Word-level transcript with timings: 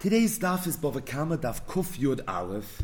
Today's 0.00 0.38
daf 0.38 0.68
is 0.68 0.76
Bava 0.76 1.04
Kama 1.04 1.36
Daf 1.38 1.62
Kuf 1.62 1.98
Yud 1.98 2.20
Aleph, 2.28 2.82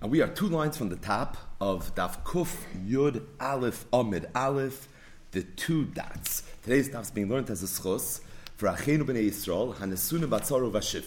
and 0.00 0.10
we 0.10 0.22
are 0.22 0.28
two 0.28 0.48
lines 0.48 0.78
from 0.78 0.88
the 0.88 0.96
top 0.96 1.36
of 1.60 1.94
Daf 1.94 2.24
Kuf 2.24 2.56
Yud 2.88 3.22
Aleph 3.38 3.84
Amid 3.92 4.30
Aleph, 4.34 4.88
the 5.32 5.42
two 5.42 5.84
dots. 5.84 6.42
Today's 6.62 6.88
daf 6.88 7.02
is 7.02 7.10
being 7.10 7.28
learned 7.28 7.50
as 7.50 7.62
a 7.62 7.66
schos 7.66 8.22
for 8.56 8.66
Achenu 8.70 9.02
Bnei 9.02 9.28
Yisrael 9.28 9.74
Hanesuna 9.74 10.26
Batzaru 10.26 10.72
Vashiv. 10.72 11.04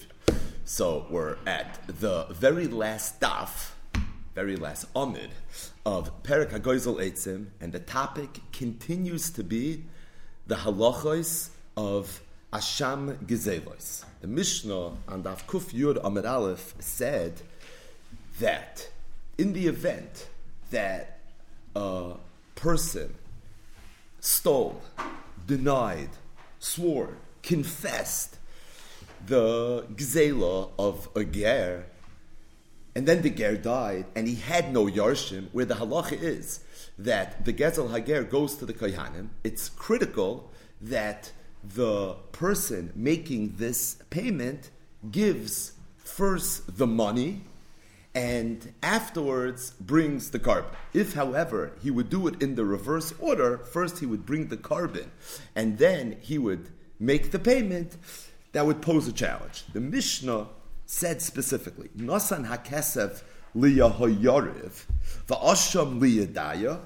So 0.63 1.07
we're 1.09 1.37
at 1.47 1.79
the 1.87 2.27
very 2.29 2.67
last 2.67 3.19
daf, 3.19 3.71
very 4.35 4.57
last 4.57 4.85
Amid 4.95 5.31
of 5.87 6.21
Perak 6.21 6.51
Hagoizel 6.51 6.97
Eitzim, 6.97 7.47
and 7.59 7.71
the 7.71 7.79
topic 7.79 8.41
continues 8.51 9.31
to 9.31 9.43
be 9.43 9.85
the 10.45 10.57
halachos 10.57 11.49
of 11.75 12.21
Asham 12.53 13.17
Gezelos. 13.25 14.05
The 14.21 14.27
Mishnah 14.27 14.91
on 15.07 15.23
Daf 15.23 15.43
Kuf 15.45 15.73
Yud 15.73 15.99
Amid 16.03 16.25
Aleph 16.25 16.75
said 16.79 17.41
that 18.39 18.89
in 19.37 19.53
the 19.53 19.67
event 19.67 20.27
that 20.71 21.19
a 21.75 22.13
person 22.55 23.13
stole, 24.21 24.81
denied, 25.45 26.09
swore, 26.59 27.17
confessed 27.43 28.37
the 29.25 29.85
Gzela 29.95 30.69
of 30.79 31.09
a 31.15 31.25
Ger, 31.25 31.85
and 32.95 33.05
then 33.05 33.21
the 33.21 33.29
Ger 33.29 33.57
died, 33.57 34.05
and 34.15 34.27
he 34.27 34.35
had 34.35 34.73
no 34.73 34.85
Yarshim, 34.85 35.49
where 35.51 35.65
the 35.65 35.75
halacha 35.75 36.13
is 36.13 36.61
that 36.97 37.45
the 37.45 37.53
Gezel 37.53 37.91
Hager 37.91 38.23
goes 38.23 38.55
to 38.55 38.65
the 38.65 38.73
Kohanim, 38.73 39.29
it's 39.43 39.69
critical 39.69 40.49
that 40.81 41.31
the 41.73 42.13
person 42.31 42.91
making 42.95 43.55
this 43.57 43.97
payment 44.09 44.69
gives 45.11 45.73
first 45.97 46.77
the 46.77 46.87
money 46.87 47.41
and 48.15 48.73
afterwards 48.81 49.71
brings 49.79 50.31
the 50.31 50.39
korban. 50.39 50.73
If, 50.93 51.13
however, 51.13 51.73
he 51.83 51.91
would 51.91 52.09
do 52.09 52.27
it 52.27 52.41
in 52.41 52.55
the 52.55 52.65
reverse 52.65 53.13
order, 53.19 53.59
first 53.59 53.99
he 53.99 54.05
would 54.05 54.25
bring 54.25 54.47
the 54.47 54.57
korban 54.57 55.07
and 55.55 55.77
then 55.77 56.17
he 56.21 56.37
would 56.37 56.69
make 56.99 57.31
the 57.31 57.39
payment, 57.39 57.97
that 58.53 58.65
would 58.65 58.81
pose 58.81 59.07
a 59.07 59.11
challenge. 59.11 59.65
The 59.73 59.81
Mishnah 59.81 60.47
said 60.87 61.21
specifically, 61.21 61.89
Nasan 61.95 62.47
HaKesef 62.47 63.21
liyahoyariv, 63.55 64.85
the 65.27 65.35
asham 65.35 65.99
liyadaya. 65.99 66.79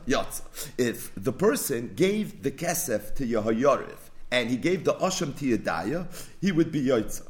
If 0.78 1.12
the 1.16 1.32
person 1.32 1.94
gave 1.96 2.44
the 2.44 2.52
kesef 2.52 3.16
to 3.16 3.26
Yehoyariv 3.26 3.98
and 4.32 4.50
he 4.50 4.58
gave 4.58 4.84
the 4.84 4.94
asham 4.96 5.38
to 5.38 5.58
Yedaya, 5.58 6.08
he 6.40 6.52
would 6.52 6.72
be 6.72 6.84
yotza. 6.86 7.28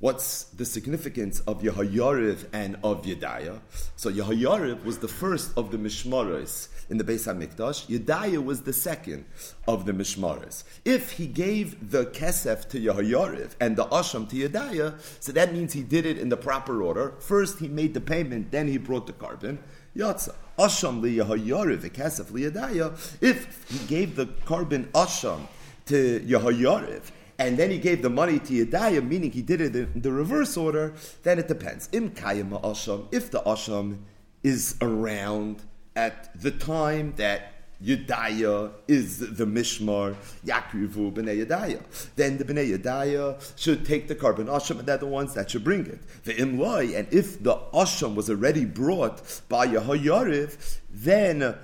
What's 0.00 0.44
the 0.44 0.64
significance 0.64 1.40
of 1.40 1.60
Yehoyariv 1.60 2.46
and 2.52 2.76
of 2.84 3.02
Yedaya? 3.02 3.58
So 3.96 4.12
Yehoyariv 4.12 4.84
was 4.84 4.98
the 4.98 5.08
first 5.08 5.50
of 5.58 5.72
the 5.72 5.76
Mishmaros 5.76 6.68
in 6.88 6.98
the 6.98 7.02
Beis 7.02 7.26
Hamikdash. 7.26 7.88
Yedaya 7.88 8.42
was 8.42 8.62
the 8.62 8.72
second 8.72 9.24
of 9.66 9.86
the 9.86 9.92
Mishmaros. 9.92 10.62
If 10.84 11.10
he 11.10 11.26
gave 11.26 11.90
the 11.90 12.06
Kesef 12.06 12.68
to 12.68 12.80
Yehoyariv 12.80 13.56
and 13.60 13.76
the 13.76 13.86
Asham 13.86 14.28
to 14.30 14.36
Yedaya, 14.36 15.00
so 15.18 15.32
that 15.32 15.52
means 15.52 15.72
he 15.72 15.82
did 15.82 16.06
it 16.06 16.16
in 16.16 16.28
the 16.28 16.36
proper 16.36 16.80
order. 16.80 17.14
First 17.18 17.58
he 17.58 17.66
made 17.66 17.92
the 17.92 18.00
payment, 18.00 18.52
then 18.52 18.68
he 18.68 18.78
brought 18.78 19.08
the 19.08 19.12
korban. 19.12 19.58
Yatza. 19.96 20.36
Asham 20.60 21.02
li 21.02 21.16
Yehoyariv, 21.16 21.80
the 21.80 21.90
Kesef 21.90 22.30
li 22.30 22.42
Yedaya. 22.42 22.92
If 23.20 23.68
he 23.68 23.84
gave 23.88 24.14
the 24.14 24.26
korban 24.26 24.86
Asham 24.92 25.48
to 25.88 26.20
Yehoyariv, 26.20 27.02
and 27.38 27.56
then 27.56 27.70
he 27.70 27.78
gave 27.78 28.02
the 28.02 28.10
money 28.10 28.38
to 28.38 28.64
Yedaya, 28.64 29.06
meaning 29.06 29.30
he 29.30 29.42
did 29.42 29.60
it 29.60 29.74
in 29.76 30.00
the 30.00 30.12
reverse 30.12 30.56
order, 30.56 30.94
then 31.22 31.38
it 31.38 31.48
depends. 31.48 31.88
Im 31.92 32.10
kayama 32.10 32.62
asham, 32.62 33.06
if 33.12 33.30
the 33.30 33.40
asham 33.40 33.98
is 34.42 34.76
around 34.80 35.62
at 35.96 36.30
the 36.40 36.50
time 36.50 37.12
that 37.16 37.52
Yedaya 37.82 38.72
is 38.88 39.20
the 39.20 39.44
mishmar, 39.44 40.16
Yakrivu 40.44 41.12
b'nei 41.12 41.46
Yedaya. 41.46 41.80
Then 42.16 42.36
the 42.36 42.44
b'nei 42.44 42.76
Yedaya 42.76 43.40
should 43.56 43.86
take 43.86 44.08
the 44.08 44.16
korban 44.16 44.46
asham, 44.46 44.80
and 44.80 44.88
they're 44.88 44.98
the 44.98 45.06
ones 45.06 45.34
that 45.34 45.50
should 45.50 45.62
bring 45.62 45.86
it. 45.86 46.00
The 46.24 46.34
imloi, 46.34 46.98
and 46.98 47.06
if 47.12 47.40
the 47.40 47.56
asham 47.72 48.16
was 48.16 48.28
already 48.28 48.64
brought 48.64 49.42
by 49.48 49.68
Yehoyariv, 49.68 50.78
then 50.90 51.54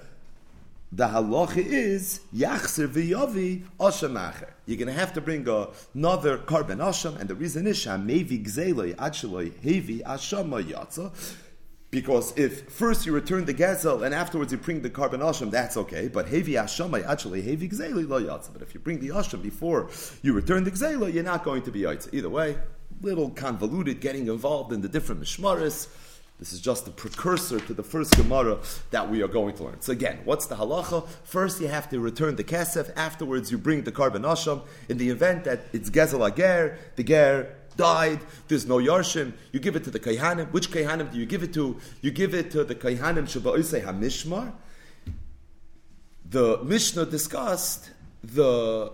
the 0.97 1.09
halacha 1.09 1.57
is 1.57 2.21
yachzer 2.33 2.87
v'yavi 2.87 3.65
asham 3.81 4.13
acher. 4.13 4.51
You're 4.67 4.79
going 4.79 4.87
to 4.87 4.99
have 4.99 5.13
to 5.15 5.21
bring 5.21 5.41
another 5.49 6.39
korban 6.39 6.79
asham, 6.79 7.19
and 7.19 7.29
the 7.29 7.35
reason 7.35 7.67
is 7.67 7.79
shamevi 7.79 8.45
gzeloi 8.45 8.95
acheloi 8.95 9.51
hevi 9.51 10.03
ashama 10.05 10.63
yatza. 10.63 11.11
Because 11.91 12.37
if 12.37 12.71
first 12.71 13.07
you 13.07 13.13
return 13.13 13.45
the 13.45 13.55
gazel 13.55 14.05
and 14.05 14.15
afterwards 14.15 14.53
you 14.53 14.59
bring 14.59 14.83
the 14.83 14.91
korban 14.91 15.19
asham, 15.19 15.51
that's 15.51 15.77
okay. 15.77 16.07
But 16.07 16.27
hevi 16.27 16.51
ashama 16.51 17.05
actually 17.05 17.43
hevi 17.43 17.69
gzeli 17.71 18.09
lo 18.09 18.23
yatza. 18.23 18.53
But 18.53 18.63
if 18.63 18.73
you 18.73 18.79
bring 18.79 19.01
the 19.01 19.09
asham 19.09 19.43
before 19.43 19.91
you 20.23 20.33
return 20.33 20.63
the 20.63 20.71
gzela, 20.71 21.13
you're 21.13 21.25
not 21.25 21.43
going 21.43 21.63
to 21.63 21.73
be 21.73 21.81
yatza. 21.81 22.15
Either 22.15 22.31
way, 22.31 22.57
little 23.01 23.31
convoluted, 23.31 24.01
getting 24.01 24.29
involved 24.29 24.73
in 24.73 24.81
the 24.81 24.89
different 24.89 25.21
mishmaris. 25.21 25.89
This 26.39 26.53
is 26.53 26.61
just 26.61 26.85
the 26.85 26.91
precursor 26.91 27.61
to 27.61 27.73
the 27.73 27.85
first 27.85 28.17
Gemara 28.17 28.59
that 28.91 29.09
we 29.09 29.23
are 29.23 29.29
going 29.29 29.55
to 29.57 29.65
learn. 29.65 29.81
So 29.81 29.93
again, 29.93 30.19
what's 30.25 30.47
the 30.47 30.57
halacha? 30.57 31.07
First, 31.23 31.61
you 31.61 31.69
have 31.69 31.89
to 31.91 32.01
return 32.01 32.35
the 32.37 32.45
kesef. 32.45 32.93
Afterwards, 32.97 33.53
you 33.53 33.59
bring 33.59 33.85
the 33.85 33.93
korban 33.93 34.23
asham. 34.23 34.63
In 34.89 34.99
the 34.99 35.11
event 35.11 35.45
that 35.45 35.61
it's 35.73 35.91
gezel 35.91 36.29
ager, 36.29 36.77
the 36.97 37.05
ger 37.05 37.55
died, 37.77 38.21
there's 38.49 38.67
no 38.67 38.79
yarshim, 38.79 39.33
you 39.53 39.61
give 39.61 39.77
it 39.77 39.85
to 39.85 39.91
the 39.91 40.01
kayhanim. 40.01 40.51
Which 40.53 40.71
kayhanim 40.71 41.13
do 41.13 41.19
you 41.19 41.27
give 41.27 41.43
it 41.43 41.55
to? 41.55 41.79
You 42.03 42.11
give 42.11 42.35
it 42.35 42.51
to 42.53 42.65
the 42.65 42.75
kayhanim 42.75 43.25
shaba'isei 43.25 43.85
hamishmar. 43.85 44.53
The 46.29 46.63
Mishnah 46.65 47.07
discussed 47.07 47.91
the 48.23 48.93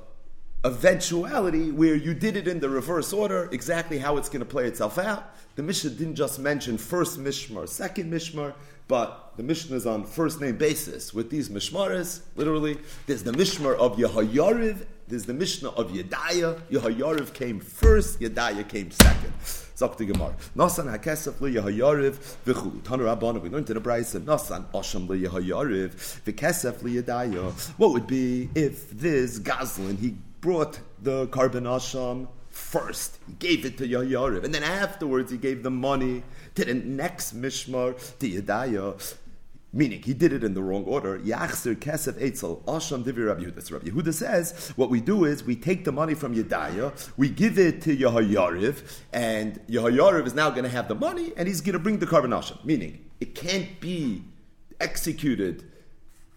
eventuality 0.65 1.71
where 1.71 1.94
you 1.94 2.12
did 2.12 2.37
it 2.37 2.47
in 2.47 2.60
the 2.60 2.69
reverse 2.69 3.12
order, 3.12 3.48
exactly 3.53 3.98
how 3.98 4.16
it's 4.16 4.28
going 4.28 4.41
to 4.41 4.47
play 4.47 4.66
itself 4.66 4.98
out. 4.98 5.34
The 5.56 5.62
Mishnah 5.62 5.91
didn't 5.91 6.16
just 6.16 6.38
mention 6.38 6.78
first 6.78 7.19
Mishmar, 7.19 7.69
second 7.69 8.12
Mishmar, 8.12 8.54
but 8.87 9.34
the 9.37 9.43
Mishnah 9.43 9.76
is 9.76 9.87
on 9.87 10.04
first 10.04 10.41
name 10.41 10.56
basis 10.56 11.15
with 11.15 11.31
these 11.31 11.49
Mishmaras. 11.49 12.20
Literally, 12.37 12.78
there's 13.06 13.22
the 13.22 13.32
Mishmar 13.32 13.76
of 13.76 13.97
Yehoyariv, 13.97 14.84
there's 15.09 15.25
the 15.25 15.32
Mishmar 15.32 15.75
of 15.76 15.93
Yedaya. 15.93 16.60
Yehoyariv 16.70 17.32
came 17.32 17.59
first, 17.59 18.20
Yedaya 18.20 18.69
came 18.69 18.91
second. 18.91 19.32
Zok 19.43 19.97
the 19.97 20.04
Gemara. 20.04 20.34
Nasan 20.54 20.94
hakesef 20.94 21.41
li 21.41 21.54
Yehoyariv 21.54 22.37
v'chu. 22.44 22.81
Tanu 22.82 23.04
Rabbanu, 23.04 23.41
we 23.41 23.49
learned 23.49 23.70
in 23.70 23.75
the 23.75 23.81
Brisa, 23.81 24.20
Nasan 24.20 24.66
Asham 24.72 25.09
li 25.09 25.22
Yehoyariv 25.22 26.22
v'kesef 26.25 26.82
li 26.82 27.03
Yedaya. 27.03 27.50
What 27.78 27.93
would 27.93 28.06
be 28.06 28.50
if 28.54 28.91
this 28.91 29.38
gazlan, 29.38 29.99
he 29.99 30.16
brought 30.40 30.80
the 31.02 31.26
korban 31.28 31.64
asham 31.64 32.28
first. 32.50 33.18
He 33.26 33.32
gave 33.34 33.64
it 33.64 33.78
to 33.78 33.86
Yahyariv, 33.86 34.44
and 34.44 34.54
then 34.54 34.62
afterwards 34.62 35.30
he 35.30 35.38
gave 35.38 35.62
the 35.62 35.70
money 35.70 36.22
to 36.54 36.64
the 36.64 36.74
next 36.74 37.40
mishmar 37.40 37.96
to 38.18 38.28
Yedaya. 38.28 39.16
Meaning, 39.72 40.02
he 40.02 40.14
did 40.14 40.32
it 40.32 40.42
in 40.42 40.54
the 40.54 40.62
wrong 40.62 40.82
order. 40.84 41.16
Yachzer 41.20 41.76
kesef 41.76 42.20
etzel 42.20 42.60
asham 42.66 43.04
divi 43.04 43.22
Rabbi 43.22 43.44
Yehuda. 43.44 43.70
Rabbi 43.70 43.86
Yehuda 43.86 44.12
says, 44.12 44.72
what 44.74 44.90
we 44.90 45.00
do 45.00 45.24
is 45.24 45.44
we 45.44 45.54
take 45.54 45.84
the 45.84 45.92
money 45.92 46.14
from 46.14 46.34
Yedaya, 46.34 46.92
we 47.16 47.28
give 47.28 47.56
it 47.56 47.80
to 47.82 47.96
Yehoyariv, 47.96 48.82
and 49.12 49.60
Yehoyariv 49.68 50.26
is 50.26 50.34
now 50.34 50.50
going 50.50 50.64
to 50.64 50.68
have 50.68 50.88
the 50.88 50.96
money, 50.96 51.32
and 51.36 51.46
he's 51.46 51.60
going 51.60 51.74
to 51.74 51.78
bring 51.78 52.00
the 52.00 52.06
korban 52.06 52.36
asham. 52.36 52.64
Meaning, 52.64 53.04
it 53.20 53.36
can't 53.36 53.78
be 53.78 54.24
executed 54.80 55.62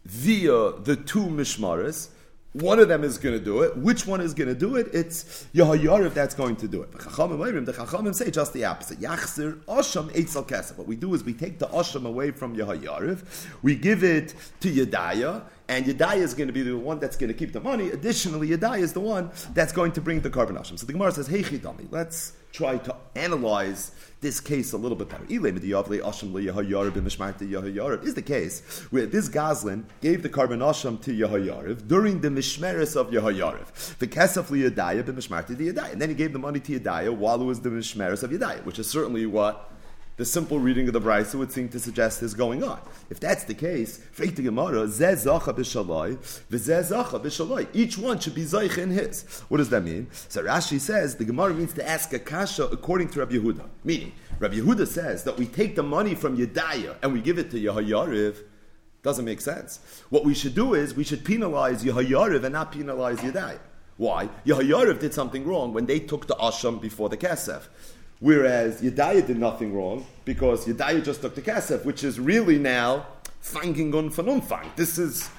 via 0.05 0.73
the 0.73 0.95
two 0.95 1.25
mishmaras. 1.25 2.09
One 2.53 2.77
of 2.77 2.87
them 2.87 3.03
is 3.03 3.17
going 3.17 3.37
to 3.37 3.43
do 3.43 3.61
it. 3.63 3.75
Which 3.77 4.05
one 4.05 4.21
is 4.21 4.35
going 4.35 4.47
to 4.47 4.55
do 4.55 4.75
it? 4.75 4.87
It's 4.93 5.47
Yehoyariv 5.55 6.13
that's 6.13 6.35
going 6.35 6.55
to 6.57 6.67
do 6.67 6.83
it. 6.83 6.91
The 6.91 6.99
Chachamim 6.99 8.13
say 8.13 8.29
just 8.29 8.53
the 8.53 8.65
opposite. 8.65 8.99
Yachzir 8.99 9.55
Asham 9.65 10.11
Eitzel 10.11 10.47
Kesef. 10.47 10.77
What 10.77 10.85
we 10.85 10.95
do 10.95 11.15
is 11.15 11.23
we 11.23 11.33
take 11.33 11.57
the 11.57 11.67
Asham 11.67 12.05
away 12.05 12.29
from 12.29 12.55
Yehoyariv, 12.55 13.23
we 13.63 13.75
give 13.75 14.03
it 14.03 14.35
to 14.59 14.71
Yedaya, 14.71 15.41
and 15.73 15.85
Yedaya 15.87 16.17
is 16.17 16.35
going 16.35 16.45
to 16.45 16.53
be 16.53 16.61
the 16.61 16.77
one 16.77 16.99
that's 16.99 17.17
going 17.17 17.29
to 17.29 17.33
keep 17.33 17.51
the 17.51 17.59
money. 17.59 17.89
Additionally, 17.89 18.49
Yedaya 18.49 18.81
is 18.81 18.93
the 18.93 18.99
one 18.99 19.31
that's 19.55 19.73
going 19.73 19.91
to 19.93 20.01
bring 20.01 20.21
the 20.21 20.29
korban 20.29 20.51
Asham. 20.51 20.77
So 20.77 20.85
the 20.85 20.93
Gemara 20.93 21.11
says, 21.11 21.25
Hey 21.25 21.41
Chidami, 21.41 21.87
let's 21.89 22.33
try 22.51 22.77
to 22.77 22.95
analyze 23.15 23.89
this 24.21 24.39
case 24.39 24.71
a 24.73 24.77
little 24.77 24.95
bit 24.95 25.09
better. 25.09 25.25
Is 25.27 25.41
the 28.13 28.21
case 28.23 28.59
where 28.91 29.07
this 29.07 29.27
gazlan 29.29 29.85
gave 30.01 30.21
the 30.21 30.29
korban 30.29 30.59
asham 30.59 31.01
to 31.01 31.11
Yehoyariv 31.11 31.87
during 31.87 32.21
the 32.21 32.29
mishmeres 32.29 32.95
of 32.95 33.09
Yehoyariv. 33.09 33.97
The 33.97 34.05
kesef 34.07 34.45
liyadaya 34.45 35.01
b'mishmarti 35.03 35.57
the 35.57 35.73
Yadaya. 35.73 35.93
And 35.93 35.99
then 35.99 36.09
he 36.09 36.15
gave 36.15 36.33
the 36.33 36.39
money 36.39 36.59
to 36.59 36.79
Yadaya 36.79 37.11
while 37.17 37.41
it 37.41 37.45
was 37.45 37.61
the 37.61 37.69
mishmeres 37.69 38.21
of 38.21 38.29
Yadaya, 38.29 38.63
which 38.63 38.77
is 38.77 38.87
certainly 38.87 39.25
what 39.25 39.72
the 40.15 40.25
simple 40.25 40.60
reading 40.60 40.88
of 40.88 40.94
the 40.94 41.01
Brisa 41.01 41.36
would 41.36 41.51
seem 41.51 41.69
to 41.69 41.80
suggest 41.80 42.21
is 42.21 42.36
going 42.36 42.63
on. 42.63 42.80
If 43.10 43.19
that's 43.19 43.45
the 43.45 43.56
case, 43.56 44.00
each 44.19 44.38
one 47.98 48.19
should 48.19 48.36
be 48.36 48.44
Zaych 48.44 48.77
in 48.77 48.92
his. 48.92 49.42
What 49.50 49.57
does 49.57 49.69
that 49.69 49.81
mean? 49.83 50.07
So 50.12 50.44
Rashi 50.44 50.80
says 50.80 51.15
the 51.15 51.25
Gemara 51.25 51.54
means 51.56 51.74
to 51.74 51.89
ask 51.89 52.13
a 52.13 52.19
kasha 52.19 52.65
according 52.65 53.10
to 53.10 53.19
Rabbi 53.19 53.36
Yehuda. 53.36 53.68
Meaning, 53.83 54.12
Rabbi 54.39 54.56
Yehuda 54.57 54.88
says 54.88 55.24
that 55.24 55.38
we 55.38 55.48
take 55.48 55.75
the 55.75 55.83
money 55.83 56.13
from 56.13 56.38
Yedaya 56.38 56.95
and 57.01 57.12
we 57.12 57.19
give 57.21 57.39
it 57.39 57.50
to 57.51 57.57
Yehayariv. 57.59 58.38
Doesn't 59.01 59.25
make 59.25 59.42
sense. 59.42 59.80
What 60.09 60.25
we 60.25 60.33
should 60.33 60.54
do 60.54 60.75
is 60.75 60.95
we 60.95 61.04
should 61.04 61.25
penalize 61.25 61.83
Yehayariv 61.83 62.44
and 62.44 62.54
not 62.54 62.71
penalize 62.71 63.18
Yedaya. 63.18 63.59
Why? 63.98 64.30
Yehayariv 64.45 65.00
did 65.00 65.13
something 65.13 65.45
wrong 65.45 65.74
when 65.74 65.86
they 65.86 66.00
took 66.00 66.27
the 66.27 66.36
Asham 66.36 66.81
before 66.81 67.09
the 67.09 67.18
Kesef. 67.18 67.63
Whereas 68.23 68.81
Yedaya 68.81 69.27
did 69.27 69.37
nothing 69.37 69.73
wrong 69.73 70.05
because 70.23 70.65
Yedaya 70.65 71.03
just 71.03 71.19
took 71.19 71.35
the 71.35 71.41
Kesef, 71.41 71.83
which 71.83 72.05
is 72.05 72.21
really 72.21 72.57
now 72.57 73.05
fanging 73.43 73.93
on 73.93 74.09
von 74.11 74.27
Umfang. 74.27 74.73
This 74.77 74.97
is 74.97 75.29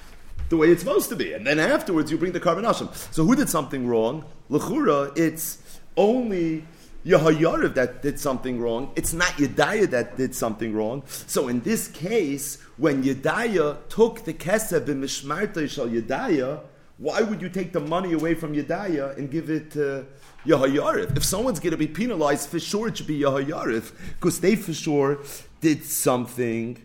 the 0.49 0.57
way 0.57 0.67
it's 0.67 0.83
supposed 0.83 1.09
to 1.09 1.15
be. 1.15 1.33
And 1.33 1.47
then 1.47 1.57
afterwards 1.57 2.11
you 2.11 2.19
bring 2.19 2.31
the 2.31 2.39
korban 2.39 2.63
asham. 2.63 2.93
So 3.11 3.25
who 3.25 3.35
did 3.35 3.49
something 3.49 3.87
wrong? 3.87 4.23
Lechura, 4.51 5.17
it's 5.17 5.79
only 5.97 6.63
Yehayariv 7.03 7.73
that 7.73 8.03
did 8.03 8.19
something 8.19 8.61
wrong. 8.61 8.91
It's 8.95 9.13
not 9.13 9.29
Yedaya 9.29 9.89
that 9.89 10.15
did 10.15 10.35
something 10.35 10.71
wrong. 10.75 11.01
So 11.07 11.47
in 11.47 11.61
this 11.61 11.87
case, 11.87 12.59
when 12.77 13.01
Yedaya 13.03 13.77
took 13.89 14.25
the 14.25 14.33
kesef 14.35 14.87
in 14.87 15.01
Mishmarta 15.01 15.63
Yedaya, 15.89 16.59
why 16.99 17.23
would 17.23 17.41
you 17.41 17.49
take 17.49 17.73
the 17.73 17.79
money 17.79 18.13
away 18.13 18.35
from 18.35 18.53
Yedaya 18.53 19.17
and 19.17 19.31
give 19.31 19.49
it 19.49 19.71
to 19.71 20.05
Yahayarif? 20.45 21.17
If 21.17 21.23
someone's 21.23 21.59
going 21.59 21.71
to 21.71 21.77
be 21.77 21.87
penalized, 21.87 22.49
for 22.49 22.59
sure 22.59 22.87
it 22.87 22.97
should 22.97 23.07
be 23.07 23.19
Yahayarif, 23.19 23.91
because 24.15 24.39
they 24.39 24.55
for 24.55 24.73
sure 24.73 25.19
did 25.61 25.83
something 25.83 26.81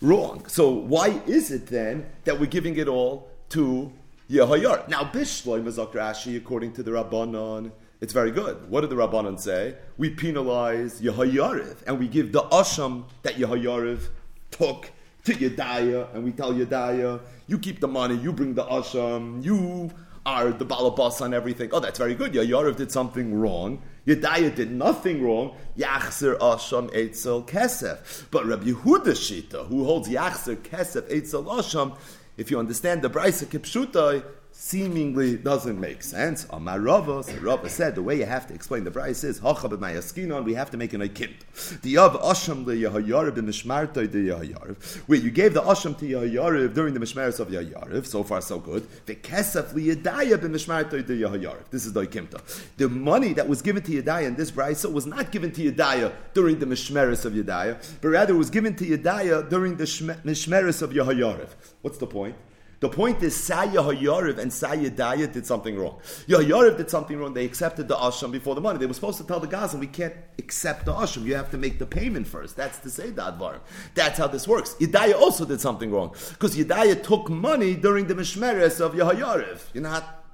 wrong. 0.00 0.46
So 0.46 0.70
why 0.70 1.20
is 1.26 1.50
it 1.50 1.66
then 1.66 2.08
that 2.24 2.38
we're 2.38 2.46
giving 2.46 2.76
it 2.76 2.88
all 2.88 3.28
to 3.50 3.92
Yahayar? 4.30 4.88
Now, 4.88 5.02
Bishloim 5.02 5.64
Rashi, 5.64 6.36
according 6.36 6.72
to 6.74 6.82
the 6.82 6.92
Rabbanon, 6.92 7.72
it's 8.00 8.12
very 8.12 8.30
good. 8.30 8.70
What 8.70 8.82
did 8.82 8.90
the 8.90 8.96
Rabbanon 8.96 9.40
say? 9.40 9.74
We 9.96 10.10
penalize 10.10 11.00
Yahayariv, 11.00 11.82
and 11.86 11.98
we 11.98 12.08
give 12.08 12.32
the 12.32 12.42
Asham 12.42 13.04
that 13.22 13.34
Yahayariv 13.34 14.08
took 14.50 14.90
to 15.24 15.34
Yedaya, 15.34 16.14
and 16.14 16.24
we 16.24 16.32
tell 16.32 16.52
Yedaya, 16.54 17.20
you 17.46 17.58
keep 17.58 17.80
the 17.80 17.88
money, 17.88 18.14
you 18.16 18.32
bring 18.32 18.54
the 18.54 18.64
asham, 18.64 19.42
you 19.42 19.90
are 20.26 20.50
the 20.50 20.66
balabas 20.66 21.20
on 21.20 21.34
everything. 21.34 21.70
Oh, 21.72 21.80
that's 21.80 21.98
very 21.98 22.14
good. 22.14 22.32
Yayarav 22.32 22.76
did 22.76 22.90
something 22.90 23.34
wrong. 23.34 23.82
Yedaya 24.06 24.54
did 24.54 24.70
nothing 24.70 25.22
wrong. 25.22 25.56
Yachzer 25.76 26.38
asham 26.38 26.90
eitzel 26.92 27.46
kesef. 27.46 28.24
But 28.30 28.46
Rabbi 28.46 28.70
Yehuda 28.70 29.14
Shita, 29.14 29.66
who 29.68 29.84
holds 29.84 30.08
Yachzer 30.08 30.56
kesef 30.56 31.10
eitzel 31.10 31.44
asham, 31.44 31.96
if 32.36 32.50
you 32.50 32.58
understand 32.58 33.02
the 33.02 33.10
Brisa 33.10 33.46
Kipshutai, 33.46 34.24
seemingly 34.60 35.36
doesn't 35.36 35.78
make 35.78 36.02
sense. 36.02 36.44
Amar 36.50 36.80
Rava, 36.80 37.22
so 37.22 37.32
Rava 37.36 37.68
said 37.68 37.94
the 37.94 38.02
way 38.02 38.16
you 38.18 38.26
have 38.26 38.48
to 38.48 38.54
explain 38.54 38.82
the 38.82 38.90
Brisa 38.90 39.24
is 39.24 39.38
Hachab 39.38 39.70
Mayaskinon, 39.70 40.44
we 40.44 40.54
have 40.54 40.68
to 40.72 40.76
make 40.76 40.92
an 40.92 41.00
Akimt. 41.00 41.80
The 41.82 41.96
Av 41.96 42.20
Asham 42.20 42.64
the 42.64 42.72
Yahayarib 42.72 43.38
in 43.38 43.46
the 43.46 43.52
Shmarta 43.52 44.10
the 44.10 44.28
Yahayarib. 44.30 45.22
You 45.22 45.30
gave 45.30 45.54
the 45.54 45.62
Asham 45.62 45.96
to 46.00 46.04
Yahayarib 46.04 46.74
during 46.74 46.92
the 46.92 46.98
Mishmaris 46.98 47.38
of 47.38 47.48
Yahayarib, 47.48 48.04
so 48.04 48.24
far 48.24 48.40
so 48.40 48.58
good. 48.58 48.84
The 49.06 49.14
Kesef 49.14 49.74
Liyadayab 49.74 50.42
in 50.42 50.50
the 50.50 50.58
Shmarta 50.58 51.06
the 51.06 51.22
Yahayarib. 51.22 51.70
This 51.70 51.86
is 51.86 51.92
the 51.92 52.04
Akimta. 52.04 52.40
The 52.78 52.88
money 52.88 53.34
that 53.34 53.48
was 53.48 53.62
given 53.62 53.84
to 53.84 54.02
Yadaya 54.02 54.26
in 54.26 54.34
this 54.34 54.50
Brisa 54.50 54.92
was 54.92 55.06
not 55.06 55.30
given 55.30 55.52
to 55.52 55.70
Yadaya 55.70 56.12
during 56.34 56.58
the 56.58 56.66
Mishmaris 56.66 57.24
of 57.24 57.32
Yadaya, 57.32 57.80
but 58.00 58.08
rather 58.08 58.34
was 58.34 58.50
given 58.50 58.74
to 58.74 58.84
Yadaya 58.84 59.48
during 59.48 59.76
the 59.76 59.84
Mishmaris 59.84 60.82
of 60.82 60.90
Yahayarib. 60.90 61.48
What's 61.82 61.98
the 61.98 62.08
point? 62.08 62.34
The 62.80 62.88
point 62.88 63.22
is, 63.22 63.36
Saya 63.36 63.82
Hayariv 63.82 64.38
and 64.38 64.52
Saya 64.52 64.90
Daya 64.90 65.32
did 65.32 65.44
something 65.44 65.76
wrong. 65.76 65.98
Yahayariv 66.28 66.76
did 66.76 66.88
something 66.88 67.18
wrong. 67.18 67.34
They 67.34 67.44
accepted 67.44 67.88
the 67.88 67.96
Asham 67.96 68.30
before 68.30 68.54
the 68.54 68.60
money. 68.60 68.78
They 68.78 68.86
were 68.86 68.94
supposed 68.94 69.18
to 69.18 69.24
tell 69.24 69.40
the 69.40 69.48
Gazan, 69.48 69.80
we 69.80 69.88
can't 69.88 70.14
accept 70.38 70.84
the 70.84 70.92
Asham. 70.92 71.24
You 71.24 71.34
have 71.34 71.50
to 71.50 71.58
make 71.58 71.80
the 71.80 71.86
payment 71.86 72.28
first. 72.28 72.56
That's 72.56 72.78
to 72.78 72.90
say 72.90 73.10
Advarim. 73.10 73.60
That's 73.94 74.18
how 74.18 74.28
this 74.28 74.46
works. 74.46 74.74
Yedaya 74.74 75.14
also 75.14 75.44
did 75.44 75.60
something 75.60 75.90
wrong. 75.90 76.14
Because 76.30 76.56
Yedaya 76.56 77.02
took 77.02 77.28
money 77.28 77.74
during 77.74 78.06
the 78.06 78.14
Mishmeres 78.14 78.80
of 78.80 78.94
Yahayariv. 78.94 79.60
You're 79.74 79.82
not 79.82 80.24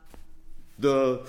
the 0.79 1.26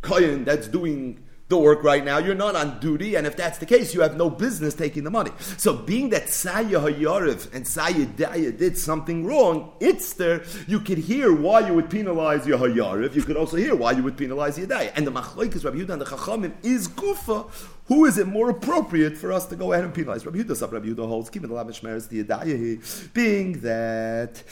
Kohen 0.00 0.44
that's 0.44 0.66
doing 0.66 1.22
the 1.48 1.56
work 1.56 1.82
right 1.82 2.04
now. 2.04 2.18
You're 2.18 2.34
not 2.34 2.54
on 2.56 2.78
duty, 2.78 3.14
and 3.14 3.26
if 3.26 3.36
that's 3.36 3.58
the 3.58 3.66
case, 3.66 3.94
you 3.94 4.02
have 4.02 4.16
no 4.16 4.28
business 4.28 4.74
taking 4.74 5.04
the 5.04 5.10
money. 5.10 5.30
So, 5.56 5.72
being 5.72 6.10
that 6.10 6.28
Saya 6.28 6.78
Hayariv 6.78 7.54
and 7.54 7.66
Saya 7.66 8.06
Daya 8.06 8.56
did 8.56 8.76
something 8.76 9.24
wrong, 9.24 9.72
it's 9.80 10.12
there. 10.12 10.44
You 10.66 10.80
could 10.80 10.98
hear 10.98 11.34
why 11.34 11.66
you 11.66 11.74
would 11.74 11.88
penalize 11.90 12.46
your 12.46 12.58
Hayariv. 12.58 13.14
You 13.14 13.22
could 13.22 13.36
also 13.36 13.56
hear 13.56 13.74
why 13.74 13.92
you 13.92 14.02
would 14.02 14.16
penalize 14.16 14.58
your 14.58 14.68
Daya. 14.68 14.92
And 14.94 15.06
the 15.06 15.12
Machlokes 15.12 15.64
Rabbi 15.64 15.78
Yehuda 15.78 15.90
and 15.90 16.02
the 16.02 16.06
Chachamim 16.06 16.52
is 16.62 16.88
Gufa. 16.88 17.50
Who 17.86 18.04
is 18.04 18.18
it 18.18 18.26
more 18.26 18.50
appropriate 18.50 19.16
for 19.16 19.32
us 19.32 19.46
to 19.46 19.56
go 19.56 19.72
ahead 19.72 19.84
and 19.84 19.94
penalize? 19.94 20.26
Rabbi 20.26 20.38
Yehuda, 20.38 20.72
Rabbi 20.72 20.86
Yehuda 20.88 21.08
holds, 21.08 21.30
keeping 21.30 21.48
the 21.48 21.54
Yedaya, 21.54 23.14
being 23.14 23.60
that 23.60 24.42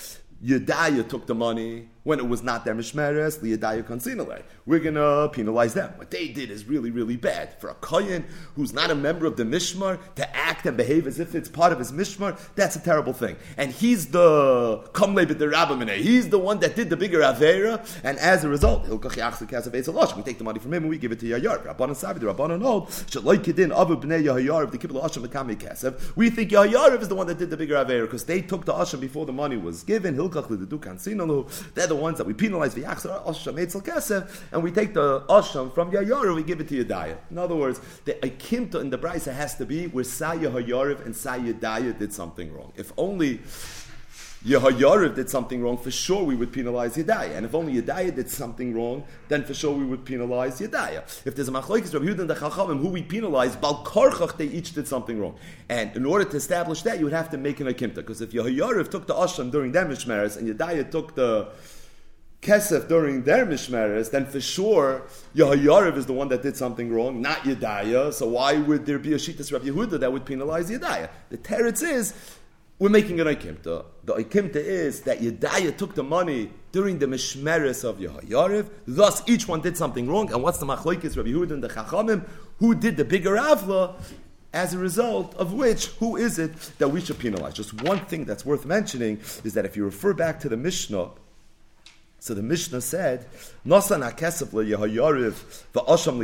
Yedaya 0.43 1.07
took 1.07 1.27
the 1.27 1.35
money 1.35 1.89
when 2.07 2.21
it 2.21 2.29
was 2.29 2.45
not 2.45 2.65
their 2.65 2.75
mishmeres, 2.75 3.41
liyadaya 3.41 3.83
konsinale. 3.83 4.43
We're 4.65 4.79
to 4.79 5.29
penalize 5.33 5.75
them. 5.75 5.93
What 5.97 6.13
they 6.13 6.29
did 6.29 6.53
is 6.53 6.65
really, 6.65 6.93
really 6.93 7.17
bad. 7.17 7.61
For 7.61 7.69
a 7.69 7.75
kohen 7.75 8.25
who's 8.55 8.73
not 8.73 8.93
a 8.93 8.95
member 8.95 9.27
of 9.27 9.37
the 9.37 9.43
mishmar 9.43 9.99
to 10.15 10.37
act 10.37 10.67
and 10.67 10.77
behave 10.77 11.09
as 11.09 11.19
if 11.19 11.35
it's 11.35 11.49
part 11.49 11.73
of 11.73 11.81
his 11.81 11.91
mishmar, 11.91 12.39
that's 12.55 12.77
a 12.77 12.81
terrible 12.81 13.13
thing. 13.13 13.35
And 13.57 13.73
he's 13.73 14.07
the 14.07 14.89
kamle 14.93 15.27
the 15.27 15.97
He's 15.97 16.29
the 16.29 16.39
one 16.39 16.61
that 16.61 16.77
did 16.77 16.91
the 16.91 16.97
bigger 16.97 17.21
avera, 17.21 17.85
and 18.05 18.19
as 18.19 18.45
a 18.45 18.49
result, 18.49 18.89
we 18.89 18.99
take 20.23 20.39
the 20.39 20.45
money 20.45 20.61
from 20.61 20.75
him 20.75 20.85
and 20.85 20.91
we 20.91 20.99
give 20.99 21.11
it 21.11 21.19
to 21.21 21.27
Yayar. 21.27 21.65
Rabbanan 21.67 21.97
Savi, 21.97 22.21
the 22.21 22.27
Rabbanan 22.33 22.63
hold, 22.63 22.89
Shalaikidin 22.89 23.77
Abu 23.77 23.97
Bnei 23.97 24.23
Yahayar, 24.23 24.71
the 24.71 24.79
Kibbutz. 24.79 26.15
We 26.15 26.31
think 26.31 26.53
Yahayar 26.53 27.01
is 27.01 27.09
the 27.09 27.17
one 27.17 27.27
that 27.27 27.39
did 27.39 27.51
the 27.51 27.57
bigger 27.57 27.75
avera 27.75 28.03
because 28.03 28.25
they 28.25 28.43
took 28.43 28.65
the 28.65 28.73
Asham 28.73 29.01
before 29.01 29.27
the 29.27 29.33
money 29.33 29.57
was 29.57 29.83
given. 29.83 30.17
They're 30.17 30.29
the 30.29 31.96
the 31.97 32.03
ones 32.03 32.19
that 32.19 32.27
we 32.27 32.35
penalize 32.35 32.75
and 32.77 34.63
we 34.63 34.71
take 34.71 34.95
the 34.95 35.21
Asham 35.29 35.73
from 35.75 35.91
Yayar 35.91 36.27
and 36.27 36.35
we 36.35 36.43
give 36.43 36.61
it 36.61 36.69
to 36.69 36.85
Yadaya. 36.85 37.17
In 37.31 37.39
other 37.39 37.57
words, 37.57 37.81
the 38.05 38.15
Akimta 38.15 38.81
in 38.81 38.91
the 38.91 38.99
Brisa 38.99 39.33
has 39.33 39.57
to 39.57 39.67
be 39.67 39.87
where 39.89 40.05
Saya 40.05 40.51
Hayariv 40.51 41.05
and 41.05 41.17
Saya 41.17 41.55
Daya 41.55 41.99
did 41.99 42.13
something 42.13 42.53
wrong. 42.53 42.73
If 42.77 42.93
only 42.97 43.41
Yehayariv 44.47 45.17
did 45.17 45.29
something 45.29 45.61
wrong, 45.61 45.77
for 45.77 45.91
sure 45.91 46.23
we 46.23 46.37
would 46.37 46.53
penalize 46.53 46.97
Yedaya. 46.97 47.37
And 47.37 47.45
if 47.45 47.55
only 47.55 47.83
Yedaya 47.83 48.15
did 48.15 48.31
something 48.31 48.75
wrong, 48.75 49.05
then 49.29 49.43
for 49.43 49.55
sure 49.55 49.77
we 49.77 49.85
would 49.85 50.05
penalize 50.05 50.61
Yedaya. 50.61 51.03
If 51.27 51.35
there's 51.35 51.49
a 51.49 51.53
machlokes 51.53 51.93
Rabbi 51.93 52.07
Yehuda 52.07 52.21
and 52.21 52.31
the 52.31 52.35
who 52.35 52.89
we 52.89 53.03
penalize, 53.03 53.57
Bal 53.57 53.83
Karchach, 53.85 54.37
they 54.37 54.47
each 54.47 54.73
did 54.73 54.87
something 54.87 55.19
wrong. 55.19 55.37
And 55.69 55.97
in 55.97 56.07
order 56.07 56.25
to 56.25 56.37
establish 56.37 56.83
that, 56.83 56.99
you 56.99 57.05
would 57.05 57.13
have 57.13 57.31
to 57.31 57.39
make 57.39 57.59
an 57.59 57.67
Akimta. 57.67 57.97
Because 57.97 58.21
if 58.21 58.31
Yehayariv 58.31 58.89
took 58.89 59.09
the 59.09 59.15
Asham 59.15 59.51
during 59.51 59.73
their 59.73 59.85
Mishmeres 59.85 60.37
and 60.37 60.49
Yedaya 60.49 60.89
took 60.89 61.17
the 61.17 61.49
kesef 62.43 62.89
during 62.89 63.23
their 63.25 63.47
mishmeres, 63.47 64.11
then 64.11 64.27
for 64.27 64.41
sure 64.41 65.03
Yahayariv 65.35 65.97
is 65.97 66.07
the 66.07 66.13
one 66.13 66.29
that 66.29 66.43
did 66.43 66.57
something 66.57 66.93
wrong, 66.93 67.21
not 67.21 67.39
Yedaya. 67.39 68.13
So 68.13 68.29
why 68.29 68.59
would 68.59 68.87
there 68.87 68.99
be 68.99 69.13
a 69.13 69.17
Shittas 69.17 69.53
Rabbi 69.53 69.67
Yehuda 69.67 70.01
that 70.01 70.13
would 70.13 70.25
penalize 70.25 70.71
Yedaya? 70.71 71.09
The 71.31 71.39
teretz 71.39 71.83
is 71.83 72.15
we're 72.79 72.91
making 72.91 73.21
an 73.21 73.27
Aikimta. 73.27 73.87
The 74.05 74.15
Aikimta 74.15 74.57
is 74.57 75.01
that 75.03 75.21
Yedaya 75.21 75.77
took 75.77 75.95
the 75.95 76.03
money 76.03 76.51
during 76.73 76.99
the 76.99 77.07
Mishmeres 77.07 77.85
of 77.85 77.99
Yahayariv, 77.99 78.69
thus 78.87 79.27
each 79.27 79.49
one 79.49 79.63
did 79.63 79.79
something 79.79 80.07
wrong. 80.07 80.31
And 80.31 80.43
what's 80.43 80.59
the 80.59 80.67
Machlokes 80.67 81.17
Rabbi 81.17 81.31
Yehuda 81.31 81.53
and 81.53 81.65
the 81.65 81.69
Chachamim? 81.69 82.29
Who 82.59 82.75
did 82.75 82.99
the 82.99 83.05
bigger 83.05 83.37
Avla? 83.37 83.95
As 84.53 84.73
a 84.73 84.79
result 84.79 85.35
of 85.35 85.53
which, 85.53 85.87
who 86.01 86.17
is 86.17 86.39
it 86.39 86.55
that 86.79 86.89
we 86.89 87.03
should 87.03 87.19
penalize? 87.19 87.53
Just 87.53 87.83
one 87.83 87.99
thing 88.07 88.25
that's 88.25 88.47
worth 88.47 88.65
mentioning 88.65 89.21
is 89.45 89.53
that 89.53 89.67
if 89.67 89.77
you 89.77 89.85
refer 89.85 90.15
back 90.15 90.41
to 90.41 90.49
the 90.49 90.57
Mishnah, 90.57 91.11
so 92.27 92.35
the 92.35 92.43
Mishnah 92.43 92.81
said, 92.81 93.25
"Nosan 93.65 94.03
hakesef 94.03 94.49
v'asham 94.49 96.19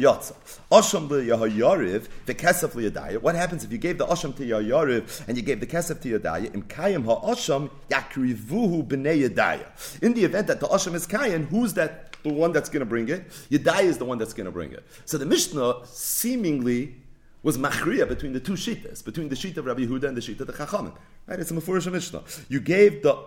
yotza." 0.00 0.34
Asham 0.70 1.08
liyahayariv 1.08 2.06
v'kesef 2.24 2.70
liyadaya. 2.70 3.20
What 3.20 3.34
happens 3.34 3.64
if 3.64 3.72
you 3.72 3.78
gave 3.78 3.98
the 3.98 4.06
asham 4.06 4.36
to 4.36 4.44
yahayariv 4.44 5.26
and 5.26 5.36
you 5.36 5.42
gave 5.42 5.58
the 5.58 5.66
kesef 5.66 6.00
to 6.02 6.20
yadaya? 6.20 6.54
Im 6.54 6.62
kayim 6.62 7.04
ha'asham 7.04 7.68
yakrivuhu 7.88 8.86
b'nei 8.86 9.28
yadaya. 9.28 9.66
In 10.00 10.14
the 10.14 10.24
event 10.24 10.46
that 10.46 10.60
the 10.60 10.68
asham 10.68 10.94
is 10.94 11.08
kayin, 11.08 11.48
who's 11.48 11.74
that? 11.74 12.16
The 12.22 12.32
one 12.32 12.52
that's 12.52 12.68
going 12.68 12.78
to 12.78 12.86
bring 12.86 13.08
it. 13.08 13.28
Yadaya 13.50 13.82
is 13.82 13.98
the 13.98 14.04
one 14.04 14.18
that's 14.18 14.34
going 14.34 14.44
to 14.44 14.52
bring 14.52 14.70
it. 14.70 14.84
So 15.04 15.18
the 15.18 15.26
Mishnah 15.26 15.84
seemingly 15.86 16.94
was 17.42 17.58
machriya 17.58 18.06
between 18.06 18.34
the 18.34 18.40
two 18.40 18.52
shitas, 18.52 19.02
between 19.04 19.28
the 19.28 19.34
sheet 19.34 19.56
of 19.56 19.66
Rabbi 19.66 19.82
Huda 19.86 20.04
and 20.04 20.16
the 20.16 20.20
sheet 20.20 20.40
of 20.40 20.46
the 20.46 20.52
Chachamim. 20.52 20.94
Right? 21.26 21.40
It's 21.40 21.50
a 21.50 21.54
Mefurish 21.54 21.90
Mishnah. 21.90 22.22
You 22.48 22.60
gave 22.60 23.02
the 23.02 23.18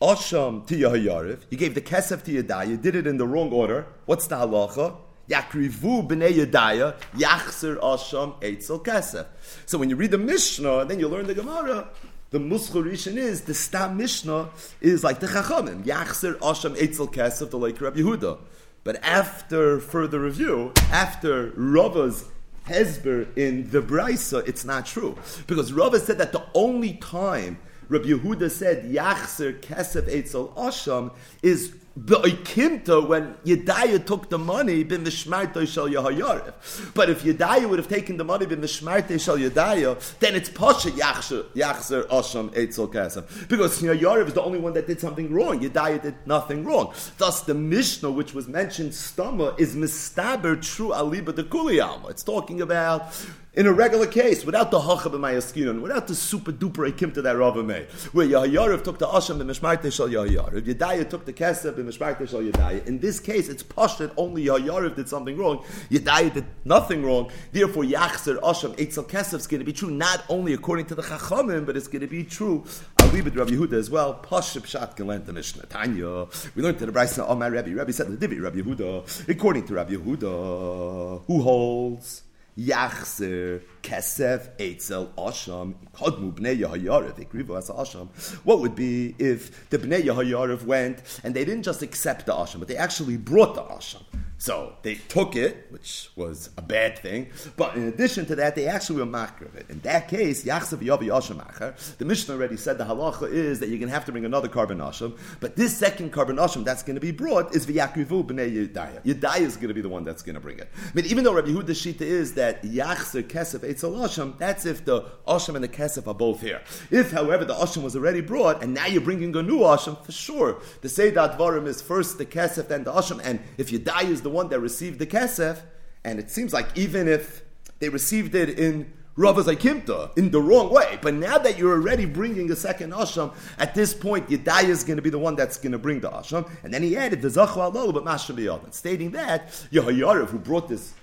Asham 0.00 0.66
to 0.66 0.74
Yahayariv. 0.74 1.40
You 1.50 1.58
gave 1.58 1.74
the 1.74 1.80
Kesef 1.80 2.24
to. 2.24 2.32
You 2.32 2.76
did 2.76 2.94
it 2.94 3.06
in 3.06 3.18
the 3.18 3.26
wrong 3.26 3.52
order. 3.52 3.86
What's 4.06 4.26
the 4.26 4.36
halacha? 4.36 4.96
Yakrivu 5.28 6.08
b'nei 6.08 6.32
Yedaya, 6.32 6.96
Yachzer 7.14 7.78
Asham 7.80 8.40
Eitzel 8.40 8.84
Kesef. 8.84 9.26
So 9.66 9.78
when 9.78 9.90
you 9.90 9.96
read 9.96 10.10
the 10.10 10.18
Mishnah, 10.18 10.86
then 10.86 10.98
you 10.98 11.06
learn 11.06 11.26
the 11.26 11.34
Gemara, 11.34 11.88
the 12.30 12.38
Muscharishan 12.38 13.16
is, 13.16 13.42
the 13.42 13.54
Stam 13.54 13.96
Mishnah 13.96 14.48
is 14.80 15.04
like 15.04 15.20
the 15.20 15.26
Chachamim, 15.26 15.84
Yachzer 15.84 16.34
Asham 16.38 16.76
Eitzel 16.76 17.12
Kesef, 17.12 17.50
the 17.50 17.58
like 17.58 17.80
Rabbi 17.80 18.00
Yehuda. 18.00 18.38
But 18.82 19.04
after 19.04 19.78
further 19.78 20.18
review, 20.18 20.72
after 20.90 21.52
Rava's 21.54 22.24
Hezber 22.66 23.28
in 23.36 23.70
the 23.70 23.82
Brisa, 23.82 24.46
it's 24.48 24.64
not 24.64 24.86
true. 24.86 25.16
Because 25.46 25.72
Rava 25.72 26.00
said 26.00 26.18
that 26.18 26.32
the 26.32 26.42
only 26.54 26.94
time 26.94 27.58
Rabbi 27.90 28.06
Yehuda 28.06 28.48
said 28.52 28.84
Yachzer 28.84 29.60
Kesef 29.60 30.08
Eitzel 30.08 30.54
Asham 30.54 31.12
is 31.42 31.74
Be'ikimta, 31.96 33.06
when 33.06 33.34
Yedaya 33.44 34.06
took 34.06 34.30
the 34.30 34.38
money, 34.38 34.84
bin 34.84 35.02
Mishmarta 35.02 35.66
shal 35.66 35.88
Yahayarif. 35.88 36.94
But 36.94 37.10
if 37.10 37.24
Yedaya 37.24 37.68
would 37.68 37.80
have 37.80 37.88
taken 37.88 38.16
the 38.16 38.22
money, 38.22 38.46
bin 38.46 38.60
Mishmarta 38.60 39.20
shal 39.20 39.36
Yedaya, 39.36 40.18
then 40.20 40.36
it's 40.36 40.48
Pasha 40.48 40.92
Yachzer 40.92 41.46
Asham 41.56 42.50
Eitzel 42.54 42.92
Kesef. 42.92 43.48
Because 43.48 43.82
Yahayarif 43.82 44.28
is 44.28 44.34
the 44.34 44.42
only 44.42 44.60
one 44.60 44.72
that 44.74 44.86
did 44.86 45.00
something 45.00 45.34
wrong. 45.34 45.58
Yedaya 45.58 46.00
did 46.00 46.14
nothing 46.26 46.64
wrong. 46.64 46.94
Thus, 47.18 47.42
the 47.42 47.54
Mishnah, 47.54 48.12
which 48.12 48.34
was 48.34 48.46
mentioned, 48.46 48.92
Stama, 48.92 49.58
is 49.58 49.74
Mistaber 49.74 50.62
true 50.62 50.90
Aliba 50.90 51.34
de 51.34 51.42
Kuliyama. 51.42 52.08
It's 52.08 52.22
talking 52.22 52.60
about 52.60 53.12
in 53.60 53.66
a 53.66 53.72
regular 53.74 54.06
case, 54.06 54.46
without 54.46 54.70
the 54.70 54.78
hachab 54.78 55.12
and 55.12 55.22
mayaskinon, 55.22 55.82
without 55.82 56.06
the 56.06 56.14
super 56.14 56.50
duper 56.50 56.90
ekimta 56.90 57.22
that 57.22 57.36
Rava 57.36 57.62
made, 57.62 57.88
where 58.12 58.26
Yahayarav 58.26 58.82
took 58.82 58.98
the 58.98 59.06
asham 59.06 59.38
and 59.38 59.50
mishmarte 59.50 59.92
shal 59.92 60.08
Yahayarav, 60.08 60.62
Yedaya 60.62 61.06
took 61.06 61.26
the 61.26 61.32
kesef 61.34 61.76
and 61.76 61.86
mishmarte 61.86 62.26
shal 62.26 62.40
Yedaya. 62.40 62.86
In 62.86 63.00
this 63.00 63.20
case, 63.20 63.50
it's 63.50 63.62
pashtet 63.62 64.14
only 64.16 64.46
Yahayarav 64.46 64.96
did 64.96 65.10
something 65.10 65.36
wrong, 65.36 65.62
Yedaya 65.90 66.32
did 66.32 66.46
nothing 66.64 67.04
wrong. 67.04 67.30
Therefore, 67.52 67.84
Yachzer 67.84 68.40
asham 68.40 68.74
etzel 68.80 69.04
kesef 69.04 69.34
is 69.34 69.46
going 69.46 69.58
to 69.58 69.66
be 69.66 69.74
true 69.74 69.90
not 69.90 70.24
only 70.30 70.54
according 70.54 70.86
to 70.86 70.94
the 70.94 71.02
chachamim, 71.02 71.66
but 71.66 71.76
it's 71.76 71.86
going 71.86 72.00
to 72.00 72.06
be 72.06 72.24
true. 72.24 72.64
I'll 72.96 73.10
leave 73.10 73.26
it 73.26 73.36
Rabbi 73.36 73.50
Yehuda 73.50 73.74
as 73.74 73.90
well. 73.90 74.14
Pashib 74.14 74.64
shat 74.64 74.96
gelent 74.96 75.26
the 75.26 75.34
Mishnah. 75.34 75.66
Tanya, 75.66 76.26
we 76.54 76.62
learned 76.62 76.78
to 76.78 76.86
the 76.86 76.92
Brisa. 76.92 77.26
Oh 77.28 77.34
my 77.34 77.50
Rabbi, 77.50 77.74
Rabbi 77.74 77.90
said 77.90 78.06
the 78.06 78.16
Divi 78.16 78.40
Rabbi 78.40 78.60
Yehuda. 78.60 79.28
According 79.28 79.66
to 79.66 79.74
Rabbi 79.74 79.96
Yehuda, 79.96 81.24
who 81.26 81.42
holds. 81.42 82.22
Yachzer 82.56 83.60
Kesef 83.82 84.48
Eitzel 84.58 85.08
Asham 85.14 85.74
Kodmu 85.94 86.32
Bnei 86.32 86.58
Ikrivu 86.58 87.58
as 87.58 87.68
Asham. 87.70 88.08
What 88.44 88.60
would 88.60 88.74
be 88.74 89.14
if 89.18 89.68
the 89.70 89.78
Bnei 89.78 90.02
Yehoyariv 90.02 90.64
went 90.64 91.02
and 91.24 91.34
they 91.34 91.44
didn't 91.44 91.64
just 91.64 91.82
accept 91.82 92.26
the 92.26 92.32
Asham, 92.32 92.58
but 92.58 92.68
they 92.68 92.76
actually 92.76 93.16
brought 93.16 93.54
the 93.54 93.62
Asham. 93.62 94.02
So 94.38 94.72
they 94.80 94.94
took 94.94 95.36
it, 95.36 95.66
which 95.68 96.08
was 96.16 96.48
a 96.56 96.62
bad 96.62 96.98
thing, 96.98 97.28
but 97.58 97.76
in 97.76 97.88
addition 97.88 98.24
to 98.24 98.36
that, 98.36 98.54
they 98.54 98.66
actually 98.66 99.00
were 99.00 99.06
makar 99.06 99.44
of 99.44 99.54
it. 99.54 99.66
In 99.68 99.80
that 99.80 100.08
case, 100.08 100.44
Yachsav 100.44 100.78
Yavi 100.78 101.08
Ashamacher, 101.08 101.76
the 101.98 102.06
Mishnah 102.06 102.36
already 102.36 102.56
said 102.56 102.78
the 102.78 102.84
halacha 102.84 103.30
is 103.30 103.60
that 103.60 103.68
you're 103.68 103.76
going 103.78 103.90
to 103.90 103.94
have 103.94 104.06
to 104.06 104.12
bring 104.12 104.24
another 104.24 104.48
korban 104.48 104.78
asham, 104.78 105.18
but 105.40 105.56
this 105.56 105.76
second 105.76 106.10
korban 106.14 106.38
asham 106.38 106.64
that's 106.64 106.82
going 106.82 106.94
to 106.94 107.02
be 107.02 107.10
brought 107.10 107.54
is 107.54 107.66
V'yakrivu 107.66 108.24
b'nei 108.24 108.66
Yedaya. 108.66 109.02
Yedaya 109.04 109.42
is 109.42 109.56
going 109.56 109.68
to 109.68 109.74
be 109.74 109.82
the 109.82 109.90
one 109.90 110.04
that's 110.04 110.22
going 110.22 110.36
to 110.36 110.40
bring 110.40 110.58
it. 110.58 110.70
I 110.74 110.90
mean, 110.94 111.04
even 111.04 111.22
though 111.22 111.34
Rabbi 111.34 111.48
Yehuda's 111.48 111.78
shita 111.78 112.00
is 112.00 112.32
that 112.34 112.62
Yachser 112.62 113.22
Kesef 113.22 113.62
Eitzel 113.70 113.96
Asham, 113.96 114.36
that's 114.38 114.66
if 114.66 114.84
the 114.84 115.02
asham 115.26 115.54
and 115.54 115.64
the 115.64 115.68
Kesef 115.68 116.06
are 116.06 116.14
both 116.14 116.40
here. 116.40 116.60
If, 116.90 117.12
however, 117.12 117.44
the 117.44 117.54
asham 117.54 117.82
was 117.82 117.94
already 117.94 118.20
brought 118.20 118.62
and 118.62 118.74
now 118.74 118.86
you're 118.86 119.00
bringing 119.00 119.34
a 119.36 119.42
new 119.42 119.60
asham, 119.60 120.02
for 120.04 120.12
sure, 120.12 120.60
the 120.80 120.88
Seidat 120.88 121.38
Varim 121.38 121.66
is 121.66 121.80
first 121.80 122.18
the 122.18 122.26
Kesef, 122.26 122.68
then 122.68 122.84
the 122.84 122.92
asham, 122.92 123.20
and 123.24 123.40
if 123.58 123.70
Yedaya 123.70 124.10
is 124.10 124.22
the 124.22 124.30
one 124.30 124.48
that 124.48 124.60
received 124.60 124.98
the 124.98 125.06
kesef, 125.06 125.60
and 126.04 126.18
it 126.18 126.30
seems 126.30 126.52
like 126.52 126.66
even 126.76 127.08
if 127.08 127.42
they 127.78 127.88
received 127.88 128.34
it 128.34 128.58
in 128.58 128.92
Rava's 129.16 129.46
Aikimta 129.46 130.16
in 130.16 130.30
the 130.30 130.40
wrong 130.40 130.72
way. 130.72 130.98
But 131.02 131.14
now 131.14 131.36
that 131.38 131.58
you're 131.58 131.74
already 131.74 132.06
bringing 132.06 132.50
a 132.50 132.56
second 132.56 132.92
Asham, 132.92 133.34
at 133.58 133.74
this 133.74 133.92
point, 133.92 134.28
Yedaya 134.28 134.68
is 134.68 134.84
going 134.84 134.96
to 134.96 135.02
be 135.02 135.10
the 135.10 135.18
one 135.18 135.36
that's 135.36 135.58
going 135.58 135.72
to 135.72 135.78
bring 135.78 136.00
the 136.00 136.08
Asham. 136.08 136.48
And 136.62 136.72
then 136.72 136.82
he 136.82 136.96
added 136.96 137.20
the 137.20 137.28
Zachu 137.28 137.92
but 137.92 138.04
Masham 138.04 138.72
stating 138.72 139.10
that 139.10 139.48
Yehoyariv, 139.72 140.28
who 140.28 140.38
brought 140.38 140.68
this 140.68 140.94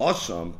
Asham 0.00 0.54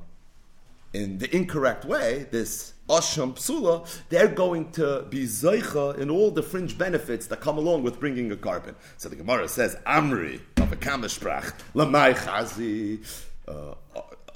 in 0.92 1.18
the 1.18 1.35
incorrect 1.35 1.85
way, 1.85 2.26
this 2.30 2.73
Asham 2.88 3.35
Psula, 3.35 3.87
they're 4.09 4.28
going 4.28 4.71
to 4.73 5.07
be 5.11 5.25
Zaycha 5.25 5.99
in 5.99 6.11
all 6.11 6.30
the 6.30 6.42
fringe 6.42 6.78
benefits 6.78 7.26
that 7.26 7.40
come 7.40 7.59
along 7.59 7.83
with 7.83 8.00
bringing 8.00 8.33
a 8.33 8.37
korban. 8.37 8.75
So 8.97 9.09
the 9.09 9.16
Gemara 9.16 9.49
says, 9.49 9.76
Amri, 9.87 10.40
of 10.57 10.73
a 10.73 10.76
Kamesprach, 10.76 11.52
Lamai 11.75 12.14
Chazi, 12.14 13.04
uh, 13.47 13.75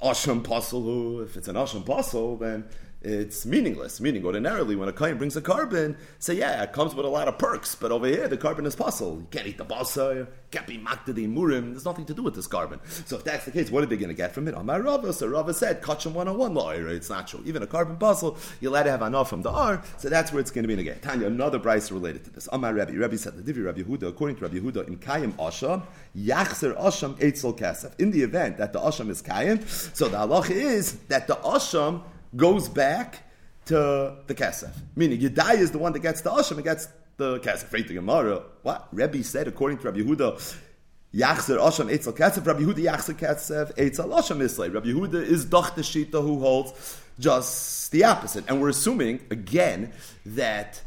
Asham 0.03 0.43
Pasalu. 0.43 1.23
If 1.25 1.37
it's 1.37 1.47
an 1.47 1.55
Asham 1.55 1.83
Pasal, 1.83 2.39
then 2.39 2.65
it's 3.03 3.45
meaningless. 3.45 3.99
Meaning, 3.99 4.25
ordinarily, 4.25 4.75
when 4.75 4.87
a 4.87 4.93
kohen 4.93 5.17
brings 5.17 5.35
a 5.35 5.41
korban, 5.41 5.97
say, 6.19 6.35
yeah, 6.35 6.63
it 6.63 6.73
comes 6.73 6.95
with 6.95 7.05
a 7.05 7.09
lot 7.09 7.27
of 7.27 7.37
perks, 7.37 7.75
but 7.75 7.91
over 7.91 8.07
here, 8.07 8.27
the 8.27 8.37
korban 8.37 8.65
is 8.65 8.75
possible. 8.75 9.17
You 9.17 9.27
can't 9.29 9.45
eat 9.47 9.57
the 9.57 9.65
basa, 9.65 10.27
can't 10.51 10.67
be 10.67 10.77
makta 10.77 11.13
the 11.13 11.27
murim. 11.27 11.71
There's 11.71 11.85
nothing 11.85 12.05
to 12.05 12.13
do 12.13 12.23
with 12.23 12.35
this 12.35 12.47
korban. 12.47 12.79
So 13.07 13.17
if 13.17 13.23
that's 13.23 13.45
the 13.45 13.51
case, 13.51 13.69
what 13.69 13.83
are 13.83 13.87
they 13.87 13.97
going 13.97 14.09
to 14.09 14.15
get 14.15 14.33
from 14.33 14.47
it? 14.47 14.63
my 14.63 14.77
Rava, 14.77 15.11
so 15.11 15.27
Rava 15.27 15.53
said, 15.53 15.81
kachim 15.81 16.13
101 16.13 16.53
la'ira. 16.53 16.91
It's 16.91 17.11
true. 17.29 17.41
Even 17.45 17.61
a 17.63 17.67
korban 17.67 17.99
puzzle, 17.99 18.37
you're 18.61 18.71
allowed 18.71 18.83
to 18.83 18.91
have 18.91 19.01
enough 19.01 19.29
from 19.29 19.41
the 19.41 19.49
R, 19.49 19.83
so 19.97 20.09
that's 20.09 20.31
where 20.31 20.39
it's 20.39 20.51
going 20.51 20.63
to 20.63 20.67
be 20.67 20.73
in 20.73 20.79
again. 20.79 20.99
Tanya, 21.01 21.27
another 21.27 21.59
Brisa 21.59 21.91
related 21.91 22.23
to 22.25 22.29
this. 22.29 22.47
On 22.49 22.61
my 22.61 22.71
Rabbi, 22.71 22.93
Rabbi 22.93 23.17
said, 23.17 23.35
the 23.35 23.41
Divi 23.41 23.61
Rabbi 23.61 23.81
Yehuda, 23.81 24.07
according 24.07 24.37
to 24.37 24.43
Rabbi 24.43 24.59
Yehuda, 24.59 24.87
in 24.87 24.97
Kayim 24.97 25.33
Asham, 25.33 25.83
Yachzer 26.17 26.79
Asham 26.79 27.15
Eitzel 27.15 27.57
Kasef. 27.57 27.99
In 27.99 28.11
the 28.11 28.21
event 28.21 28.57
that 28.59 28.71
the 28.71 28.79
Asham 28.79 29.09
is 29.09 29.21
Kayim, 29.21 29.67
so 29.95 30.07
the 30.07 30.17
halacha 30.17 30.51
is 30.51 30.93
that 31.07 31.27
the 31.27 31.35
Asham 31.35 32.03
goes 32.35 32.69
back 32.69 33.19
to 33.65 34.17
the 34.27 34.35
kesef. 34.35 34.73
Meaning, 34.95 35.19
Yedai 35.19 35.57
is 35.57 35.71
the 35.71 35.77
one 35.77 35.93
that 35.93 35.99
gets 35.99 36.21
the 36.21 36.29
asham 36.29 36.57
and 36.57 36.63
gets 36.63 36.87
the 37.17 37.39
kesef. 37.39 37.71
Right, 37.71 37.87
the 37.87 37.95
Gemara. 37.95 38.43
What 38.61 38.87
Rebbe 38.91 39.23
said 39.23 39.47
according 39.47 39.79
to 39.79 39.85
Rabbi 39.85 39.99
Yehuda. 39.99 40.59
Yachzer 41.13 41.59
Asham 41.59 41.91
Eitzel 41.91 42.17
Kesef, 42.17 42.43
Rabbi 42.43 42.61
Yehuda 42.61 42.85
Yachzer 42.85 43.13
Kesef 43.13 43.75
Eitzel 43.75 44.09
Asham 44.09 44.41
Islay. 44.41 44.69
Rabbi 44.69 44.87
Yehuda 44.87 45.23
is 45.23 45.45
Doch 45.45 45.75
Shita 45.75 46.13
who 46.13 46.39
holds 46.39 46.99
just 47.19 47.91
the 47.91 48.03
opposite. 48.03 48.45
And 48.47 48.59
we're 48.59 48.69
assuming, 48.69 49.21
again, 49.29 49.93
that 50.25 50.81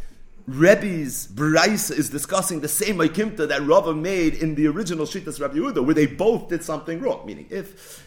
Rebbe's 0.49 1.29
Braisa 1.29 1.97
is 1.97 2.11
discussing 2.11 2.61
the 2.61 2.69
same 2.69 2.97
Aikimta 2.97 3.49
that 3.49 3.63
Rava 3.63 3.95
made 3.95 4.35
in 4.35 4.57
the 4.57 4.67
original 4.67 5.07
Shitas 5.07 5.41
Rabbi 5.41 5.59
Yehuda, 5.59 5.85
where 5.85 5.95
they 5.95 6.07
both 6.07 6.49
did 6.49 6.65
something 6.65 7.01
wrong. 7.01 7.25
Meaning, 7.25 7.47
if 7.51 8.06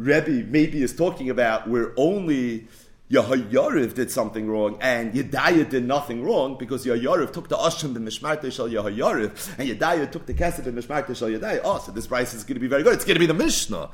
Rebbe 0.00 0.46
maybe 0.50 0.82
is 0.82 0.96
talking 0.96 1.28
about 1.28 1.68
where 1.68 1.92
only 1.96 2.66
Yahayariv 3.10 3.94
did 3.94 4.10
something 4.10 4.48
wrong 4.48 4.78
and 4.80 5.12
Yedaya 5.12 5.68
did 5.68 5.84
nothing 5.84 6.24
wrong 6.24 6.56
because 6.56 6.86
Yahayariv 6.86 7.32
took 7.32 7.48
the 7.48 7.56
Ashim 7.56 7.92
the 7.92 8.00
Mishmarte 8.00 8.50
Shal 8.50 8.68
Yahayariv 8.68 9.58
and 9.58 9.68
Yedaya 9.68 10.10
took 10.10 10.24
the 10.24 10.32
Kesef 10.32 10.64
the 10.64 10.72
Mishmarte 10.72 11.14
Shal 11.14 11.28
Yedaya. 11.28 11.60
Oh, 11.64 11.78
so 11.78 11.92
this 11.92 12.06
Brisa 12.06 12.34
is 12.34 12.44
going 12.44 12.54
to 12.54 12.60
be 12.60 12.66
very 12.66 12.82
good. 12.82 12.94
It's 12.94 13.04
going 13.04 13.16
to 13.16 13.20
be 13.20 13.26
the 13.26 13.34
Mishnah. 13.34 13.90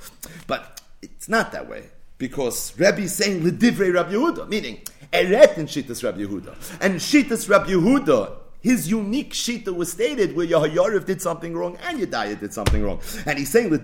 But 0.46 0.80
it's 1.02 1.28
not 1.28 1.50
that 1.52 1.68
way 1.68 1.88
because 2.18 2.78
Rebbe 2.78 3.00
is 3.00 3.16
saying 3.16 3.42
Ledivrei 3.42 3.92
Rabbi 3.92 4.12
Yehuda, 4.12 4.48
meaning 4.48 4.82
Eret 5.12 5.58
in 5.58 5.66
Shittas 5.66 6.04
Rabbi 6.04 6.20
Yehuda. 6.20 6.80
And 6.80 6.96
Shittas 6.96 7.48
Rabbi 7.48 7.70
Yehuda 7.70 8.36
his 8.66 8.90
unique 8.90 9.32
shita 9.32 9.72
was 9.72 9.92
stated 9.92 10.34
where 10.34 10.44
Yehoyariv 10.44 11.04
did 11.04 11.22
something 11.22 11.56
wrong 11.56 11.78
and 11.86 12.00
Yedaya 12.00 12.36
did 12.40 12.52
something 12.52 12.82
wrong. 12.82 13.00
And 13.24 13.38
he's 13.38 13.48
saying, 13.48 13.70
that 13.70 13.82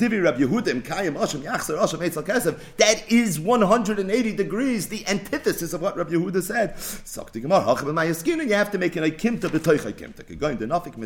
is 3.08 3.38
180 3.38 4.32
degrees 4.32 4.88
the 4.88 5.06
antithesis 5.06 5.72
of 5.72 5.82
what 5.82 5.96
Rabbi 5.96 6.14
Yehuda 6.14 6.42
said. 6.42 6.74
You 8.26 8.54
have 8.54 8.72
to 8.72 8.78
make 8.78 8.96
an 8.96 9.04
Aikimta 9.04 9.48
b'toich 9.50 9.84
to 10.58 10.66
Nafik. 10.66 10.96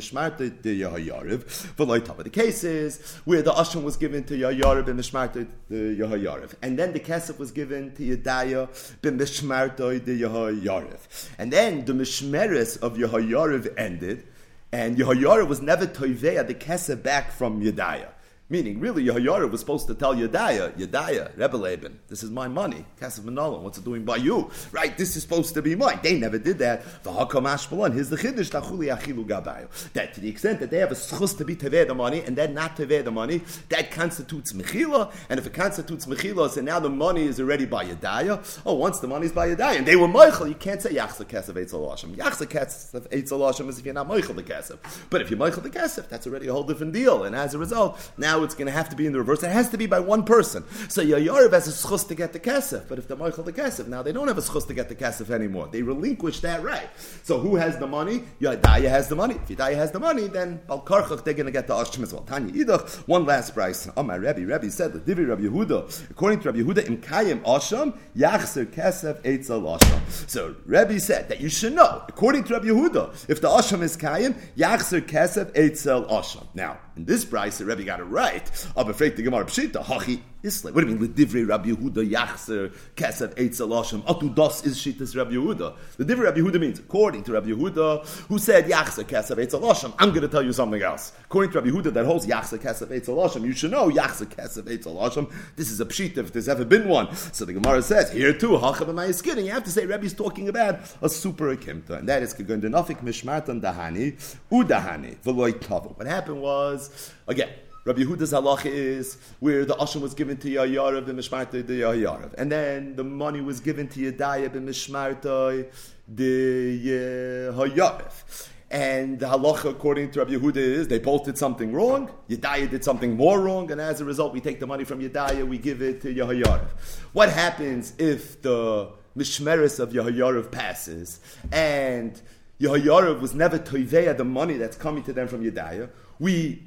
The 2.25 2.31
case 2.31 2.65
is 2.65 2.99
where 3.27 3.43
the 3.43 3.53
Asham 3.53 3.83
was 3.83 3.99
given 3.99 4.25
to 4.25 4.39
Yehoyariv 4.39 4.89
and 4.89 4.99
Mishmarta 4.99 5.47
de 5.69 5.97
Yehoyariv. 5.97 6.55
And 6.63 6.79
then 6.79 6.95
the 6.95 7.01
Kesef 7.01 7.39
was 7.39 7.51
given 7.51 7.95
to 7.97 8.17
Yedaya 8.17 8.71
b'Mishmarta 9.03 10.03
de 10.03 10.19
Yehoyariv. 10.19 11.29
And 11.39 11.53
then 11.53 11.85
the 11.85 11.93
Mishmeres 11.93 12.79
of 12.79 12.97
Yehoyariv 12.97 13.66
ended, 13.77 14.27
and 14.73 14.97
Yehoyara 14.97 15.47
was 15.47 15.61
never 15.61 15.87
toiveya 15.87 16.47
the 16.47 16.55
kesef 16.55 17.03
back 17.03 17.33
from 17.33 17.63
Yedaya. 17.63 18.09
Meaning, 18.49 18.79
really, 18.79 19.03
Yehoyara 19.03 19.51
was 19.51 19.59
supposed 19.59 19.89
to 19.89 19.95
tell 19.97 20.15
Yedaya, 20.15 20.73
Yedaya, 20.79 21.37
Rebbe 21.37 21.57
Laban, 21.57 21.99
this 22.07 22.23
is 22.23 22.31
my 22.31 22.47
money, 22.47 22.85
Kesef 23.01 23.23
Manolan, 23.23 23.63
what's 23.63 23.77
it 23.77 23.85
doing 23.85 24.05
by 24.05 24.15
you? 24.15 24.49
Right, 24.71 24.97
this 24.97 25.17
is 25.17 25.23
supposed 25.23 25.53
to 25.55 25.63
be 25.63 25.75
mine. 25.75 25.99
They 26.01 26.17
never 26.17 26.39
did 26.39 26.59
that. 26.59 26.83
Here's 26.83 27.03
the 27.03 28.17
Chiddush, 28.17 28.51
Tachuli 28.53 28.97
Achilu 28.97 29.27
Gabayo. 29.27 29.93
That 29.95 30.15
to 30.15 30.21
the 30.21 30.29
extent 30.29 30.61
that 30.61 30.71
they 30.71 30.79
have 30.79 30.93
a 30.93 30.95
schus 30.95 31.37
to 31.39 31.45
be 31.45 31.57
Teveh 31.57 31.89
the 31.89 31.95
money, 31.97 32.21
and 32.21 32.37
then 32.37 32.55
not 32.55 32.77
Teveh 32.77 33.03
the 33.03 33.11
money, 33.11 33.41
that 33.69 33.91
constitutes 33.91 34.53
Mechila, 34.53 35.13
and 35.29 35.41
if 35.41 35.47
it 35.49 35.53
constitutes 35.53 36.07
Mechila, 36.07 36.49
so 36.49 36.61
now 36.61 36.79
the 36.79 36.89
money 36.89 37.25
is 37.25 37.41
already 37.41 37.67
by 37.67 37.85
Yedaya, 37.85 38.63
oh, 38.65 38.75
once 38.75 39.01
the 39.01 39.09
money 39.09 39.27
is 39.27 39.33
by 39.33 39.49
Yedaya, 39.49 39.79
and 39.79 39.87
they 39.87 39.97
were 39.97 40.07
Meichel, 40.07 40.49
you 40.49 40.55
can't 40.55 40.81
say 40.81 40.91
Yachza 40.91 41.25
Kesef 41.25 41.55
Eitzel 41.55 41.91
Hashem. 41.91 42.15
Yachza 42.15 42.47
Kesef 42.47 43.09
Eitzel 43.09 43.45
Hashem 43.45 43.69
is 43.69 43.81
if 43.81 43.85
you're 43.85 43.93
not 43.93 44.09
Meichel 44.09 44.37
the 44.37 44.45
Kesef. 44.45 44.79
But 45.11 45.21
if 45.21 45.31
you're 45.31 45.41
Meichel 45.41 45.65
the 45.65 45.71
Kesef, 45.71 46.09
that's 46.09 46.29
already 46.29 46.47
a 46.47 46.53
whole 46.53 46.63
different 46.63 46.93
deal, 46.93 47.25
and 47.25 47.35
as 47.35 47.53
a 47.53 47.59
result, 47.59 47.99
now 48.17 48.36
now 48.37 48.45
it's 48.45 48.55
going 48.55 48.67
to 48.67 48.73
have 48.73 48.89
to 48.91 48.97
be 48.97 49.07
in 49.07 49.13
the 49.13 49.19
reverse. 49.19 49.43
It 49.43 49.51
has 49.51 49.71
to 49.71 49.79
be 49.79 49.87
by 49.87 50.01
one 50.01 50.25
person. 50.25 50.65
So 50.89 51.03
Yayarev 51.03 51.53
has 51.53 51.69
a 51.69 51.71
schus 51.71 52.07
to 52.09 52.15
get 52.15 52.33
the 52.33 52.41
kesef, 52.41 52.89
but 52.89 52.99
if 52.99 53.09
the 53.09 53.17
Meichel 53.17 53.45
the 53.45 53.53
kesef, 53.53 53.87
now 53.87 54.03
they 54.03 54.13
don't 54.13 54.29
have 54.29 54.39
a 54.39 54.43
schus 54.43 54.67
to 54.67 54.75
get 54.75 54.89
the 54.89 54.95
kesef 54.95 55.31
anymore. 55.31 55.69
They 55.71 55.83
relinquish 55.83 56.41
that 56.41 56.63
right. 56.63 56.89
So 57.23 57.39
who 57.39 57.57
has 57.57 57.79
the 57.79 57.87
money? 57.87 58.25
Yadaya 58.41 58.89
has 58.89 59.09
the 59.09 59.17
money. 59.17 59.37
If 59.37 59.49
Yadaya 59.49 59.77
has 59.77 59.93
the 59.93 60.01
money, 60.01 60.27
then 60.27 60.61
Balkarchach, 60.69 61.25
they're 61.25 61.35
going 61.35 61.47
to 61.47 61.53
get 61.53 61.67
the 61.67 61.75
Ashtim 61.75 62.03
as 62.03 62.13
well. 62.13 62.23
Tanya 62.25 62.53
Idach, 62.53 63.07
one 63.09 63.25
last 63.25 63.55
Brisa. 63.55 63.93
Oh, 63.97 64.03
my 64.03 64.17
Rebbe, 64.17 64.41
Rebbe 64.41 64.71
said, 64.71 64.93
the 64.93 65.01
Divi 65.01 65.25
Rabbi 65.25 65.43
Yehuda, 65.43 66.11
according 66.11 66.41
to 66.41 66.51
Rabbi 66.51 66.61
Yehuda, 66.61 66.87
in 66.87 66.99
Kayim 66.99 67.41
Asham, 67.43 67.97
Yachser 68.17 68.67
Kesef 68.67 69.23
Eitzel 69.23 69.79
Asham. 69.79 70.01
So 70.29 70.55
Rebbe 70.67 71.01
said 71.01 71.29
that 71.29 71.41
you 71.41 71.49
should 71.49 71.75
know, 71.75 72.03
according 72.09 72.45
to 72.45 72.55
Rabbi 72.55 72.67
Yehuda, 72.67 73.31
if 73.31 73.41
the 73.41 73.49
Asham 73.49 73.83
is 73.83 73.97
Kayim, 73.97 74.37
Yachser 74.57 75.01
Kesef 75.01 75.53
Eitzel 75.53 76.09
Asham. 76.11 76.47
Now, 76.55 76.79
in 76.97 77.05
this 77.05 77.25
Brisa, 77.25 77.59
the 77.59 77.65
Rebbe 77.67 77.85
got 77.85 78.01
it 78.01 78.05
right. 78.05 78.43
I'm 78.77 78.89
afraid 78.89 79.17
to 79.17 79.23
Gemara 79.23 79.45
Pshita, 79.45 79.85
Hachi 79.85 80.21
What 80.47 80.75
do 80.75 80.81
you 80.91 80.97
mean? 80.97 81.09
Ledivri 81.09 81.49
Rabbi 81.49 81.71
Yehuda 81.71 82.11
Yachzer 82.11 82.73
Kesef 82.95 83.35
Eitzel 83.35 83.69
Asham. 83.69 84.03
Atu 84.03 84.35
Das 84.35 84.65
is 84.65 84.79
Shitas 84.79 85.17
Rabbi 85.17 85.33
Yehuda. 85.33 85.75
The 85.97 86.05
divrei 86.05 86.25
Rabbi 86.25 86.41
Yehuda 86.41 86.61
means, 86.61 86.79
according 86.79 87.25
to 87.25 87.33
Rabbi 87.33 87.49
Yehuda, 87.49 88.07
who 88.29 88.39
said 88.39 88.67
Yachzer 88.67 89.05
Kesef 89.05 89.37
Eitzel 89.37 89.63
Asham. 89.63 89.93
I'm 89.99 90.11
going 90.11 90.23
to 90.23 90.29
tell 90.29 90.43
you 90.43 90.53
something 90.53 90.83
else. 90.83 91.13
According 91.25 91.53
to 91.53 91.61
Rabbi 91.61 91.71
Yehuda, 91.71 91.93
that 91.95 92.07
holds 92.07 92.27
Yachzer 92.27 92.59
Kesef 92.59 92.89
Eitzel 92.89 93.17
Asham. 93.17 93.45
You 93.45 93.53
should 93.53 93.71
know 93.71 93.91
Yachzer 93.91 94.27
Kesef 94.27 94.63
Eitzel 94.63 94.97
Asham. 94.97 95.33
This 95.57 95.71
is 95.71 95.81
a 95.81 95.85
Pshita 95.85 96.19
if 96.19 96.33
there's 96.33 96.49
ever 96.49 96.65
been 96.65 96.89
one. 96.89 97.15
So 97.33 97.45
the 97.45 97.53
Gemara 97.53 97.83
says, 97.83 98.13
here 98.13 98.33
too, 98.33 98.51
Hachab 98.51 98.89
and 98.89 99.45
You 99.45 99.51
have 99.53 99.65
to 99.65 99.71
say 99.71 99.87
Rabbi's 99.87 100.15
talking 100.15 100.49
about 100.49 100.81
a 101.03 101.09
super 101.09 101.55
akimta, 101.57 101.99
and 101.99 102.09
that 102.09 102.23
is 102.23 102.35
Kagundanafik 102.35 103.03
Mishmartan 103.03 103.61
Dahani, 103.61 104.17
Udahani, 104.51 105.17
Tavo. 105.23 105.97
What 105.97 106.07
happened 106.07 106.41
was, 106.41 107.13
again, 107.27 107.51
Rabbi 107.87 108.03
Yehuda's 108.03 108.33
halacha 108.33 108.67
is 108.67 109.17
where 109.39 109.65
the 109.65 109.75
asham 109.75 110.01
was 110.01 110.13
given 110.13 110.37
to 110.39 110.49
Yayarav, 110.49 111.07
the 111.07 111.13
Mishmarta, 111.13 111.65
the 111.65 111.83
Yayarav. 111.83 112.35
And 112.35 112.51
then 112.51 112.97
the 112.97 113.05
money 113.05 113.41
was 113.41 113.61
given 113.61 113.87
to 113.87 114.13
Yadaya, 114.13 114.53
the 114.53 114.59
Mishmarta, 114.59 115.71
the 116.09 116.85
Yayarav. 116.85 118.49
And 118.73 119.21
the 119.21 119.27
halacha, 119.27 119.71
according 119.71 120.11
to 120.11 120.19
Rabbi 120.19 120.33
Yehuda, 120.33 120.57
is 120.57 120.89
they 120.89 120.99
both 120.99 121.27
did 121.27 121.39
something 121.39 121.73
wrong. 121.73 122.11
Yedaya 122.29 122.69
did 122.69 122.83
something 122.83 123.17
more 123.17 123.41
wrong, 123.41 123.71
and 123.71 123.81
as 123.81 124.01
a 124.01 124.05
result, 124.05 124.33
we 124.33 124.41
take 124.41 124.59
the 124.59 124.67
money 124.67 124.83
from 124.83 125.01
Yedaya, 125.01 125.47
we 125.47 125.57
give 125.57 125.81
it 125.81 126.01
to 126.03 126.13
Yehayarav. 126.13 126.67
What 127.13 127.31
happens 127.31 127.93
if 127.99 128.43
the 128.43 128.91
mishmeris 129.17 129.79
of 129.79 129.91
Yehayarav 129.91 130.51
passes 130.51 131.21
and 131.53 132.21
Yehayarav 132.61 133.21
was 133.21 133.33
never 133.33 133.61
toiveya 133.61 134.17
the 134.17 134.25
money 134.25 134.55
that's 134.55 134.77
coming 134.77 135.05
to 135.05 135.13
them 135.13 135.29
from 135.29 135.45
Yedaya? 135.45 135.89
We 136.19 136.67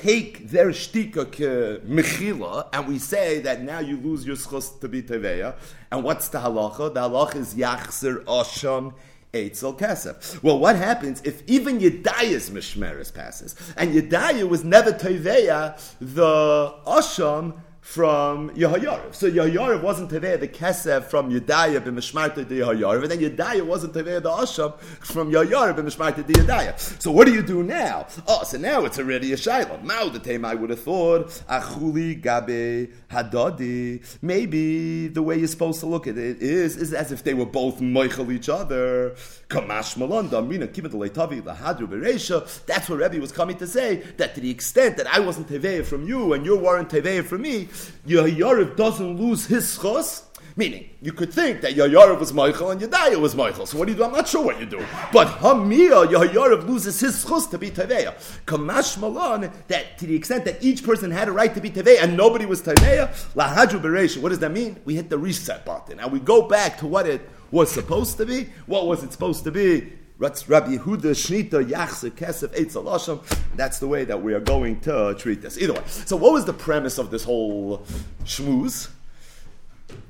take 0.00 0.48
their 0.48 0.68
shtika 0.68 1.80
mechila 1.84 2.68
and 2.72 2.88
we 2.88 2.98
say 2.98 3.40
that 3.40 3.62
now 3.62 3.80
you 3.80 3.98
lose 3.98 4.26
your 4.26 4.36
schus 4.36 4.80
to 4.80 4.88
be 4.88 5.02
teveya. 5.02 5.54
And 5.92 6.02
what's 6.02 6.28
the 6.28 6.38
halacha? 6.38 6.94
The 6.94 7.00
halacha 7.00 7.36
is 7.36 7.54
yachzer 7.54 8.24
asham 8.24 8.94
Eitzel 9.32 9.78
Kesef. 9.78 10.42
Well, 10.42 10.58
what 10.58 10.76
happens 10.76 11.22
if 11.22 11.42
even 11.46 11.78
Yedaya's 11.78 12.50
Mishmeres 12.50 13.14
passes, 13.14 13.54
and 13.76 13.94
Yedaya 13.94 14.48
was 14.48 14.64
never 14.64 14.92
Teveya, 14.92 15.78
the 16.00 16.74
Asham 16.84 17.60
from 17.80 18.50
Yehoyariv. 18.50 19.14
So 19.14 19.30
Yehoyariv 19.30 19.82
wasn't 19.82 20.10
Teveh 20.10 20.38
the 20.38 20.48
Kesef 20.48 21.04
from 21.04 21.30
Yedaya 21.30 21.80
b'Mishmarta 21.80 22.34
to 22.34 22.44
Yehoyariv, 22.44 23.02
and 23.02 23.10
then 23.10 23.18
Yedaya 23.18 23.62
wasn't 23.62 23.94
Teveh 23.94 24.22
the 24.22 24.30
Asham 24.30 24.78
from 24.78 25.32
Yehoyariv 25.32 25.76
b'Mishmarta 25.76 26.26
to 26.26 26.32
Yedaya. 26.32 26.78
So 27.02 27.10
what 27.10 27.26
do 27.26 27.32
you 27.32 27.42
do 27.42 27.62
now? 27.62 28.06
Oh, 28.28 28.44
so 28.44 28.58
now 28.58 28.84
it's 28.84 28.98
already 28.98 29.32
a 29.32 29.36
Shiloh. 29.36 29.80
Now 29.82 30.08
the 30.08 30.18
time 30.18 30.44
I 30.44 30.54
would 30.54 30.70
have 30.70 30.80
thought, 30.80 31.28
Achuli 31.48 32.20
Gabe 32.20 32.92
Hadadi. 33.10 34.04
Maybe 34.22 35.08
the 35.08 35.22
way 35.22 35.38
you're 35.38 35.48
supposed 35.48 35.80
to 35.80 35.86
look 35.86 36.06
at 36.06 36.18
it 36.18 36.42
is, 36.42 36.76
is 36.76 36.92
as 36.92 37.10
if 37.10 37.24
they 37.24 37.34
were 37.34 37.46
both 37.46 37.80
Moichel 37.80 38.30
each 38.32 38.48
other. 38.48 39.16
Kamash 39.48 39.96
Malanda, 39.96 40.46
Mina 40.46 40.68
Kibbut 40.68 40.92
Leitavi, 40.92 41.42
Lahadru 41.42 41.88
Beresha. 41.88 42.64
That's 42.66 42.88
what 42.88 43.00
Rebbe 43.00 43.20
was 43.20 43.32
coming 43.32 43.56
to 43.56 43.66
say, 43.66 43.96
that 44.16 44.34
to 44.36 44.40
the 44.40 44.50
extent 44.50 44.96
that 44.98 45.08
I 45.08 45.18
wasn't 45.18 45.48
Teveh 45.48 45.84
from 45.84 46.06
you 46.06 46.34
and 46.34 46.44
you 46.44 46.56
weren't 46.56 46.88
Teveh 46.88 47.24
from 47.24 47.42
me, 47.42 47.68
Yehoyariv 48.06 48.76
doesn't 48.76 49.20
lose 49.20 49.46
his 49.46 49.76
schos. 49.76 50.24
Meaning, 50.56 50.90
you 51.00 51.12
could 51.12 51.32
think 51.32 51.60
that 51.60 51.74
Yayarev 51.74 52.18
was 52.18 52.32
Meichel 52.32 52.72
and 52.72 52.80
Yedaya 52.80 53.18
was 53.20 53.34
Meichel. 53.34 53.66
So 53.66 53.78
what 53.78 53.86
do 53.86 53.92
you 53.92 53.98
do? 53.98 54.04
I'm 54.04 54.12
not 54.12 54.28
sure 54.28 54.44
what 54.44 54.58
you 54.58 54.66
do. 54.66 54.84
But 55.12 55.28
Hamia, 55.28 56.06
Yayarev 56.06 56.66
loses 56.66 56.98
his 57.00 57.24
schus 57.24 57.48
to 57.50 57.58
be 57.58 57.70
Teveya. 57.70 58.14
Kamash 58.46 58.98
Malan, 58.98 59.50
that 59.68 59.96
to 59.98 60.06
the 60.06 60.14
extent 60.14 60.44
that 60.44 60.62
each 60.62 60.84
person 60.84 61.10
had 61.10 61.28
a 61.28 61.32
right 61.32 61.54
to 61.54 61.60
be 61.60 61.70
Teveya 61.70 62.02
and 62.02 62.16
nobody 62.16 62.46
was 62.46 62.62
Teveya, 62.62 63.08
Lahadru 63.34 63.80
Beresh. 63.80 64.20
What 64.20 64.30
does 64.30 64.40
that 64.40 64.52
mean? 64.52 64.80
We 64.84 64.96
hit 64.96 65.08
the 65.08 65.18
reset 65.18 65.64
button 65.64 66.00
and 66.00 66.12
we 66.12 66.20
go 66.20 66.42
back 66.48 66.78
to 66.78 66.86
what 66.86 67.06
it 67.06 67.26
was 67.50 67.70
supposed 67.70 68.16
to 68.18 68.26
be. 68.26 68.48
What 68.66 68.86
was 68.86 69.02
it 69.02 69.12
supposed 69.12 69.44
to 69.44 69.50
be? 69.50 69.92
Rabbi 70.20 70.76
Yehuda 70.76 71.14
Shnita 71.16 71.66
Yachse 71.66 72.10
Kesef 72.10 72.50
Asham. 72.50 73.56
That's 73.56 73.78
the 73.78 73.88
way 73.88 74.04
that 74.04 74.22
we 74.22 74.34
are 74.34 74.40
going 74.40 74.78
to 74.80 75.14
treat 75.18 75.40
this. 75.40 75.56
Either 75.56 75.72
way. 75.72 75.82
So, 75.86 76.14
what 76.14 76.34
was 76.34 76.44
the 76.44 76.52
premise 76.52 76.98
of 76.98 77.10
this 77.10 77.24
whole 77.24 77.78
shmooze? 78.24 78.90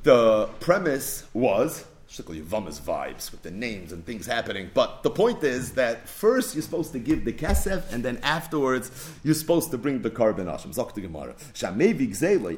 The 0.02 0.46
premise 0.58 1.24
was 1.32 1.84
particularly 2.10 2.44
Yavamas 2.44 2.80
vibes 2.80 3.30
with 3.30 3.42
the 3.42 3.52
names 3.52 3.92
and 3.92 4.04
things 4.04 4.26
happening. 4.26 4.68
But 4.74 5.04
the 5.04 5.10
point 5.10 5.44
is 5.44 5.72
that 5.74 6.08
first 6.08 6.56
you're 6.56 6.62
supposed 6.62 6.90
to 6.92 6.98
give 6.98 7.24
the 7.24 7.32
kesef, 7.32 7.90
and 7.92 8.04
then 8.04 8.18
afterwards 8.24 9.12
you're 9.22 9.34
supposed 9.34 9.70
to 9.70 9.78
bring 9.78 10.02
the 10.02 10.10
korban 10.10 10.46
asham. 10.46 10.74
Zok 10.74 10.94
the 10.94 11.02
Gemara. 11.02 11.36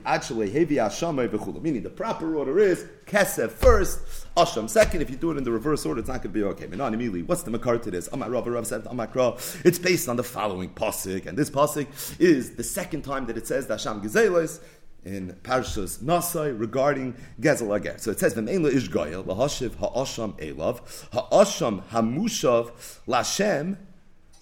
actually 0.07 0.51
hevi 0.51 0.77
asham 0.77 1.63
Meaning 1.63 1.83
the 1.83 1.91
proper 1.91 2.35
order 2.35 2.59
is 2.59 2.87
kesef 3.05 3.51
first, 3.51 4.01
asham 4.39 4.71
second. 4.71 5.03
If 5.03 5.11
you 5.11 5.17
do 5.17 5.31
it 5.33 5.37
in 5.37 5.45
the 5.45 5.53
reverse 5.53 5.85
order, 5.85 6.01
it's 6.01 6.09
not 6.09 6.23
going 6.23 6.33
to 6.33 6.39
be 6.39 6.45
okay. 6.45 6.67
Menon 6.67 6.95
immediately. 6.95 7.23
What's 7.23 7.43
the 7.43 7.51
makar 7.51 7.77
to 7.77 7.91
this? 7.91 8.09
Amar 8.11 8.31
Rav 8.31 8.47
Rav 8.47 8.67
said 8.67 8.85
Amakra. 8.85 9.65
It's 9.67 9.79
based 9.79 10.09
on 10.09 10.17
the 10.17 10.25
following 10.25 10.71
pasuk, 10.71 11.27
and 11.27 11.37
this 11.37 11.51
pasuk 11.51 11.87
is 12.19 12.57
the 12.57 12.65
second 12.65 13.03
time 13.03 13.27
that 13.27 13.37
it 13.37 13.47
says 13.47 13.67
that 13.67 13.83
Hashem 13.83 14.01
gezelos 14.01 14.61
in 15.05 15.37
Parshas 15.43 15.99
Nasai 15.99 16.59
regarding 16.59 17.15
Gezel 17.41 17.77
Ager. 17.77 17.97
So 17.99 18.11
it 18.11 18.21
says, 18.21 18.35
"V'mein 18.35 18.67
ish 18.73 18.89
goyel 18.89 19.25
lahashiv 19.25 19.77
ha'asham 19.77 20.35
elav 20.39 20.81
ha'asham 21.13 21.83
hamushav 21.91 22.71
lashem 23.07 23.77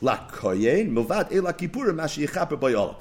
lakoyen 0.02 0.92
milvad 0.92 1.32
ela 1.32 1.52
kippurim 1.52 1.96
mashi 1.96 2.26
yichaper 2.26 2.96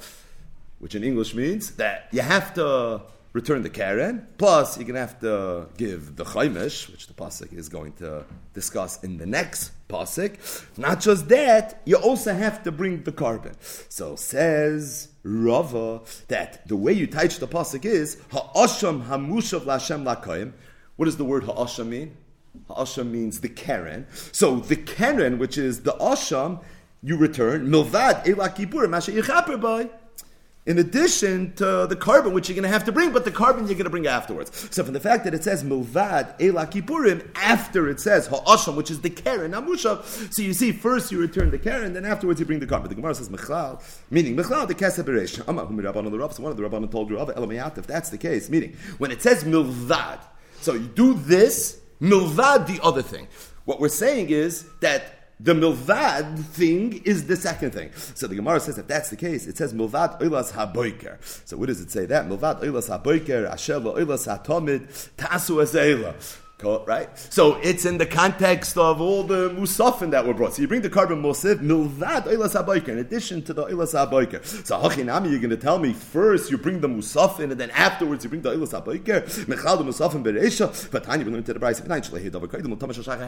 which 0.80 0.96
in 0.96 1.04
English 1.04 1.36
means 1.36 1.72
that 1.72 2.08
you 2.12 2.22
have 2.22 2.54
to 2.54 3.02
return 3.34 3.62
the 3.62 3.70
keren, 3.70 4.28
plus 4.38 4.78
you're 4.78 4.86
going 4.86 4.96
to 4.96 5.00
have 5.02 5.20
to 5.20 5.68
give 5.78 6.16
the 6.16 6.26
Chaimish, 6.26 6.92
which 6.92 7.08
the 7.08 7.14
Pasuk 7.14 7.54
is 7.54 7.70
going 7.70 7.94
to 7.94 8.26
discuss 8.54 9.04
in 9.04 9.18
the 9.18 9.26
next 9.26 9.72
Pasuk. 9.88 10.38
Not 10.78 11.00
just 11.00 11.28
that, 11.30 11.82
you 11.86 11.96
also 11.98 12.34
have 12.34 12.64
to 12.64 12.72
bring 12.72 13.04
the 13.04 13.12
korban. 13.12 13.54
So 13.90 14.16
says 14.16 15.10
Rava 15.24 16.02
that 16.28 16.68
the 16.68 16.76
way 16.76 16.94
you 16.94 17.08
teach 17.08 17.40
the 17.40 17.48
Pasuk 17.48 17.86
is 17.86 18.18
Ha'asham 18.32 19.06
Hamushav 19.06 19.62
Lashem 19.62 20.04
Lakayim. 20.04 20.54
What 20.96 21.06
does 21.06 21.18
the 21.18 21.26
word 21.26 21.44
Ha'asham 21.44 21.90
mean? 21.90 22.18
Ha'asham 22.68 23.12
means 23.12 23.42
the 23.42 23.50
keren. 23.50 24.08
So 24.32 24.56
the 24.56 24.76
keren, 24.76 25.38
which 25.38 25.58
is 25.58 25.82
the 25.84 25.94
Asham, 25.94 26.64
you 27.02 27.16
return 27.16 27.68
Milvad 27.68 28.26
Elakipurim 28.26 28.96
Asher 28.96 29.14
Yichaper 29.14 29.62
by 29.62 29.90
in 30.66 30.78
addition 30.78 31.54
to 31.54 31.88
the 31.88 31.96
korban 31.96 32.34
which 32.34 32.48
you're 32.48 32.56
going 32.56 32.64
to 32.64 32.70
have 32.70 32.84
to 32.86 32.92
bring, 32.92 33.12
but 33.12 33.26
the 33.26 33.32
korban 33.32 33.60
you're 33.60 33.76
going 33.76 33.86
to 33.86 33.90
bring 33.90 34.08
afterwards. 34.08 34.68
So 34.72 34.84
from 34.84 34.94
the 34.94 35.00
fact 35.00 35.24
that 35.24 35.34
it 35.34 35.44
says 35.44 35.64
milvad 35.64 36.36
ela 36.40 36.68
kippurim 36.68 37.28
after 37.36 37.90
it 37.90 38.00
says 38.00 38.28
ha'asham, 38.28 38.76
which 38.76 38.92
is 38.92 39.02
the 39.02 39.10
keren 39.10 39.54
amushav, 39.54 40.04
so 40.34 40.42
you 40.42 40.54
see 40.54 40.72
first 40.72 41.12
you 41.12 41.20
return 41.20 41.50
the 41.52 41.58
keren, 41.58 41.94
then 41.94 42.06
afterwards 42.06 42.40
you 42.40 42.46
bring 42.46 42.60
the 42.60 42.68
korban. 42.68 42.90
The 42.90 42.96
Gemara 42.96 43.16
says 43.16 43.30
mechlal, 43.30 43.82
meaning 44.12 44.36
mechlal 44.36 44.68
the 44.68 44.76
keseberesh. 44.76 45.48
Amar 45.48 45.66
hum 45.66 45.78
rabban 45.80 46.12
the 46.12 46.20
Rav. 46.20 46.38
One 46.40 46.52
of 46.52 46.58
the 46.58 46.64
rabbanon 46.64 46.92
told 46.92 47.12
Rav 47.12 47.30
Elamayat 47.30 47.78
if 47.78 47.88
that's 47.88 48.10
the 48.10 48.18
case, 48.18 48.50
meaning 48.50 48.76
when 48.98 49.12
it 49.12 49.22
says 49.22 49.44
milvad, 49.44 50.20
so 50.62 50.74
you 50.74 50.88
do 50.88 51.14
this 51.14 51.80
milvad 52.02 52.68
the 52.68 52.80
other 52.84 53.02
thing. 53.02 53.28
What 53.66 53.80
we're 53.80 53.90
saying 53.90 54.30
is 54.30 54.66
that 54.82 55.19
the 55.40 55.54
milvad 55.54 56.40
thing 56.46 57.02
is 57.06 57.28
the 57.28 57.36
second 57.36 57.72
thing. 57.72 57.92
So 58.16 58.28
the 58.28 58.36
Gemara 58.36 58.60
says 58.60 58.78
if 58.78 58.88
that's 58.88 59.10
the 59.10 59.16
case, 59.16 59.48
it 59.48 59.58
says 59.58 59.74
milvad 59.74 60.20
oilas 60.22 60.52
haboiker. 60.52 61.18
So 61.48 61.56
what 61.56 61.68
does 61.68 61.80
it 61.80 61.92
say 61.92 62.06
that? 62.08 62.28
Milvad 62.28 62.62
oilas 62.62 62.90
haboiker, 62.90 63.50
asher 63.50 63.80
oilas 63.80 64.28
hatomid, 64.28 64.88
tasu 65.16 65.64
azela. 65.64 66.14
Right? 66.62 67.10
So 67.18 67.56
it's 67.58 67.86
in 67.86 67.98
the 67.98 68.06
context 68.06 68.78
of 68.78 69.00
all 69.00 69.24
the 69.24 69.50
musafin 69.50 70.12
that 70.12 70.26
were 70.26 70.34
brought. 70.34 70.56
So 70.56 70.62
you 70.62 70.68
bring 70.68 70.82
the 70.82 70.90
korban 70.90 71.22
musaf, 71.22 71.60
milvad 71.60 72.24
oilas 72.24 72.88
in 72.88 72.98
addition 72.98 73.42
to 73.44 73.54
the 73.54 73.66
oilas 73.66 73.94
habayker. 73.94 74.44
So 74.66 74.78
hachinami, 74.78 75.32
you're 75.32 75.40
going 75.40 75.50
to 75.52 75.58
tell 75.58 75.80
me 75.80 75.94
first 75.94 76.52
you 76.52 76.58
bring 76.58 76.82
the 76.82 76.90
musafin, 76.90 77.52
and 77.52 77.60
then 77.60 77.72
afterwards 77.72 78.24
you 78.24 78.30
bring 78.30 78.42
the 78.42 78.52
oilas 78.52 78.72
habayker. 78.72 79.26
Mechal 79.46 79.78
the 79.78 79.84
musafin 79.84 80.24
bereisha. 80.24 80.92
But 80.92 81.06
Tanya, 81.06 81.26
we 81.26 81.32
learned 81.32 81.46
to 81.46 81.54
the 81.54 81.60
Brisa. 81.60 81.80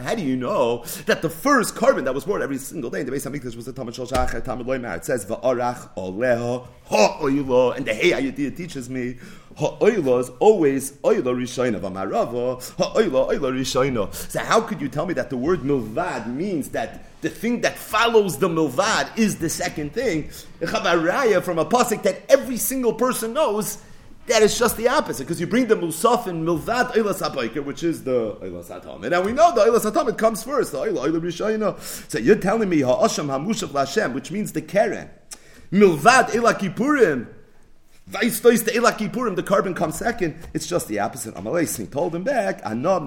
How 0.02 0.14
do 0.14 0.22
you 0.22 0.36
know 0.36 0.84
that 1.06 1.22
the 1.22 1.30
first 1.30 1.74
korban 1.74 2.04
that 2.04 2.14
was 2.14 2.24
brought 2.24 2.42
every 2.42 2.58
single 2.58 2.90
day 2.90 3.00
in 3.00 3.06
the 3.06 3.12
base 3.12 3.26
of 3.26 3.32
Mikdash 3.32 3.56
was 3.56 3.64
the 3.64 3.72
Tamar 3.72 3.92
Shal 3.92 4.06
Shachar, 4.06 4.44
Tamar 4.44 4.64
Loimar? 4.64 4.96
It 4.96 5.04
says 5.04 5.24
va'arach 5.24 5.94
oleha 5.96 6.66
ha'oilo, 6.86 7.76
and 7.76 7.86
the 7.86 7.94
Hey 7.94 8.10
Ayadiyah 8.10 8.56
teaches 8.56 8.90
me 8.90 9.16
Ha'oila 9.56 10.20
is 10.20 10.30
always 10.38 10.92
oila 11.02 11.34
rishayna 11.34 11.80
v'marava. 11.80 12.62
Ha'oila 12.78 13.28
oila 13.28 13.52
rishayna. 13.52 14.14
So 14.14 14.40
how 14.40 14.60
could 14.60 14.80
you 14.80 14.88
tell 14.88 15.06
me 15.06 15.14
that 15.14 15.30
the 15.30 15.36
word 15.36 15.60
milvad 15.60 16.32
means 16.34 16.70
that 16.70 17.04
the 17.20 17.28
thing 17.28 17.60
that 17.60 17.76
follows 17.76 18.38
the 18.38 18.48
milvad 18.48 19.18
is 19.18 19.36
the 19.36 19.48
second 19.48 19.92
thing? 19.92 20.30
Chavaraya 20.60 21.42
from 21.42 21.58
a 21.58 21.64
pasuk 21.64 22.02
that 22.02 22.22
every 22.30 22.56
single 22.56 22.94
person 22.94 23.32
knows. 23.32 23.78
That 24.28 24.40
is 24.44 24.56
just 24.56 24.76
the 24.76 24.86
opposite, 24.86 25.24
because 25.24 25.40
you 25.40 25.48
bring 25.48 25.66
the 25.66 25.74
musaf 25.74 26.28
in 26.28 26.44
milvad 26.46 26.92
oilas 26.92 27.20
habayker, 27.28 27.64
which 27.64 27.82
is 27.82 28.04
the 28.04 28.36
oilas 28.36 28.68
hatamid, 28.68 29.10
and 29.16 29.26
we 29.26 29.32
know 29.32 29.52
the 29.52 29.62
oilas 29.62 29.90
hatamid 29.90 30.16
comes 30.16 30.44
first. 30.44 30.70
The 30.70 30.78
oila 30.78 31.08
oila 31.08 31.20
rishayna. 31.20 32.08
So 32.08 32.18
you're 32.18 32.36
telling 32.36 32.68
me 32.68 32.82
ha'asham 32.82 33.26
hamushav 33.26 33.70
lashem, 33.70 34.12
which 34.14 34.30
means 34.30 34.52
the 34.52 34.62
keren. 34.62 35.10
Milvad 35.72 36.36
ela 36.36 36.54
kippurim 36.54 37.26
the 38.06 39.44
korban 39.46 39.76
comes 39.76 39.96
second. 39.96 40.36
It's 40.54 40.66
just 40.66 40.88
the 40.88 41.00
opposite. 41.00 41.34
Amalei 41.34 41.78
he 41.78 41.86
told 41.86 42.14
him 42.14 42.24
back. 42.24 42.64
No, 42.70 43.00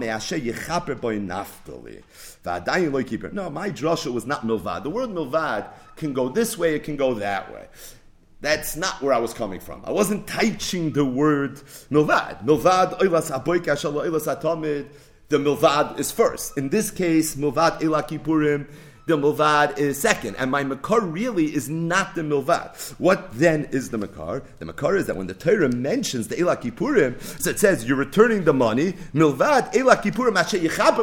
my 3.50 3.70
drasha 3.70 4.14
was 4.14 4.26
not 4.26 4.42
milvad. 4.42 4.84
The 4.84 4.90
word 4.90 5.10
milvad 5.10 5.68
can 5.96 6.14
go 6.14 6.30
this 6.30 6.58
way, 6.58 6.76
it 6.76 6.84
can 6.84 6.96
go 6.96 7.16
that 7.16 7.54
way. 7.54 7.68
That's 8.42 8.76
not 8.76 9.02
where 9.02 9.14
I 9.14 9.18
was 9.18 9.34
coming 9.34 9.60
from. 9.60 9.84
I 9.86 9.92
wasn't 9.92 10.28
teaching 10.28 10.92
the 10.92 11.06
word 11.06 11.56
milvad. 11.90 12.46
Milvad, 12.46 13.00
oilas 13.00 13.32
aboik 13.32 13.66
ashalo 13.66 14.06
oilas 14.06 14.28
atomid. 14.34 14.88
The 15.30 15.38
milvad 15.38 16.00
is 16.00 16.12
first. 16.12 16.56
In 16.58 16.70
this 16.70 16.92
case, 16.92 17.36
milvad 17.36 17.84
ela 17.84 18.04
kippurim 18.04 18.68
the 19.06 19.18
milvad 19.18 19.78
is 19.78 20.00
second, 20.00 20.36
and 20.38 20.50
my 20.50 20.64
makar 20.64 21.02
really 21.02 21.54
is 21.54 21.70
not 21.70 22.16
the 22.16 22.22
milvad. 22.22 22.76
What 23.00 23.38
then 23.38 23.66
is 23.66 23.90
the 23.90 23.98
makar? 23.98 24.44
The 24.60 24.66
makar 24.66 24.96
is 24.96 25.06
that 25.08 25.16
when 25.16 25.28
the 25.28 25.34
Torah 25.34 25.70
mentions 25.70 26.28
the 26.28 26.36
Elak 26.36 26.62
Kippurim, 26.62 27.22
so 27.40 27.52
it 27.52 27.60
says 27.60 27.86
you're 27.86 27.98
returning 27.98 28.46
the 28.46 28.54
money, 28.54 28.94
milvad 29.14 29.74
Elak 29.74 30.02
Kippurim 30.02 30.36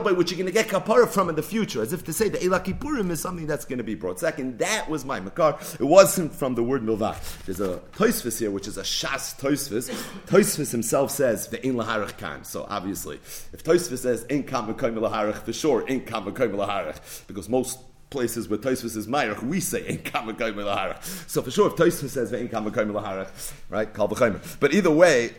by 0.04 0.12
which 0.12 0.30
you're 0.30 0.38
going 0.38 0.46
to 0.46 0.52
get 0.52 0.68
kapara 0.68 1.08
from 1.08 1.28
in 1.28 1.36
the 1.36 1.42
future, 1.42 1.82
as 1.82 1.92
if 1.92 2.04
to 2.04 2.12
say 2.12 2.28
the 2.28 2.38
Elak 2.38 2.64
Kippurim 2.64 3.10
is 3.10 3.20
something 3.20 3.46
that's 3.46 3.64
going 3.64 3.78
to 3.78 3.84
be 3.84 3.94
brought 3.94 4.18
second. 4.18 4.58
That 4.58 4.88
was 4.88 5.04
my 5.04 5.20
makar. 5.20 5.58
It 5.78 5.84
wasn't 5.84 6.34
from 6.34 6.54
the 6.54 6.62
word 6.62 6.82
milvad. 6.82 7.44
There's 7.44 7.60
a 7.60 7.78
Toisvis 7.92 8.38
here, 8.38 8.50
which 8.50 8.66
is 8.66 8.78
a 8.78 8.82
Shas 8.82 9.38
Toisvis. 9.38 9.90
Toisvis 10.26 10.72
himself 10.72 11.10
says 11.12 11.48
the 11.48 11.64
Ein 11.64 11.74
Laharach. 11.74 12.44
So 12.44 12.66
obviously, 12.68 13.16
if 13.52 13.62
Toisvis 13.62 13.98
says 13.98 14.26
Ein 14.30 14.42
Kam 14.42 14.74
Laharach, 14.74 15.42
for 15.44 15.52
sure 15.52 15.84
Ein 15.88 16.04
Kam 16.04 16.24
Laharach, 16.24 17.26
because 17.26 17.48
most 17.48 17.78
places 18.12 18.48
where 18.48 18.58
Tosfos 18.58 18.96
is 18.96 19.08
Mayach, 19.08 19.42
we 19.42 19.58
say 19.58 19.88
Ein 19.88 19.98
Kamakoy 19.98 20.54
Milaharach. 20.54 21.02
So 21.28 21.42
for 21.42 21.50
sure, 21.50 21.66
if 21.68 21.74
Tosfos 21.74 22.10
says 22.10 22.32
Ein 22.32 22.48
Kamakoy 22.48 22.86
Milaharach, 22.88 23.52
right? 23.68 23.92
Kal 23.92 24.06
But 24.06 24.72
either 24.72 24.90
way, 24.90 25.32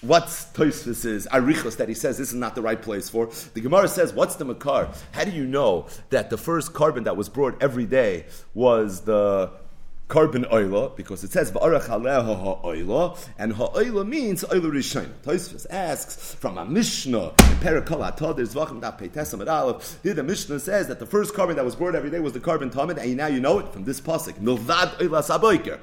what's 0.00 0.46
Tosfos 0.52 1.04
is 1.04 1.26
Arichos 1.30 1.76
that 1.76 1.88
he 1.88 1.94
says 1.94 2.16
this 2.16 2.28
is 2.28 2.34
not 2.34 2.54
the 2.54 2.62
right 2.62 2.80
place 2.80 3.10
for. 3.10 3.28
The 3.54 3.60
Gemara 3.60 3.88
says, 3.88 4.14
what's 4.14 4.36
the 4.36 4.44
Makar? 4.44 4.88
How 5.12 5.24
do 5.24 5.32
you 5.32 5.44
know 5.44 5.88
that 6.10 6.30
the 6.30 6.38
first 6.38 6.72
korban 6.72 7.04
that 7.04 7.16
was 7.16 7.28
brought 7.28 7.60
every 7.62 7.86
day 7.86 8.26
was 8.54 9.02
the 9.02 9.50
korban 10.10 10.44
oila 10.50 10.94
because 10.96 11.22
it 11.24 11.30
says 11.30 11.52
va'arach 11.52 11.86
aleha 11.86 12.36
ha'oila 12.36 13.16
and 13.38 13.54
ha'oila 13.54 14.04
means 14.06 14.42
oila 14.44 14.70
rishon. 14.70 15.08
Tosfos 15.22 15.66
asks 15.70 16.34
from 16.34 16.58
a 16.58 16.64
Mishnah 16.64 17.28
in 17.28 17.56
Perakol 17.62 18.10
Atod 18.10 18.36
there's 18.36 18.54
v'achim 18.54 18.80
da 18.80 18.90
peitesam 18.90 19.46
aleph. 19.48 19.98
Here 20.02 20.12
the 20.12 20.24
Mishnah 20.24 20.58
says 20.60 20.88
that 20.88 20.98
the 20.98 21.06
first 21.06 21.32
korban 21.32 21.54
that 21.54 21.64
was 21.64 21.76
brought 21.76 21.94
every 21.94 22.10
day 22.10 22.18
was 22.18 22.32
the 22.32 22.40
korban 22.40 22.72
tamid 22.72 22.98
and 22.98 23.16
now 23.16 23.28
you 23.28 23.40
know 23.40 23.60
it 23.60 23.72
from 23.72 23.84
this 23.84 24.00
pasuk 24.00 24.34
saboiker 24.34 25.78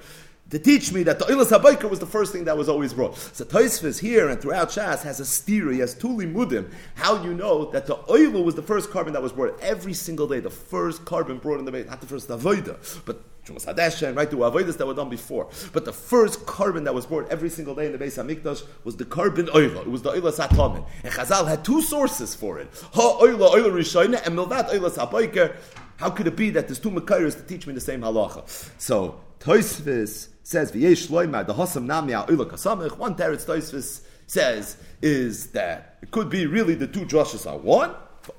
to 0.50 0.60
teach 0.60 0.94
me 0.94 1.04
that 1.04 1.20
the 1.20 1.26
Oilas 1.26 1.58
HaBaikar 1.58 1.90
was 1.90 2.00
the 2.00 2.06
first 2.06 2.32
thing 2.32 2.46
that 2.46 2.58
was 2.58 2.70
always 2.70 2.94
brought. 2.94 3.18
So 3.18 3.44
Taisvis 3.44 4.00
here 4.00 4.30
and 4.30 4.42
throughout 4.42 4.70
Shas 4.70 5.04
has 5.04 5.20
a 5.20 5.24
stira, 5.24 5.74
he 5.74 5.80
has 5.80 5.94
two 5.94 6.08
limudim, 6.08 6.72
how 6.96 7.22
you 7.22 7.34
know 7.34 7.70
that 7.72 7.86
the 7.86 7.96
Oilu 7.96 8.44
was 8.44 8.56
the 8.56 8.62
first 8.62 8.90
korban 8.90 9.14
that 9.14 9.22
was 9.22 9.34
brought 9.34 9.60
every 9.62 9.94
single 9.94 10.28
day, 10.28 10.40
the 10.40 10.50
first 10.50 11.04
korban 11.04 11.42
brought 11.42 11.60
in 11.60 11.66
the 11.66 11.72
Beit, 11.72 11.88
not 11.88 12.00
the 12.00 12.08
first 12.08 12.30
Avoida, 12.30 12.78
but 13.06 13.22
Shumas 13.48 13.66
Hadesha 13.66 14.08
and 14.08 14.18
right 14.18 14.30
to 14.30 14.38
Avoidas 14.38 14.78
that 14.78 14.86
were 14.86 14.94
done 14.94 15.10
before. 15.10 15.50
But 15.74 15.86
the 15.86 15.94
first 15.94 16.46
korban 16.46 16.84
that 16.84 16.94
was 16.94 17.06
brought 17.06 17.30
every 17.30 17.50
single 17.50 17.76
day 17.76 17.86
in 17.88 17.92
the 17.92 17.98
Beis 17.98 18.22
HaMikdash 18.22 18.64
was 18.84 18.98
the 18.98 19.06
korban 19.06 19.48
Oila. 19.50 19.82
It 19.82 19.88
was 19.88 20.02
the 20.02 20.12
Oila 20.12 20.34
Satamin. 20.34 20.86
And 21.04 21.14
Chazal 21.14 21.48
had 21.48 21.64
two 21.64 21.82
sources 21.82 22.36
for 22.36 22.60
it. 22.60 22.68
Ha 22.94 23.20
Oila 23.22 23.52
Oila 23.52 23.72
Rishayna 23.72 24.26
and 24.26 24.38
Milvat 24.38 24.70
Oila 24.70 24.90
Sabayker. 24.90 25.56
How 25.98 26.10
could 26.10 26.28
it 26.28 26.36
be 26.36 26.52
that 26.52 26.68
there's 26.68 26.80
two 26.80 26.92
Makairos 26.92 27.36
to 27.38 27.44
teach 27.44 27.66
me 27.66 27.74
the 27.74 27.82
same 27.82 28.02
halacha? 28.02 28.48
So, 28.78 29.20
Toisvis 29.40 30.30
says 30.44 30.72
v'yesh 30.72 31.10
loymar 31.10 31.46
the 31.46 31.54
hosam 31.54 31.86
namya 31.86 32.28
oila 32.30 32.50
kasamich. 32.50 32.98
One 32.98 33.16
teretz 33.16 33.46
Tosfos 33.46 34.02
says 34.28 34.78
is 35.02 35.48
that 35.48 35.98
it 36.02 36.12
could 36.12 36.30
be 36.30 36.46
really 36.46 36.76
the 36.76 36.88
two 36.88 37.06
drushes 37.06 37.50
are 37.50 37.58
one. 37.58 37.94
So 38.28 38.34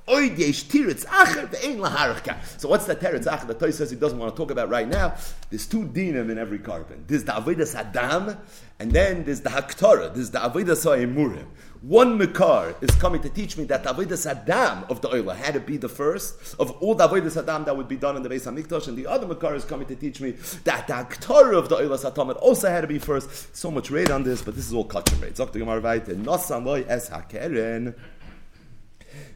what's 2.68 2.86
that 2.86 3.00
teretz 3.00 3.24
acher 3.24 3.46
that 3.46 3.58
Toy 3.58 3.70
says 3.70 3.90
he 3.90 3.96
doesn't 3.96 4.18
want 4.18 4.34
to 4.34 4.36
talk 4.36 4.50
about 4.50 4.68
right 4.68 4.86
now? 4.88 5.14
There's 5.50 5.66
two 5.66 5.84
dinim 5.84 6.30
in 6.30 6.38
every 6.38 6.58
korban. 6.58 7.06
There's 7.06 7.24
the 7.24 7.32
avodas 7.32 7.74
adam, 7.74 8.36
and 8.78 8.92
then 8.92 9.24
there's 9.24 9.40
the 9.40 9.50
haktorah. 9.50 10.14
There's 10.14 10.30
the 10.30 10.40
avodas 10.40 10.84
ha'emurim. 10.84 11.46
One 11.80 12.18
Makar 12.18 12.74
is 12.80 12.90
coming 12.96 13.22
to 13.22 13.28
teach 13.28 13.56
me 13.56 13.62
that 13.66 13.84
the 13.84 13.90
Avodah 13.94 14.26
Adam 14.26 14.84
of 14.90 15.00
the 15.00 15.08
Oila 15.10 15.36
had 15.36 15.54
to 15.54 15.60
be 15.60 15.76
the 15.76 15.88
first 15.88 16.56
of 16.58 16.72
all 16.82 16.96
the 16.96 17.06
Avodah 17.06 17.36
Adam 17.36 17.64
that 17.66 17.76
would 17.76 17.86
be 17.86 17.96
done 17.96 18.16
in 18.16 18.24
the 18.24 18.28
Beis 18.28 18.52
Hamikdash, 18.52 18.88
and 18.88 18.98
the 18.98 19.06
other 19.06 19.28
Makar 19.28 19.54
is 19.54 19.64
coming 19.64 19.86
to 19.86 19.94
teach 19.94 20.20
me 20.20 20.32
that 20.64 20.88
the 20.88 20.94
Aktar 20.94 21.56
of 21.56 21.68
the 21.68 21.76
Oila 21.76 21.96
Satamid 21.96 22.36
also 22.42 22.68
had 22.68 22.80
to 22.80 22.88
be 22.88 22.98
first. 22.98 23.54
So 23.56 23.70
much 23.70 23.92
rate 23.92 24.10
on 24.10 24.24
this, 24.24 24.42
but 24.42 24.56
this 24.56 24.66
is 24.66 24.74
all 24.74 24.88
kachim 24.88 25.22
rate. 25.22 25.36
Zok 25.36 25.52
the 25.52 25.60
Gemara 25.60 25.80
Vaite, 25.80 26.16
Nosan 26.16 26.64
loy 26.64 26.84
es 26.88 27.10
hakeren. 27.10 27.94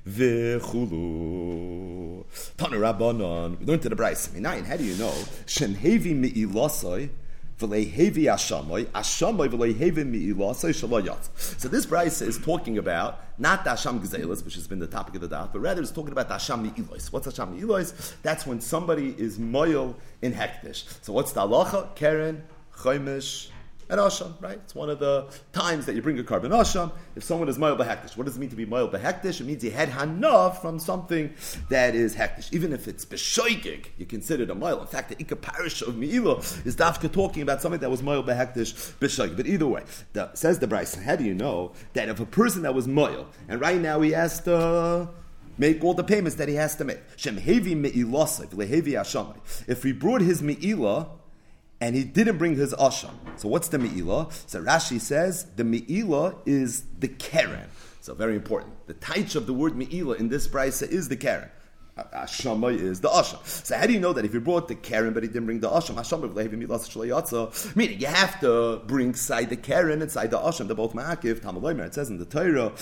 V'chulu. 0.08 0.64
Tana 2.56 2.76
Rabbanon. 2.76 3.58
We 3.58 3.66
learned 3.66 3.82
to 3.82 3.88
the 3.88 3.96
Brisa. 3.96 4.30
Minayin, 4.30 4.64
how 4.64 4.76
do 4.76 4.84
you 4.84 4.96
know? 4.96 5.14
Shen 5.46 5.74
hevi 5.74 6.14
mi'ilosoi. 6.14 7.10
So 7.62 7.68
this 7.68 7.86
Brisa 11.86 12.22
is 12.26 12.38
talking 12.38 12.78
about 12.78 13.20
not 13.38 13.62
the 13.62 13.70
Asham 13.70 14.00
Gezelis, 14.00 14.44
which 14.44 14.54
has 14.56 14.66
been 14.66 14.80
the 14.80 14.88
topic 14.88 15.14
of 15.14 15.20
the 15.20 15.28
daf, 15.28 15.52
but 15.52 15.60
rather 15.60 15.80
it's 15.80 15.92
talking 15.92 16.10
about 16.10 16.26
the 16.28 16.34
Asham 16.34 16.62
Mi'ilois. 16.62 17.12
What's 17.12 17.28
Asham 17.28 17.54
Mi'ilois? 17.54 18.16
That's 18.22 18.48
when 18.48 18.60
somebody 18.60 19.14
is 19.16 19.38
moil 19.38 19.96
in 20.22 20.32
hektish. 20.32 20.92
So 21.04 21.12
what's 21.12 21.30
the 21.30 21.42
halacha? 21.42 21.94
keren, 21.94 22.42
Chaimish, 22.78 23.50
and 23.92 24.00
Asham, 24.00 24.40
right? 24.40 24.58
It's 24.64 24.74
one 24.74 24.88
of 24.88 24.98
the 24.98 25.26
times 25.52 25.84
that 25.84 25.94
you 25.94 26.00
bring 26.00 26.18
a 26.18 26.22
korban 26.22 26.48
Asham. 26.48 26.90
If 27.14 27.24
someone 27.24 27.50
is 27.50 27.58
Moil 27.58 27.76
Behektish, 27.76 28.16
what 28.16 28.24
does 28.24 28.36
it 28.36 28.40
mean 28.40 28.48
to 28.48 28.56
be 28.56 28.64
Moil 28.64 28.88
Behektish? 28.88 29.42
It 29.42 29.44
means 29.44 29.62
you 29.62 29.70
had 29.70 29.90
Hanav 29.90 30.62
from 30.62 30.78
something 30.78 31.34
that 31.68 31.94
is 31.94 32.16
Hektish. 32.16 32.50
Even 32.54 32.72
if 32.72 32.88
it's 32.88 33.04
Beshoigig, 33.04 33.88
you 33.98 34.06
consider 34.06 34.44
it 34.44 34.50
a 34.50 34.54
Moil. 34.54 34.80
In 34.80 34.86
fact, 34.86 35.10
the 35.10 35.20
Ika 35.20 35.36
parish 35.36 35.82
of 35.82 35.98
Me'ilo 35.98 36.38
is 36.38 36.74
Dafka 36.74 37.12
talking 37.12 37.42
about 37.42 37.60
something 37.60 37.80
that 37.82 37.90
was 37.90 38.02
Moil 38.02 38.24
Behektish, 38.24 38.94
Beshoigig. 38.98 39.36
But 39.36 39.46
either 39.46 39.66
way, 39.66 39.84
the, 40.14 40.34
says 40.34 40.58
the 40.58 40.66
Brisa, 40.66 41.02
how 41.02 41.16
do 41.16 41.24
you 41.24 41.34
know 41.34 41.72
that 41.92 42.08
if 42.08 42.18
a 42.18 42.24
person 42.24 42.62
that 42.62 42.74
was 42.74 42.88
Moil, 42.88 43.28
and 43.46 43.60
right 43.60 43.78
now 43.78 44.00
he 44.00 44.12
has 44.12 44.40
to 44.40 45.10
make 45.58 45.84
all 45.84 45.92
the 45.92 46.02
payments 46.02 46.36
that 46.36 46.48
he 46.48 46.54
has 46.54 46.74
to 46.76 46.84
make. 46.84 47.00
If 49.68 49.82
he 49.82 49.92
brought 49.92 50.22
his 50.22 50.40
me'ilah 50.42 51.08
and 51.82 51.96
he 51.96 52.04
didn't 52.04 52.38
bring 52.38 52.54
his 52.54 52.72
asham. 52.74 53.10
So 53.34 53.48
what's 53.48 53.66
the 53.66 53.76
me'ilah? 53.76 54.32
So 54.48 54.62
Rashi 54.62 55.00
says 55.00 55.46
the 55.56 55.64
me'ilah 55.64 56.36
is 56.46 56.84
the 57.00 57.08
keren. 57.08 57.68
So 58.00 58.14
very 58.14 58.36
important. 58.36 58.86
The 58.86 58.94
taich 58.94 59.34
of 59.34 59.46
the 59.48 59.52
word 59.52 59.74
me'ilah 59.74 60.20
in 60.20 60.28
this 60.28 60.46
brisa 60.46 60.88
is 60.88 61.08
the 61.08 61.16
keren. 61.16 61.50
Ashama 61.98 62.72
is 62.72 63.00
the 63.00 63.08
asham. 63.08 63.44
So 63.44 63.76
how 63.76 63.86
do 63.86 63.92
you 63.92 63.98
know 63.98 64.12
that 64.12 64.24
if 64.24 64.32
you 64.32 64.40
brought 64.40 64.68
the 64.68 64.76
keren 64.76 65.12
but 65.12 65.24
he 65.24 65.28
didn't 65.28 65.46
bring 65.46 65.58
the 65.58 65.68
asham? 65.68 65.96
Asham 65.96 67.76
Meaning 67.76 68.00
you 68.00 68.06
have 68.06 68.40
to 68.42 68.80
bring 68.86 69.16
side 69.16 69.50
the 69.50 69.56
keren 69.56 70.02
and 70.02 70.10
side 70.10 70.30
the 70.30 70.38
asham. 70.38 70.68
They're 70.68 70.76
both 70.76 70.94
ma'akiv. 70.94 71.40
Tamaloimer. 71.40 71.86
It 71.86 71.94
says 71.94 72.10
in 72.10 72.18
the 72.18 72.24
Torah, 72.24 72.72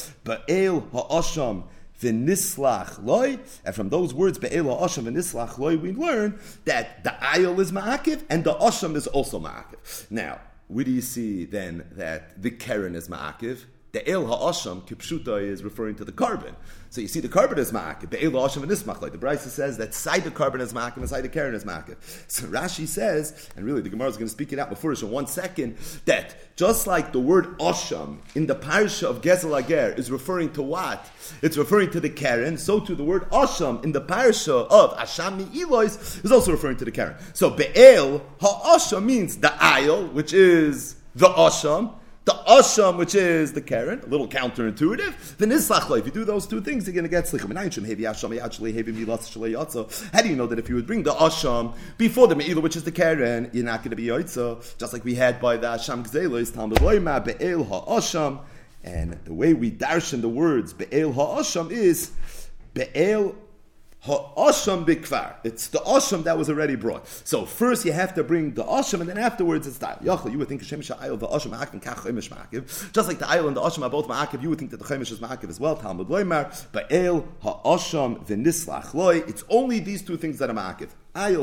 el 0.46 0.80
ha'asham 0.92 1.64
v'nislach 2.00 3.04
loy. 3.04 3.38
And 3.64 3.74
from 3.74 3.90
those 3.90 4.14
words, 4.14 4.38
be'ela 4.38 4.80
asham 4.80 5.04
v'nislach 5.04 5.58
loy, 5.58 5.76
we 5.76 5.92
learn 5.92 6.38
that 6.64 7.04
the 7.04 7.10
ayol 7.10 7.58
is 7.60 7.72
ma'akiv 7.72 8.22
and 8.28 8.44
the 8.44 8.54
asham 8.54 8.96
is 8.96 9.06
also 9.06 9.38
ma'akiv. 9.40 10.10
Now, 10.10 10.40
where 10.68 10.84
do 10.84 10.90
you 10.90 11.02
see 11.02 11.44
then 11.44 11.86
that 11.92 12.40
the 12.40 12.50
keren 12.50 12.94
is 12.94 13.08
ma'akiv? 13.08 13.64
The 13.92 14.08
El 14.08 14.26
Ha'asham, 14.26 14.82
Kipshuta, 14.82 15.42
is 15.42 15.64
referring 15.64 15.96
to 15.96 16.04
the 16.04 16.12
korban. 16.12 16.54
So 16.90 17.00
you 17.00 17.08
see 17.08 17.20
the 17.20 17.28
korban 17.28 17.58
is 17.58 17.72
ma'akiv. 17.72 18.10
The 18.10 18.22
El 18.22 18.30
Ha'asham 18.32 18.62
and 18.62 18.70
Ismach, 18.70 19.00
like 19.00 19.12
the 19.12 19.18
Brisa 19.18 19.48
says 19.48 19.78
that 19.78 19.94
side 19.94 20.24
the 20.24 20.30
korban 20.30 20.60
is 20.60 20.72
ma'akiv 20.72 20.98
and 20.98 21.08
side 21.08 21.24
the 21.24 21.28
keren 21.28 21.54
is 21.54 21.64
ma'akiv. 21.64 21.96
So 22.28 22.46
Rashi 22.46 22.86
says, 22.86 23.48
and 23.56 23.64
really 23.64 23.80
the 23.80 23.88
Gemara 23.88 24.08
is 24.08 24.16
going 24.16 24.26
to 24.26 24.32
speak 24.32 24.52
it 24.52 24.58
out 24.60 24.70
before 24.70 24.92
us 24.92 25.02
in 25.02 25.10
one 25.10 25.26
second, 25.26 25.76
that 26.04 26.56
just 26.56 26.86
like 26.86 27.12
the 27.12 27.18
word 27.20 27.58
Asham 27.58 28.18
in 28.36 28.46
the 28.46 28.54
parsha 28.54 29.04
of 29.04 29.22
Gezel 29.22 29.60
Ager 29.60 29.94
is 29.96 30.10
referring 30.10 30.52
to 30.52 30.62
what? 30.62 31.10
It's 31.42 31.56
referring 31.56 31.90
to 31.90 32.00
the 32.00 32.10
keren, 32.10 32.58
so 32.58 32.78
too 32.80 32.94
the 32.94 33.04
word 33.04 33.28
Asham 33.30 33.82
in 33.84 33.92
the 33.92 34.00
parsha 34.00 34.68
of 34.68 34.96
Asham 34.98 35.52
Elois 35.52 36.24
is 36.24 36.30
also 36.30 36.52
referring 36.52 36.76
to 36.76 36.84
the 36.84 36.92
keren. 36.92 37.16
So 37.32 37.50
Be'el 37.50 38.24
Ha'asham 38.40 39.04
means 39.04 39.38
the 39.38 39.52
Isle, 39.60 40.06
which 40.08 40.32
is 40.32 40.96
the 41.14 41.28
Asham, 41.28 41.94
the 42.30 42.36
Asham, 42.52 42.96
which 42.96 43.16
is 43.16 43.52
the 43.52 43.60
keren, 43.60 44.00
a 44.00 44.06
little 44.06 44.28
counterintuitive, 44.28 45.36
the 45.38 45.46
Nislach 45.46 45.98
If 45.98 46.06
you 46.06 46.12
do 46.12 46.24
those 46.24 46.46
two 46.46 46.60
things, 46.60 46.86
you're 46.86 46.94
going 46.94 47.02
to 47.02 47.10
get 47.10 47.24
Slichim. 47.24 47.50
How 50.12 50.22
do 50.22 50.28
you 50.28 50.36
know 50.36 50.46
that 50.46 50.58
if 50.58 50.68
you 50.68 50.74
would 50.76 50.86
bring 50.86 51.02
the 51.02 51.12
Asham 51.12 51.74
before 51.98 52.28
the 52.28 52.36
Me'ilah, 52.36 52.62
which 52.62 52.76
is 52.76 52.84
the 52.84 52.92
keren, 52.92 53.50
you're 53.52 53.64
not 53.64 53.80
going 53.80 53.90
to 53.90 53.96
be 53.96 54.06
Yoitza, 54.06 54.78
just 54.78 54.92
like 54.92 55.04
we 55.04 55.16
had 55.16 55.40
by 55.40 55.56
the 55.56 55.66
Asham 55.66 56.04
Gzelis, 56.06 56.54
Talmud 56.54 56.78
Loima, 56.78 57.24
Be'el 57.24 57.64
HaAsham, 57.64 58.40
and 58.84 59.18
the 59.24 59.34
way 59.34 59.52
we 59.52 59.72
darshan 59.72 60.20
the 60.20 60.28
words 60.28 60.72
Be'el 60.72 61.12
HaAsham 61.12 61.72
is 61.72 62.12
Be'el 62.74 63.34
Ha'asham 64.02 64.86
bikvar. 64.86 65.34
It's 65.44 65.68
the 65.68 65.78
asham 65.80 66.24
that 66.24 66.38
was 66.38 66.48
already 66.48 66.74
brought. 66.74 67.06
So 67.06 67.44
first 67.44 67.84
you 67.84 67.92
have 67.92 68.14
to 68.14 68.24
bring 68.24 68.54
the 68.54 68.64
asham, 68.64 69.00
and 69.00 69.08
then 69.08 69.18
afterwards 69.18 69.66
it's 69.66 69.78
that. 69.78 70.02
Yachal, 70.02 70.32
you 70.32 70.38
would 70.38 70.48
think 70.48 70.62
Hashem 70.62 70.80
the 70.80 70.86
asham 70.86 71.50
ma'akim, 71.50 71.82
kach 71.82 71.96
chemish 71.96 72.30
ma'akiv. 72.30 72.92
Just 72.92 73.08
like 73.08 73.18
the 73.18 73.26
ayil 73.26 73.46
and 73.46 73.56
the 73.56 73.60
asham 73.60 73.82
are 73.82 73.90
both 73.90 74.08
ma'akiv, 74.08 74.42
you 74.42 74.48
would 74.48 74.58
think 74.58 74.70
that 74.70 74.78
the 74.78 74.86
chemish 74.86 75.12
is 75.12 75.20
ma'akiv 75.20 75.50
as 75.50 75.60
well. 75.60 75.76
Talmud 75.76 76.08
loymar, 76.08 76.50
ba'el 76.72 77.26
ha'asham 77.42 78.24
v'nislach 78.26 78.94
loy. 78.94 79.18
It's 79.26 79.44
only 79.50 79.80
these 79.80 80.00
two 80.00 80.16
things 80.16 80.38
that 80.38 80.48
are 80.48 80.54
ma'akiv. 80.54 80.88
Either 81.12 81.42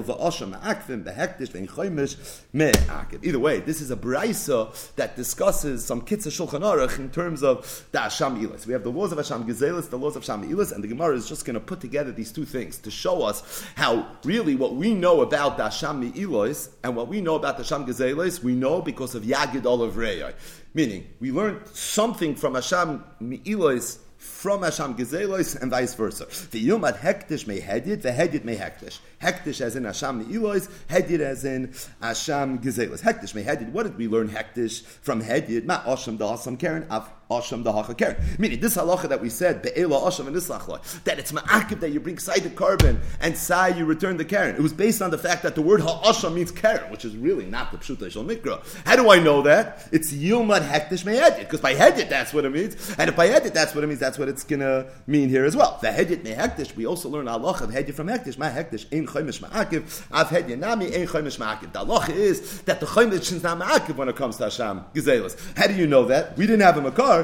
way, 3.40 3.60
this 3.60 3.82
is 3.82 3.92
a 3.92 3.98
brisa 3.98 4.96
that 4.96 5.18
discusses 5.18 5.84
some 5.84 6.02
kitzah 6.02 6.32
shulchan 6.32 6.62
aruch 6.62 6.98
in 7.00 7.10
terms 7.10 7.44
of 7.44 7.86
the 7.92 7.98
asham 7.98 8.42
ilis. 8.42 8.66
We 8.66 8.72
have 8.72 8.84
the 8.84 8.92
laws 8.92 9.12
of 9.12 9.18
asham 9.18 9.46
gezelis, 9.46 9.90
the 9.90 9.98
laws 9.98 10.16
of 10.16 10.24
asham 10.24 10.50
ilis, 10.50 10.72
and 10.72 10.82
the 10.82 10.88
Gemara 10.88 11.18
is 11.18 11.28
just 11.28 11.44
going 11.44 11.56
to 11.56 11.60
put 11.60 11.82
together 11.82 12.14
these 12.14 12.32
two 12.32 12.46
things 12.46 12.78
to 12.78 12.90
show 12.90 13.24
us 13.24 13.66
how 13.76 14.08
really 14.24 14.56
what 14.56 14.76
we 14.76 14.94
know 14.94 15.20
about 15.20 15.58
the 15.58 15.64
asham 15.64 16.14
ilis 16.14 16.70
and 16.86 16.96
what 16.96 17.10
we 17.10 17.20
know 17.20 17.36
about 17.36 17.58
the 17.58 17.64
asham 17.64 17.86
gezelis, 17.86 18.42
we 18.42 18.56
know 18.56 18.82
because 18.82 19.16
of 19.16 19.24
Yagid 19.24 19.66
Olav 19.66 19.96
Reyai. 19.96 20.34
Meaning, 20.74 21.08
we 21.20 21.34
learned 21.34 21.68
something 21.74 22.36
from 22.36 22.54
asham 22.54 23.04
ilis 23.22 23.98
from 24.18 24.62
Hasham 24.62 24.98
Gezelos 24.98 25.60
and 25.62 25.72
vice 25.72 25.94
versa. 25.94 26.26
The 26.52 26.68
Yomad 26.68 27.00
Hektish 27.00 27.48
may 27.48 27.60
Hedid, 27.60 28.02
the 28.02 28.12
Hedid 28.12 28.44
may 28.44 28.56
Hektish. 28.56 29.00
Hektish 29.22 29.62
as 29.62 29.76
in 29.76 29.84
Hasham 29.84 30.26
Ne'ilois, 30.26 30.70
Hedid 30.90 31.20
as 31.20 31.46
in 31.46 31.68
Hasham 32.02 32.62
Gezelos. 32.62 33.02
Hektish 33.02 33.36
may 33.36 33.44
Hedid. 33.44 33.72
What 33.72 33.84
did 33.84 33.98
we 33.98 34.08
learn 34.08 34.30
Hektish 34.30 34.84
from 34.84 35.22
Hedid? 35.22 35.66
Ma 35.66 35.82
Osham 35.84 36.18
da 36.18 36.36
Asam 36.36 36.58
keren, 36.60 36.86
Av 36.90 37.10
Asham 37.30 37.64
da 37.64 37.72
Hacha 37.72 37.94
keren. 37.94 38.16
Meaning 38.38 38.60
this 38.60 38.78
halacha 38.78 39.10
that 39.10 39.22
we 39.22 39.30
said, 39.30 39.62
Be'ela 39.62 40.02
Asham 40.02 40.28
and 40.28 40.36
Islach 40.36 41.04
that 41.04 41.20
it's 41.20 41.32
Ma'akib 41.32 41.80
that 41.82 41.92
you 41.92 42.00
bring 42.00 42.18
side 42.18 42.44
the 42.44 42.50
korban 42.50 43.00
and 43.20 43.38
Sai 43.38 43.70
you 43.70 43.86
return 43.86 44.18
the 44.18 44.26
keren. 44.26 44.56
It 44.56 44.62
was 44.62 44.74
based 44.74 45.02
on 45.02 45.12
the 45.12 45.18
fact 45.18 45.44
that 45.44 45.56
the 45.56 45.62
word 45.62 45.82
Ha'asham 45.82 46.36
means 46.36 46.52
keren, 46.52 46.90
which 46.92 47.06
is 47.06 47.16
really 47.16 47.46
not 47.46 47.72
the 47.72 47.78
Pshuta 47.78 48.10
Shal 48.10 48.24
Mikra. 48.24 48.64
How 48.86 48.96
do 48.96 49.10
I 49.12 49.20
know 49.20 49.42
that? 49.44 49.88
It's 49.92 50.14
Yomad 50.14 50.68
Hektish 50.68 51.06
may 51.06 51.18
Hedid, 51.18 51.40
because 51.40 51.62
by 51.62 51.74
Hedid 51.76 52.10
that's 52.10 52.34
what 52.34 52.46
it 52.46 52.52
means, 52.52 52.96
and 52.98 53.10
if 53.10 53.16
by 53.16 53.28
Hedid 53.30 53.54
that's 53.54 53.76
what 53.76 53.84
it 53.84 53.88
means, 53.88 54.00
that's 54.00 54.18
what 54.18 54.30
it's 54.30 54.44
going 54.44 54.60
to 54.62 54.88
mean 55.06 55.30
here 55.30 55.46
as 55.46 55.56
well. 55.56 55.80
The 55.82 55.88
Hedid 55.90 56.24
may 56.24 56.34
Hektish, 56.34 56.76
we 56.76 56.86
also 56.86 57.10
learn 57.10 57.28
Allah 57.28 57.52
of 57.52 57.72
Hedid 57.72 57.94
from 57.94 58.08
Hektish, 58.08 58.38
Ma 58.38 58.50
Hektish, 58.50 58.86
Ein 58.94 59.06
Chaimish 59.06 59.42
Ma'akiv, 59.42 60.04
Av 60.12 60.30
Hedid 60.30 60.60
Nami, 60.60 60.94
Ein 60.96 61.08
Chaimish 61.08 61.38
Ma'akiv. 61.38 61.74
The 61.74 61.80
Allah 61.80 62.06
is 62.10 62.62
that 62.64 62.80
the 62.80 62.86
Chaimish 62.86 63.32
is 63.32 63.44
not 63.44 63.60
Ma'akiv 63.60 63.96
when 63.96 64.10
it 64.10 64.16
comes 64.16 64.38
to 64.38 64.44
Hashem, 64.46 64.86
Gezelos. 64.94 65.38
How 65.58 65.68
do 65.68 65.76
you 65.76 65.88
know 65.88 66.06
that? 66.06 66.38
We 66.38 66.46
didn't 66.46 66.62
have 66.62 66.78
a 66.78 66.82
Makar, 66.82 67.17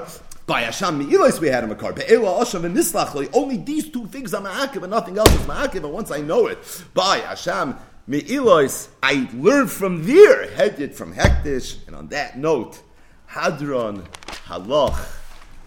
by 0.46 0.62
Hashem 0.62 1.00
Me'ilos 1.00 1.40
we 1.40 1.48
had 1.48 1.64
a 1.64 1.68
Makar. 1.68 1.94
Be'ela 1.94 2.40
Hashem 2.40 2.66
and 2.66 2.76
Nislachli, 2.76 3.30
only 3.34 3.58
these 3.58 3.90
two 3.90 4.08
things 4.08 4.34
are 4.34 4.42
Ma'akiv 4.42 4.84
and 4.84 4.92
nothing 4.92 5.18
else 5.18 5.34
is 5.34 5.42
Ma'akiv, 5.42 5.76
and 5.76 5.94
once 5.94 6.12
I 6.12 6.20
know 6.20 6.48
it, 6.48 6.58
by 6.94 7.18
Hashem 7.18 7.76
Me'ilos, 8.08 8.90
I 9.02 9.30
learned 9.34 9.72
from 9.72 10.06
there, 10.06 10.48
Hedid 10.48 10.94
from 10.94 11.14
Hektish, 11.14 11.88
and 11.88 11.96
on 11.96 12.08
that 12.10 12.38
note, 12.38 12.82
Hadron, 13.28 14.04
Halach, 14.48 15.00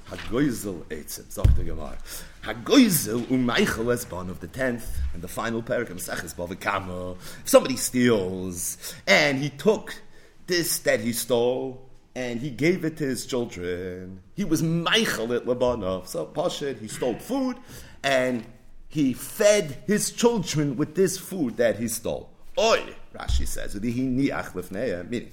Hagoizel 0.08 0.82
Eitzim, 0.84 1.24
Zok 1.24 1.56
the 1.56 1.64
Gemara. 1.64 1.96
Hagoizel 2.44 3.24
u'meichel 3.26 3.86
esbon 3.86 4.28
of 4.28 4.38
the 4.40 4.46
tenth 4.46 4.98
and 5.14 5.22
the 5.22 5.28
final 5.28 5.62
parak 5.62 5.90
of 5.90 5.96
Maseches 5.96 6.34
Bava 6.34 6.60
Kama. 6.60 7.12
If 7.12 7.48
somebody 7.48 7.76
steals 7.76 8.94
and 9.06 9.38
he 9.38 9.50
took 9.50 10.00
this 10.46 10.78
that 10.80 11.00
he 11.00 11.12
stole 11.12 11.86
and 12.16 12.40
he 12.40 12.48
gave 12.48 12.83
it 12.83 12.96
to 12.96 13.05
his 13.05 13.26
children, 13.26 14.22
he 14.35 14.42
was 14.42 14.62
meichel 14.62 15.37
at 15.37 15.44
Lebanov. 15.44 16.07
So 16.07 16.24
Pashid, 16.24 16.81
he 16.81 16.88
stole 16.88 17.16
food 17.16 17.59
and 18.02 18.42
he 18.88 19.12
fed 19.12 19.83
his 19.87 20.11
children 20.12 20.76
with 20.79 20.94
this 20.94 21.18
food 21.18 21.59
that 21.59 21.79
he 21.79 21.88
stole. 21.88 22.31
Oy, 22.59 22.83
Rashi 23.14 23.46
says, 23.46 23.79
meaning 23.79 25.31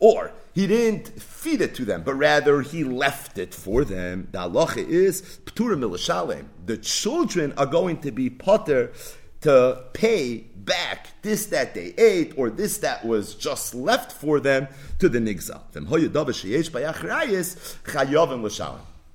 or 0.00 0.32
he 0.52 0.66
didn't 0.66 1.08
feed 1.20 1.62
it 1.62 1.74
to 1.76 1.86
them, 1.86 2.02
but 2.02 2.14
rather 2.14 2.60
he 2.60 2.84
left 2.84 3.38
it 3.38 3.54
for 3.54 3.84
them. 3.84 4.28
The 4.30 4.38
halacha 4.38 4.86
is 4.86 5.40
milashalem. 5.56 6.44
The 6.66 6.76
children 6.76 7.54
are 7.56 7.66
going 7.66 8.02
to 8.02 8.10
be 8.10 8.28
potter 8.28 8.92
to 9.40 9.84
pay 9.94 10.50
back 10.68 11.08
this 11.22 11.46
that 11.46 11.74
they 11.74 11.94
ate 11.98 12.34
or 12.36 12.50
this 12.50 12.78
that 12.78 13.04
was 13.04 13.34
just 13.34 13.74
left 13.74 14.12
for 14.12 14.38
them 14.38 14.68
to 15.00 15.08
the 15.08 15.18
nigza. 15.18 15.60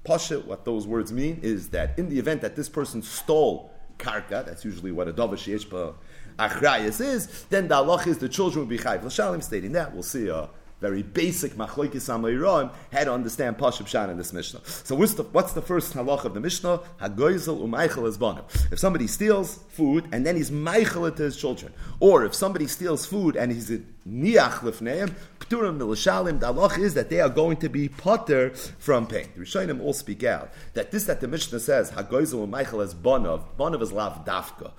Pasha, 0.04 0.39
what 0.42 0.66
those 0.66 0.86
words 0.86 1.13
mean 1.13 1.39
is 1.42 1.70
that 1.70 1.98
in 1.98 2.10
the 2.10 2.20
event 2.20 2.42
that 2.42 2.58
this 2.58 2.68
person 2.68 3.02
stole 3.02 3.72
karka, 3.98 4.46
that's 4.46 4.66
usually 4.66 4.92
what 4.92 5.08
a 5.08 5.13
dava 5.13 5.36
sheyesh 5.36 5.66
achrayis 6.38 7.00
is, 7.00 7.46
then 7.50 7.68
the 7.68 7.76
halach 7.76 8.08
is 8.08 8.18
the 8.18 8.28
children 8.28 8.66
will 8.66 8.70
be 8.70 8.78
chayv 8.78 9.04
l'shalim. 9.04 9.42
Stating 9.42 9.72
that, 9.74 9.94
we'll 9.94 10.04
see. 10.04 10.30
Uh, 10.30 10.48
very 10.84 11.02
basic 11.02 11.54
machlokes 11.54 12.10
amayron, 12.13 12.69
had 12.91 13.06
to 13.06 13.13
understand 13.13 13.58
Pashup 13.58 13.88
Shan 13.88 14.10
in 14.10 14.17
this 14.17 14.34
Mishnah. 14.34 14.60
So 14.65 14.96
what's 14.96 15.13
the, 15.13 15.24
what's 15.24 15.54
the 15.54 15.62
first 15.62 15.93
halach 15.93 16.26
of 16.26 16.34
the 16.34 16.41
Mishnah? 16.41 16.82
Hagoizel 17.02 17.62
u'meichel 17.65 18.04
esbanim. 18.12 18.43
If 18.69 18.80
somebody 18.80 19.08
steals 19.08 19.60
food 19.69 20.10
and 20.12 20.26
then 20.26 20.36
he's 20.36 20.52
meichel 20.52 21.08
it 21.08 21.15
to 21.15 21.24
his 21.24 21.38
children, 21.38 21.72
or 22.02 22.26
if 22.26 22.36
somebody 22.36 22.67
steals 22.67 23.06
food 23.06 23.38
and 23.38 23.50
he's 23.54 23.72
a 23.72 23.78
niach 24.06 24.58
lifneim, 24.60 25.13
pturim 25.39 25.78
milashalim, 25.80 26.41
the 26.41 26.54
halach 26.54 26.78
is 26.78 26.93
that 26.96 27.10
they 27.10 27.22
are 27.22 27.30
going 27.30 27.56
to 27.56 27.69
be 27.69 27.88
potter 27.88 28.54
from 28.78 29.08
pain. 29.08 29.30
The 29.36 29.41
Rishonim 29.46 29.80
all 29.82 29.93
speak 29.93 30.26
out 30.26 30.52
that 30.74 30.91
this 30.91 31.06
that 31.06 31.22
the 31.22 31.30
Mishnah 31.30 31.62
says, 31.62 31.91
Hagoizel 31.91 32.46
u'meichel 32.46 32.86
esbanav, 32.86 33.46
bonav 33.58 33.82
is 33.82 33.93
lav 33.93 34.26
dafka. 34.26 34.72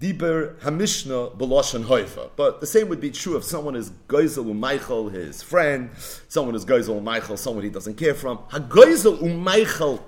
Diber 0.00 0.58
Hamishna 0.60 1.36
Beloshan 1.36 1.84
Haifa. 1.84 2.30
But 2.34 2.60
the 2.60 2.66
same 2.66 2.88
would 2.88 3.00
be 3.00 3.10
true 3.10 3.36
if 3.36 3.44
someone 3.44 3.76
is 3.76 3.90
Geisel 4.08 4.46
Umaychel, 4.46 5.12
his 5.12 5.42
friend, 5.42 5.90
someone 6.28 6.54
is 6.54 6.64
Geisel 6.64 7.00
Umaychel, 7.02 7.36
someone 7.36 7.62
he 7.62 7.70
doesn't 7.70 7.96
care 7.98 8.14
from. 8.14 8.38
HaGeisel 8.50 9.18
Umaychel 9.18 10.00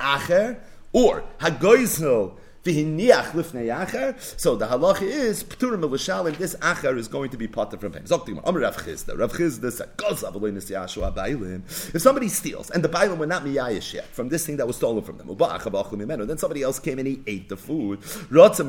Acher, 0.00 0.58
or 0.92 1.22
HaGeisel 1.38 2.32
so 2.66 4.56
the 4.56 4.66
halacha 4.66 5.02
is 5.02 5.44
pturim 5.44 5.82
elishalim. 5.82 6.36
This 6.36 6.56
achar 6.56 6.96
is 6.98 7.06
going 7.06 7.30
to 7.30 7.36
be 7.36 7.46
potter 7.46 7.76
from 7.78 7.92
him. 7.92 8.04
Amar 8.10 8.60
Rav 8.62 8.76
Chisda. 8.76 9.16
Rav 9.16 9.32
Chisda 9.32 9.70
said, 9.70 9.90
If 11.94 12.02
somebody 12.02 12.28
steals 12.28 12.70
and 12.70 12.82
the 12.82 12.88
bailim 12.88 13.18
were 13.18 13.26
not 13.26 13.44
miyayish 13.44 13.94
yet 13.94 14.06
from 14.06 14.30
this 14.30 14.44
thing 14.44 14.56
that 14.56 14.66
was 14.66 14.74
stolen 14.76 15.04
from 15.04 15.16
them, 15.18 15.28
then 15.28 16.38
somebody 16.38 16.62
else 16.62 16.80
came 16.80 16.98
and 16.98 17.06
he 17.06 17.22
ate 17.28 17.48
the 17.48 17.56
food. 17.56 18.00
If 18.02 18.18
the 18.18 18.64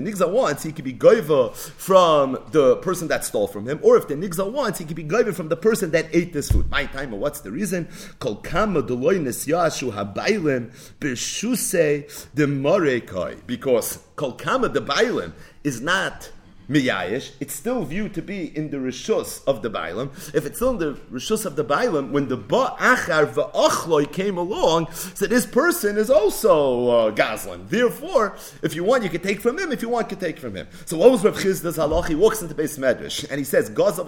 nigza 0.00 0.30
wants, 0.30 0.62
he 0.62 0.70
could 0.72 0.84
be 0.84 0.94
goiva 0.94 1.54
from 1.54 2.38
the 2.52 2.76
person 2.76 3.08
that 3.08 3.24
stole 3.24 3.48
from 3.48 3.66
him, 3.68 3.80
or 3.82 3.96
if 3.96 4.06
the 4.06 4.14
nigza 4.14 4.48
wants, 4.50 4.78
he 4.78 4.84
could 4.84 4.94
be 4.96 5.04
goiva 5.04 5.34
from 5.34 5.48
the 5.48 5.56
person 5.56 5.90
that 5.90 6.06
ate 6.12 6.32
this 6.32 6.50
food. 6.50 6.70
My 6.70 6.84
time, 6.84 7.10
what's 7.12 7.40
the 7.40 7.50
reason? 7.50 7.88
Kol 8.20 8.36
kama 8.36 8.82
deloy 8.82 9.18
nesyashu 9.18 9.92
habaylim 9.92 10.70
b'shuse 11.00 11.79
say 11.80 12.06
the 12.34 12.46
Morekai, 12.46 13.46
because 13.46 14.00
Kolkama 14.16 14.72
the 14.72 14.82
Bailim 14.82 15.32
is 15.64 15.80
not 15.80 16.30
miyayish, 16.70 17.32
it's 17.40 17.54
still 17.54 17.84
viewed 17.84 18.14
to 18.14 18.22
be 18.22 18.56
in 18.56 18.70
the 18.70 18.76
rishus 18.76 19.42
of 19.46 19.62
the 19.62 19.70
bailam. 19.70 20.10
If 20.34 20.46
it's 20.46 20.58
still 20.58 20.70
in 20.70 20.78
the 20.78 20.92
rishus 21.12 21.44
of 21.44 21.56
the 21.56 21.64
bailam, 21.64 22.10
when 22.12 22.28
the 22.28 22.38
ba'achar 22.38 23.26
va'achloi 23.32 24.10
came 24.12 24.38
along, 24.38 24.90
so 24.92 25.26
this 25.26 25.44
person 25.44 25.98
is 25.98 26.10
also 26.10 26.88
uh, 26.88 27.14
gazlan. 27.14 27.68
Therefore, 27.68 28.36
if 28.62 28.74
you 28.74 28.84
want, 28.84 29.02
you 29.02 29.10
can 29.10 29.20
take 29.20 29.40
from 29.40 29.58
him. 29.58 29.72
If 29.72 29.82
you 29.82 29.88
want, 29.88 30.10
you 30.10 30.16
can 30.16 30.26
take 30.26 30.38
from 30.38 30.54
him. 30.54 30.68
So 30.86 30.96
what 30.96 31.10
was 31.10 31.24
Rav 31.24 31.36
Chisda's 31.36 31.76
halach? 31.76 32.06
He 32.06 32.14
walks 32.14 32.40
into 32.40 32.54
beis 32.54 32.78
medrash 32.78 33.28
and 33.28 33.38
he 33.38 33.44
says, 33.44 33.68
"Gazav 33.70 34.06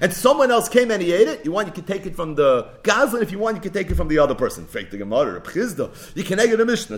and 0.00 0.12
someone 0.12 0.50
else 0.50 0.68
came 0.68 0.90
and 0.90 1.02
he 1.02 1.12
ate 1.12 1.28
it. 1.28 1.44
You 1.44 1.52
want, 1.52 1.68
you 1.68 1.72
can 1.72 1.84
take 1.84 2.06
it 2.06 2.14
from 2.14 2.34
the 2.34 2.68
gazlan. 2.82 3.22
If 3.22 3.32
you 3.32 3.38
want, 3.38 3.56
you 3.56 3.62
can 3.62 3.72
take 3.72 3.90
it 3.90 3.94
from 3.94 4.08
the 4.08 4.18
other 4.18 4.34
person. 4.34 4.66
Fake 4.66 4.90
the 4.90 4.98
Gemara, 4.98 5.34
Rav 5.34 5.44
Chisda. 5.44 5.90
You 6.16 6.24
can 6.24 6.38
egg 6.38 6.52
a 6.52 6.64
Mishnah. 6.64 6.96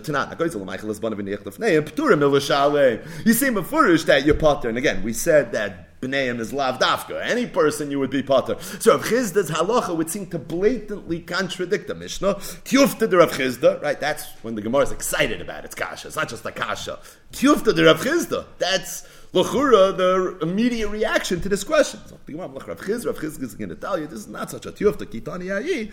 You 3.25 3.33
see, 3.33 3.49
Mefurish 3.49 4.05
that 4.07 4.25
you're 4.33 4.41
potter. 4.41 4.69
And 4.69 4.79
again, 4.79 5.03
we 5.03 5.13
said 5.13 5.53
that 5.53 6.01
B'neim 6.01 6.41
is 6.41 6.53
lav 6.53 6.81
dafka. 6.81 7.25
Any 7.25 7.47
person 7.47 7.91
you 7.91 8.01
would 8.01 8.11
be 8.11 8.23
potter. 8.23 8.57
So 8.81 8.97
Rav 8.97 9.05
Chisda's 9.05 9.51
halacha 9.51 9.97
would 9.97 10.11
seem 10.11 10.27
to 10.31 10.39
blatantly 10.39 11.21
contradict 11.21 11.87
the 11.87 11.95
Mishnah. 11.95 12.35
Tiyufta 12.35 13.09
de 13.09 13.17
Rav 13.17 13.31
Chisda, 13.31 13.81
right? 13.83 14.01
That's 14.01 14.27
when 14.43 14.57
the 14.57 14.63
Gemara 14.63 14.83
is 14.83 14.93
excited 14.93 15.41
about 15.41 15.65
its 15.65 15.75
kasha. 15.75 16.09
It's 16.09 16.17
not 16.17 16.29
just 16.29 16.45
a 16.45 16.51
kasha. 16.51 16.99
Tiyufta 17.33 17.75
de 17.75 17.85
Rav 17.85 18.01
Chisda. 18.01 18.47
That's 18.59 19.07
L'chura, 19.35 19.97
the 19.97 20.37
immediate 20.43 20.89
reaction 20.89 21.41
to 21.41 21.49
this 21.49 21.65
question. 21.65 21.99
So, 22.07 22.19
Rav 22.29 22.85
Chiz, 22.85 23.07
Rav 23.07 23.19
Chiz 23.19 23.39
is 23.39 23.55
going 23.55 23.71
to 23.71 23.75
tell 23.75 23.99
you 23.99 24.07
this 24.07 24.19
is 24.19 24.29
not 24.29 24.51
such 24.51 24.67
a 24.67 24.73
tiyufta 24.73 25.07
kitani 25.07 25.47
ayi. 25.47 25.91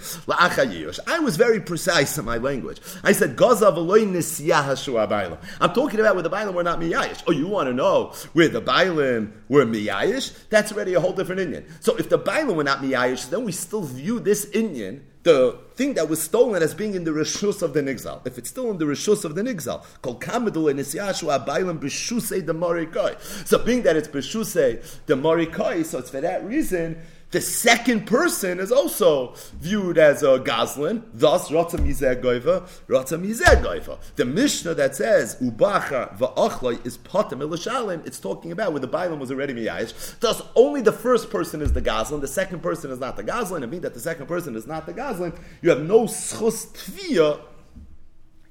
I 1.08 1.20
was 1.20 1.38
very 1.38 1.62
precise 1.62 2.18
in 2.18 2.26
my 2.26 2.36
language. 2.36 2.82
I 3.02 3.14
said 3.14 3.38
gazav 3.38 3.78
aloy 3.78 4.06
nisiyah 4.06 5.38
I'm 5.62 5.74
talking 5.74 6.02
about 6.02 6.16
where 6.16 6.24
the 6.24 6.30
bailim 6.30 6.54
were 6.54 6.64
not 6.64 6.82
miyayish. 6.82 7.24
Oh, 7.28 7.32
you 7.32 7.48
want 7.48 7.70
to 7.70 7.74
know 7.74 8.12
where 8.34 8.50
the 8.50 8.62
bailim 8.62 9.32
were 9.48 9.66
miyayish? 9.66 10.50
That's 10.50 10.74
already 10.74 10.96
a 10.96 11.00
whole 11.00 11.14
different 11.14 11.40
Indian. 11.40 11.66
So 11.80 11.96
if 11.96 12.10
the 12.10 12.20
bailim 12.20 12.56
were 12.56 12.66
not 12.66 12.80
miyayish, 12.80 13.30
then 13.30 13.46
we 13.46 13.54
still 13.54 13.84
view 13.84 14.20
this 14.20 14.50
Indian 14.52 15.06
the 15.24 15.58
thing 15.76 15.96
that 15.96 16.08
was 16.08 16.22
stolen 16.22 16.64
as 16.64 16.74
being 16.74 16.94
in 16.94 17.04
the 17.04 17.12
rishus 17.12 17.62
of 17.62 17.74
the 17.74 17.82
nixal. 17.82 18.26
If 18.26 18.38
it's 18.38 18.50
still 18.50 18.72
in 18.72 18.78
the 18.78 18.86
rishus 18.86 19.26
of 19.26 19.36
the 19.36 19.42
nixal, 19.42 19.84
called 20.02 20.22
kamedul 20.22 20.70
and 20.72 20.80
isyashu 20.80 21.46
abaylam 21.46 21.80
b'shusei 21.80 22.46
the 22.46 22.54
marikai. 22.54 23.20
So 23.48 23.58
being 23.60 23.84
that 23.84 23.98
it's 23.98 24.08
b'shusei 24.08 25.06
the 25.06 25.16
marikai, 25.16 25.86
so 25.86 26.00
it's 26.00 26.10
for 26.10 26.22
that 26.22 26.44
reason 26.46 26.98
the 27.32 27.42
second 27.42 28.08
person 28.08 28.60
is 28.60 28.72
also 28.72 29.36
viewed 29.54 29.98
as 29.98 30.24
a 30.24 30.40
Goslin, 30.40 31.04
thus 31.14 31.52
Rata 31.52 31.78
Mizeh 31.78 32.22
Goiva, 32.22 32.68
Rata 32.88 33.18
Mizeh 33.18 33.62
Goiva. 33.62 34.00
The 34.16 34.26
Mishnah 34.26 34.74
that 34.76 34.96
says 34.96 35.36
Ubacha 35.42 36.18
Va'achloi 36.18 36.84
is 36.86 36.98
Potem 36.98 37.40
Elishalim, 37.40 38.06
it's 38.08 38.20
talking 38.20 38.52
about 38.52 38.72
where 38.72 38.82
the 38.82 38.88
Bailam 38.88 39.20
was 39.20 39.32
already 39.32 39.54
Miyayish. 39.54 40.20
Thus, 40.20 40.42
only 40.56 40.82
the 40.82 40.92
first 40.92 41.30
person 41.30 41.62
is 41.62 41.74
the 41.74 41.82
Goslin, 41.82 42.22
the 42.22 42.28
second 42.28 42.62
person 42.62 42.90
is 42.90 43.00
not 43.00 43.16
the 43.16 43.24
Goslin, 43.24 43.62
and 43.62 43.72
mean 43.72 43.82
that 43.82 43.94
the 43.94 44.00
second 44.00 44.26
person 44.26 44.56
is 44.56 44.66
not 44.66 44.88
the 44.88 44.94
Goslin, 44.94 45.34
you 45.62 45.70
have 45.70 45.82
no 45.82 46.06
schus 46.06 46.68
tviyah 46.74 47.42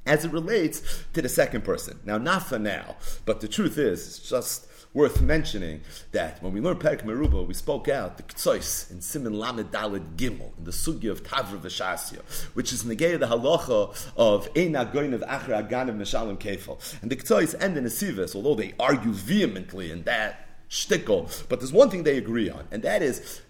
as 0.06 0.24
it 0.24 0.32
relates 0.32 1.04
to 1.12 1.20
the 1.20 1.28
second 1.28 1.64
person. 1.64 1.98
Now, 2.04 2.16
not 2.16 2.44
for 2.44 2.58
now, 2.58 2.96
but 3.26 3.40
the 3.40 3.48
truth 3.48 3.76
is, 3.76 4.06
it's 4.06 4.28
just 4.28 4.67
worth 4.94 5.20
mentioning 5.20 5.80
that 6.12 6.42
when 6.42 6.52
we 6.52 6.60
learned 6.60 6.80
Perik 6.80 7.04
Meruba, 7.04 7.46
we 7.46 7.54
spoke 7.54 7.88
out 7.88 8.16
the 8.16 8.22
Ktsois 8.22 8.90
in 8.90 9.00
Simin 9.00 9.38
Lamed 9.38 9.70
Daled 9.70 10.16
Gimel, 10.16 10.56
in 10.58 10.64
the 10.64 10.70
Sugya 10.70 11.10
of 11.10 11.22
Tavra 11.22 11.58
Vashasya, 11.58 12.20
which 12.54 12.72
is 12.72 12.84
negay 12.84 13.18
the 13.18 13.26
halacha 13.26 14.10
of 14.16 14.52
Eina 14.54 14.90
Goin 14.92 15.12
of 15.12 15.20
Achra 15.22 15.58
Agan 15.58 15.88
of 15.88 15.96
Meshalim 15.96 16.38
Kefal. 16.38 17.02
And 17.02 17.10
the 17.10 17.16
Ktsois 17.16 17.54
and 17.60 17.76
the 17.76 17.80
Nesivas, 17.80 18.34
although 18.34 18.54
they 18.54 18.74
argue 18.80 19.12
vehemently 19.12 19.90
in 19.90 20.02
that 20.04 20.46
shtickle, 20.70 21.48
but 21.48 21.60
there's 21.60 21.72
one 21.72 21.90
thing 21.90 22.02
they 22.02 22.18
agree 22.18 22.50
on, 22.50 22.66
and 22.70 22.82
that 22.82 23.02
is 23.02 23.42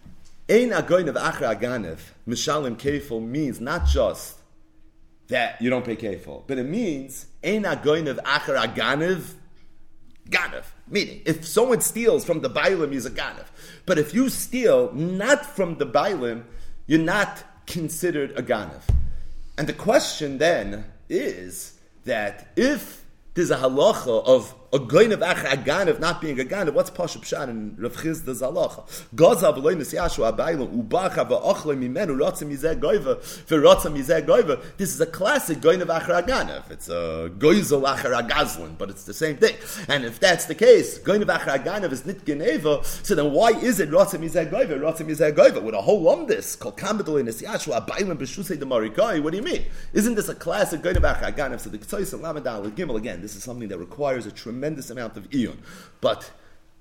Ein 0.50 0.70
Agoin 0.70 1.08
of 1.08 1.14
Achra 1.14 1.58
Aganev, 1.58 1.98
Mishalim 2.26 2.76
Kefal 2.76 3.22
means 3.26 3.60
not 3.60 3.86
just 3.86 4.38
that 5.28 5.60
you 5.60 5.70
don't 5.70 5.84
pay 5.84 5.96
kefil, 5.96 6.42
but 6.46 6.58
it 6.58 6.64
means 6.64 7.26
Ein 7.44 7.62
Agoin 7.64 8.08
of 8.08 8.18
Achra 8.24 8.66
Aganev, 8.66 9.34
Ganev. 10.30 10.64
Meaning, 10.86 11.22
if 11.24 11.46
someone 11.46 11.80
steals 11.80 12.24
from 12.24 12.40
the 12.40 12.50
Bailim, 12.50 12.92
he's 12.92 13.06
a 13.06 13.10
Ganav. 13.10 13.46
But 13.86 13.98
if 13.98 14.14
you 14.14 14.28
steal 14.28 14.92
not 14.92 15.44
from 15.44 15.78
the 15.78 15.86
Bailim, 15.86 16.44
you're 16.86 17.00
not 17.00 17.44
considered 17.66 18.32
a 18.38 18.42
Ganav. 18.42 18.82
And 19.56 19.66
the 19.66 19.72
question 19.72 20.38
then 20.38 20.84
is 21.08 21.78
that 22.04 22.48
if 22.56 23.04
there's 23.34 23.50
a 23.50 23.56
halacha 23.56 24.24
of 24.24 24.54
a 24.70 24.78
goin 24.78 25.12
of 25.12 25.22
ach 25.22 25.38
aganav 25.38 25.98
not 25.98 26.20
being 26.20 26.38
a 26.38 26.44
ganav. 26.44 26.74
What's 26.74 26.90
pashup 26.90 27.22
pshan 27.22 27.48
and 27.48 27.78
Rav 27.78 27.96
Chisda 27.96 28.34
zalacha? 28.34 28.86
Gazav 29.14 29.62
loy 29.62 29.74
nesyashu 29.74 30.30
abaylam 30.30 30.86
ubacha 30.86 31.26
va'ochle 31.26 31.74
mimenu 31.74 32.18
rotzim 32.18 32.50
yizeh 32.52 32.78
goiva 32.78 33.16
v'rotzim 33.46 33.96
yizeh 33.96 34.26
goiva. 34.26 34.62
This 34.76 34.94
is 34.94 35.00
a 35.00 35.06
classic 35.06 35.62
goin 35.62 35.80
of 35.80 35.88
ach 35.88 36.02
aganav. 36.02 36.70
It's 36.70 36.90
a 36.90 37.30
goizel 37.38 37.88
ach 37.88 38.04
agazlin, 38.04 38.76
but 38.76 38.90
it's 38.90 39.04
the 39.04 39.14
same 39.14 39.38
thing. 39.38 39.56
And 39.88 40.04
if 40.04 40.20
that's 40.20 40.44
the 40.44 40.54
case, 40.54 40.98
goin 40.98 41.22
of 41.22 41.30
ach 41.30 41.42
aganav 41.42 41.90
is 41.92 42.04
nit 42.04 42.26
geneva. 42.26 42.84
So 42.84 43.14
then 43.14 43.32
why 43.32 43.52
is 43.52 43.80
it 43.80 43.90
rotzim 43.90 44.20
yizeh 44.20 44.50
goiva 44.50 44.78
rotzim 44.78 45.08
yizeh 45.08 45.32
goiva 45.32 45.62
with 45.62 45.74
a 45.74 45.80
whole 45.80 46.04
lumdis 46.04 46.58
called 46.58 46.76
kambedol 46.76 47.22
nesyashu 47.22 47.72
abaylam 47.72 48.18
b'shusei 48.18 48.58
demarikai? 48.58 49.22
What 49.22 49.30
do 49.30 49.38
you 49.38 49.42
mean? 49.42 49.64
Isn't 49.94 50.14
this 50.14 50.28
a 50.28 50.34
classic 50.34 50.82
goin 50.82 50.98
of 50.98 51.06
ach 51.06 51.22
aganav? 51.22 51.60
So 51.60 51.70
the 51.70 51.78
ktsois 51.78 52.12
and 52.12 52.22
lamadal 52.22 52.70
gimel 52.72 52.96
again. 52.98 53.22
This 53.22 53.34
is 53.34 53.42
something 53.42 53.68
that 53.68 53.78
requires 53.78 54.26
a 54.26 54.30
tremendous 54.30 54.57
tremendous 54.58 54.90
amount 54.90 55.16
of 55.16 55.30
iyun. 55.30 55.56
But 56.00 56.30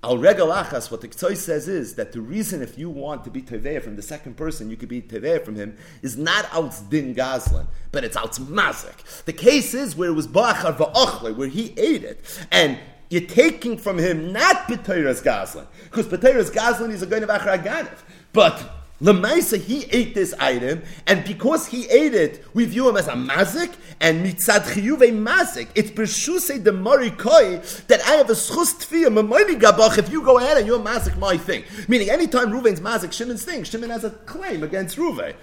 Al 0.02 0.16
regalachas, 0.16 0.90
what 0.90 1.00
the 1.00 1.08
Ktoi 1.08 1.36
says 1.36 1.68
is 1.68 1.94
that 1.94 2.12
the 2.12 2.20
reason 2.20 2.60
if 2.62 2.76
you 2.76 2.90
want 2.90 3.24
to 3.24 3.30
be 3.30 3.42
teveya 3.42 3.82
from 3.82 3.96
the 3.96 4.02
second 4.02 4.36
person, 4.36 4.70
you 4.70 4.76
could 4.76 4.88
be 4.88 5.00
teveya 5.00 5.44
from 5.44 5.54
him, 5.54 5.76
is 6.02 6.16
not 6.16 6.46
out 6.52 6.74
din 6.90 7.14
gazlan, 7.14 7.66
but 7.92 8.04
it's 8.04 8.16
out 8.16 8.32
mazik. 8.32 9.24
The 9.24 9.32
case 9.32 9.74
is 9.74 9.96
where 9.96 10.10
it 10.10 10.12
was 10.12 10.26
ba'achar 10.26 10.76
va'ochle, 10.76 11.36
where 11.36 11.48
he 11.48 11.72
ate 11.76 12.04
it, 12.04 12.20
and 12.50 12.78
you're 13.10 13.22
taking 13.22 13.78
from 13.78 13.98
him 13.98 14.32
not 14.32 14.68
b'teiras 14.68 15.22
gazlan, 15.22 15.66
because 15.84 16.06
b'teiras 16.06 16.52
gazlan 16.52 16.90
is 16.90 17.02
a 17.02 17.06
going 17.06 17.22
of 17.22 17.28
achar 17.28 17.88
but 18.32 18.77
Lemaisa, 19.00 19.60
he 19.60 19.84
ate 19.92 20.12
this 20.12 20.34
item, 20.40 20.82
and 21.06 21.24
because 21.24 21.68
he 21.68 21.88
ate 21.88 22.14
it, 22.14 22.44
we 22.52 22.64
view 22.64 22.88
him 22.88 22.96
as 22.96 23.06
a 23.06 23.12
mazik, 23.12 23.72
and 24.00 24.26
mitzad 24.26 24.62
chiyuve 24.62 25.12
mazik. 25.12 25.68
It's 25.76 25.90
b'shusei 25.92 26.64
the 26.64 26.72
marikoi 26.72 27.86
that 27.86 28.00
I 28.02 28.14
have 28.14 28.28
a 28.28 28.32
schus 28.32 28.74
tfiyah 28.74 29.06
mamoni 29.06 29.60
gabach 29.60 29.98
if 29.98 30.10
you 30.10 30.22
go 30.22 30.38
ahead 30.38 30.58
and 30.58 30.66
you're 30.66 30.80
mazik 30.80 31.16
my 31.16 31.36
thing. 31.36 31.62
Meaning, 31.86 32.10
anytime 32.10 32.50
Ruvain's 32.50 32.80
mazik, 32.80 33.12
Shimon's 33.12 33.44
thing, 33.44 33.62
Shimon 33.62 33.90
has 33.90 34.02
a 34.02 34.10
claim 34.10 34.64
against 34.64 34.96
Ruvain. 34.98 35.34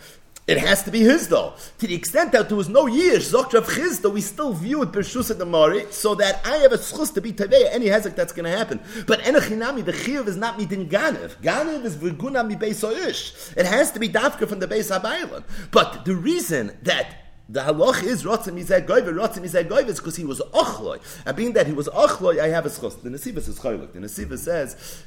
It 0.47 0.59
has 0.59 0.83
to 0.83 0.91
be 0.91 0.99
his 0.99 1.27
though. 1.27 1.53
To 1.79 1.87
the 1.87 1.95
extent 1.95 2.31
that 2.33 2.49
there 2.49 2.57
was 2.57 2.69
no 2.69 2.85
years, 2.85 3.31
Zoktrav 3.31 3.63
Chisda, 3.63 4.11
we 4.11 4.21
still 4.21 4.53
view 4.53 4.83
it 4.83 4.91
Bershus 4.91 5.35
the 5.35 5.45
Mari, 5.45 5.87
so 5.89 6.13
that 6.15 6.45
I 6.45 6.57
have 6.57 6.71
a 6.71 6.77
schus 6.77 7.11
to 7.15 7.21
be 7.21 7.33
Taveh, 7.33 7.67
any 7.71 7.87
hezek 7.87 8.15
that's 8.15 8.31
going 8.31 8.49
to 8.49 8.55
happen. 8.55 8.79
But 9.07 9.21
Enochinami, 9.21 9.83
the 9.83 9.93
Chiv 9.93 10.27
is 10.27 10.37
not 10.37 10.59
midin 10.59 10.87
Ganev. 10.87 11.35
Ganev 11.41 11.83
is 11.83 11.95
Virguna 11.95 12.47
mi 12.47 12.55
Beis 12.55 13.57
It 13.57 13.65
has 13.65 13.91
to 13.93 13.99
be 13.99 14.07
Dafka 14.07 14.47
from 14.47 14.59
the 14.59 14.67
Beis 14.67 14.95
Habaylan. 14.95 15.43
But 15.71 16.05
the 16.05 16.15
reason 16.15 16.77
that 16.83 17.15
the 17.49 17.61
halach 17.61 18.03
is 18.03 18.23
rotzim 18.23 18.63
izeh 18.63 18.85
goyve, 18.85 19.07
rotzim 19.07 19.43
izeh 19.43 19.67
goyve 19.67 19.87
is 19.87 19.99
because 19.99 20.15
he 20.15 20.25
was 20.25 20.41
ochloi. 20.53 20.99
And 21.25 21.35
being 21.35 21.53
that 21.53 21.65
he 21.65 21.73
was 21.73 21.87
ochloi, 21.87 22.39
I 22.39 22.49
have 22.49 22.67
a 22.67 22.69
schus. 22.69 23.01
The 23.01 23.09
Nesivas 23.09 23.47
is 23.49 23.59
chaylik. 23.59 23.93
The 23.93 23.99
Nesivas 23.99 24.39
says 24.39 25.03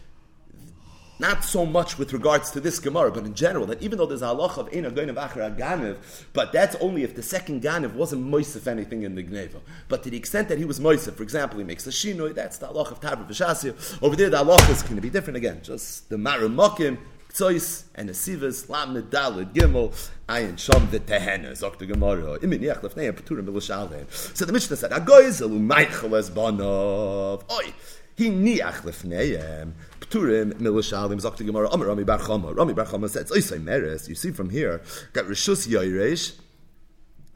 not 1.19 1.45
so 1.45 1.67
much 1.67 1.99
with 1.99 2.13
regards 2.13 2.51
to 2.53 2.61
this 2.61 2.79
Gemara, 2.79 3.11
but 3.11 3.25
in 3.25 3.35
general, 3.35 3.67
that 3.67 3.83
even 3.83 3.99
though 3.99 4.07
there's 4.07 4.23
a 4.23 4.27
halacha 4.27 4.59
of 4.59 4.71
Eina 4.71 4.95
Goin 4.95 5.09
of 5.09 5.17
Achar 5.17 5.57
Ganiv, 5.57 5.97
but 6.33 6.53
that's 6.53 6.77
only 6.77 7.03
if 7.03 7.15
the 7.15 7.23
second 7.23 7.63
Ganiv 7.63 7.95
wasn't 7.95 8.25
Moisef 8.25 8.67
anything 8.67 9.03
in 9.03 9.15
the 9.15 9.25
Gneva. 9.25 9.61
But 9.89 10.03
to 10.05 10.11
the 10.11 10.17
extent 10.17 10.49
that 10.49 10.59
he 10.59 10.65
was 10.65 10.79
Moisef, 10.81 11.15
for 11.15 11.23
example, 11.23 11.59
he 11.59 11.65
makes 11.65 11.87
a 11.87 11.91
Shinoi, 11.91 12.35
that's 12.35 12.59
the 12.59 12.69
halacha 12.69 12.93
of 12.93 13.01
Tabra 13.01 13.27
V'Shasir. 13.27 14.03
Over 14.03 14.17
there, 14.17 14.31
the 14.31 14.39
halacha 14.39 14.71
is 14.71 14.83
going 14.83 14.97
to 14.97 15.03
be 15.03 15.11
different 15.11 15.37
again. 15.37 15.61
Just 15.63 16.09
the 16.09 16.17
Maramokim, 16.17 16.99
Tzois, 17.33 17.85
and 17.95 18.09
the 18.09 18.67
Lam 18.69 18.95
Nedalad, 18.95 19.53
Gimel, 19.53 20.11
Ayin 20.29 20.55
Shom, 20.55 20.91
the 20.91 21.01
Tehena, 21.01 21.51
Zok 21.53 21.79
the 21.79 21.87
Gemara, 21.87 22.39
Iminiach 22.39 22.81
Lefnei, 22.81 23.13
Peturim, 23.13 23.47
Milashalem. 23.47 24.11
So 24.37 24.45
the 24.45 24.53
Mishnah 24.53 24.77
said, 24.77 24.93
Agoiz, 24.93 25.41
Elu 25.43 25.61
Meichel 25.61 26.11
Esbanov, 26.11 27.51
Oi, 27.51 27.73
he 28.17 28.31
niach 28.31 28.83
lefneihem. 28.83 29.73
Pturim 30.09 30.55
milashalim 30.55 31.21
zakti 31.21 31.45
gemara. 31.45 31.69
Rami 31.69 32.05
Bar 32.05 32.19
Chama. 32.19 32.57
Rami 32.57 32.75
Bar 32.75 32.87
Chama 32.87 33.09
says, 33.09 33.31
"Oisay 33.31 33.63
meres." 33.63 34.09
You 34.09 34.15
see 34.15 34.31
from 34.31 34.51
here 34.51 34.83
that 35.13 35.27
rishus 35.27 35.67
yoresh 35.69 36.35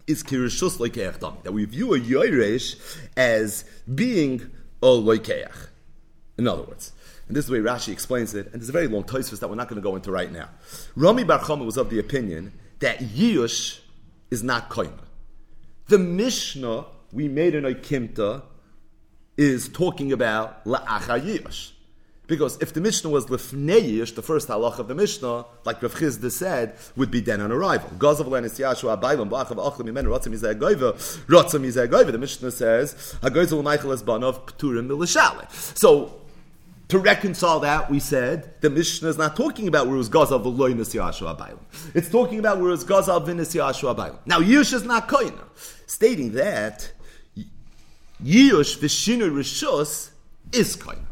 is 0.07 0.23
kirishus 0.23 0.79
loikeach 0.79 1.43
That 1.43 1.53
we 1.53 1.65
view 1.65 1.95
a 1.95 1.99
yoresh 2.01 2.77
as 3.17 3.65
being 3.93 4.51
a 4.83 4.87
loikeach. 4.87 5.69
In 6.39 6.49
other 6.49 6.63
words. 6.63 6.93
And 7.29 7.37
this 7.37 7.45
is 7.45 7.51
the 7.51 7.63
way 7.63 7.71
Rashi 7.71 7.93
explains 7.93 8.35
it, 8.35 8.47
and 8.53 8.61
there's 8.61 8.69
a 8.69 8.73
very 8.73 8.89
long 8.89 9.05
Tosfos 9.05 9.39
that 9.41 9.49
we're 9.49 9.55
not 9.55 9.69
going 9.69 9.81
to 9.81 9.83
go 9.83 9.95
into 9.97 10.11
right 10.11 10.31
now. 10.31 10.51
Rami 10.97 11.25
Bar 11.25 11.39
Chama 11.39 11.65
was 11.65 11.77
of 11.77 11.89
the 11.89 11.99
opinion 11.99 12.53
that 12.81 12.99
Yush 12.99 13.79
is 14.31 14.43
not 14.43 14.69
koima. 14.69 15.05
The 15.87 15.99
Mishnah 15.99 16.87
we 17.13 17.29
made 17.29 17.55
in 17.55 17.65
Oikimta 17.65 18.43
is 19.37 19.69
talking 19.69 20.13
about 20.13 20.65
la'achayish. 20.65 21.72
Because 22.33 22.57
if 22.62 22.73
the 22.73 22.81
Mishnah 22.81 23.11
was 23.11 23.27
lefneish, 23.27 24.14
the 24.14 24.23
first 24.23 24.49
halach 24.49 24.79
of 24.79 24.88
the 24.88 24.95
Mishnah, 24.95 25.45
like 25.66 25.83
Rav 25.83 25.95
Chisda 25.95 26.33
said, 26.33 26.75
would 26.97 27.11
be 27.11 27.21
then 27.21 27.42
on 27.42 27.53
arrival. 27.53 27.90
The 27.90 28.09
Mishnah 32.18 32.51
says. 32.51 32.97
So 35.75 36.21
to 36.88 36.98
reconcile 36.98 37.61
that, 37.61 37.90
we 37.90 38.00
said 38.00 38.63
the 38.63 38.71
Mishnah 38.71 39.09
is 39.11 39.19
not 39.19 39.37
talking 39.37 39.69
about 39.69 39.87
where 39.87 39.96
it 39.96 39.98
was 39.98 40.09
Gazav 40.09 40.42
V'loinis 40.42 40.94
Yashua. 40.94 41.59
It's 41.94 42.09
talking 42.09 42.38
about 42.38 42.61
where 42.61 42.69
it 42.69 42.71
was 42.71 42.87
Gazav 42.87 43.27
V'nis. 43.27 44.17
Now 44.25 44.40
Yush 44.40 44.73
is 44.73 44.85
not 44.85 45.07
koina, 45.07 45.44
stating 45.87 46.33
that 46.33 46.92
Yush 48.25 48.79
V'shinu 48.79 49.31
Rishus 49.31 50.13
is 50.50 50.79
koina. 50.79 51.12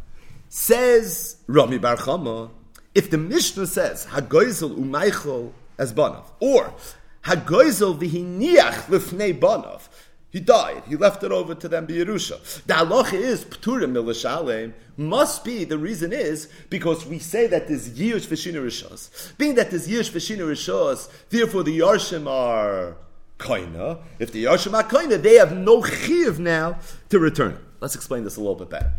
Says 0.52 1.36
Rami 1.46 1.78
Bar 1.78 1.94
Chama, 1.94 2.50
if 2.92 3.08
the 3.08 3.18
Mishnah 3.18 3.68
says 3.68 4.06
Hagoizel 4.06 4.76
umaychol 4.76 5.52
as 5.78 5.92
banav, 5.92 6.24
or 6.40 6.74
Hagoizel 7.22 7.96
v'hiniach 7.96 8.86
lifnei 8.86 9.38
banav, 9.38 9.82
he 10.30 10.40
died. 10.40 10.82
He 10.88 10.96
left 10.96 11.22
it 11.22 11.30
over 11.30 11.54
to 11.54 11.68
them 11.68 11.86
Yerusha. 11.86 12.64
The 12.64 12.74
halacha 12.74 13.12
is 13.12 13.44
pturim 13.44 13.92
milashalem. 13.92 14.72
Must 14.96 15.44
be 15.44 15.62
the 15.62 15.78
reason 15.78 16.12
is 16.12 16.48
because 16.68 17.06
we 17.06 17.20
say 17.20 17.46
that 17.46 17.68
there's 17.68 17.88
yish 17.90 18.26
v'shina 18.26 18.60
rishos. 18.60 19.36
Being 19.38 19.54
that 19.54 19.70
there's 19.70 19.86
yish 19.86 20.10
v'shina 20.10 20.40
rishos, 20.40 21.08
therefore 21.28 21.62
the 21.62 21.78
yarshim 21.78 22.28
are 22.28 22.96
koina. 23.38 24.02
If 24.18 24.32
the 24.32 24.46
yarshim 24.46 24.74
are 24.74 24.82
koina, 24.82 25.22
they 25.22 25.36
have 25.36 25.56
no 25.56 25.84
chiv 25.84 26.40
now 26.40 26.80
to 27.10 27.20
return. 27.20 27.56
Let's 27.78 27.94
explain 27.94 28.24
this 28.24 28.36
a 28.36 28.40
little 28.40 28.56
bit 28.56 28.68
better 28.68 28.92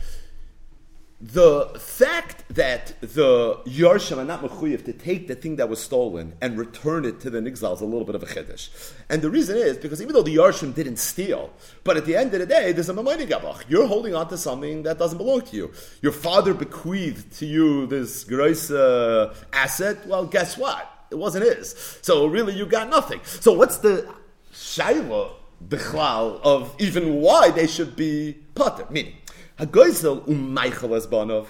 the 1.22 1.68
fact 1.78 2.44
that 2.50 3.00
the 3.00 3.56
Yarshim 3.68 4.18
are 4.18 4.26
not 4.26 4.42
mechuyev 4.42 4.84
to 4.86 4.94
take 4.94 5.28
the 5.28 5.36
thing 5.36 5.58
that 5.58 5.70
was 5.70 5.80
stolen 5.80 6.34
and 6.42 6.58
return 6.58 7.06
it 7.06 7.20
to 7.22 7.30
the 7.30 7.40
Nigzal 7.40 7.76
is 7.76 7.82
a 7.82 7.86
little 7.86 8.06
bit 8.06 8.16
of 8.16 8.24
a 8.24 8.26
chiddush. 8.26 8.70
And 9.08 9.22
the 9.22 9.30
reason 9.30 9.56
is 9.56 9.78
because 9.78 10.02
even 10.02 10.14
though 10.14 10.24
the 10.24 10.36
Yarshim 10.36 10.74
didn't 10.74 10.98
steal, 10.98 11.52
but 11.84 11.96
at 11.96 12.06
the 12.06 12.16
end 12.16 12.34
of 12.34 12.40
the 12.40 12.48
day, 12.48 12.72
there's 12.72 12.90
a 12.90 12.94
Mamayni 12.94 13.28
Gabach. 13.28 13.64
You're 13.70 13.86
holding 13.86 14.16
on 14.16 14.30
to 14.30 14.38
something 14.38 14.82
that 14.82 14.98
doesn't 14.98 15.20
belong 15.20 15.42
to 15.42 15.56
you. 15.56 15.72
Your 16.02 16.12
father 16.12 16.56
bequeathed 16.56 17.32
to 17.38 17.46
you 17.46 17.86
this 17.86 18.24
gross 18.24 18.72
uh, 18.72 19.36
asset. 19.54 20.08
Well, 20.08 20.26
guess 20.26 20.58
what? 20.58 20.90
It 21.12 21.20
wasn't 21.20 21.46
his. 21.46 22.00
So 22.02 22.26
really, 22.26 22.56
you 22.56 22.66
got 22.66 22.90
nothing. 22.90 23.20
So 23.24 23.52
what's 23.52 23.78
the 23.78 24.10
Shaila 24.54 25.34
Bichlal 25.68 26.42
of 26.42 26.74
even 26.80 27.22
why 27.22 27.52
they 27.52 27.68
should 27.68 27.96
be 27.96 28.38
potter? 28.56 28.88
Meaning, 28.90 29.14
Hagoisel 29.62 30.28
umaychel 30.28 30.98
as 30.98 31.06
banov. 31.06 31.46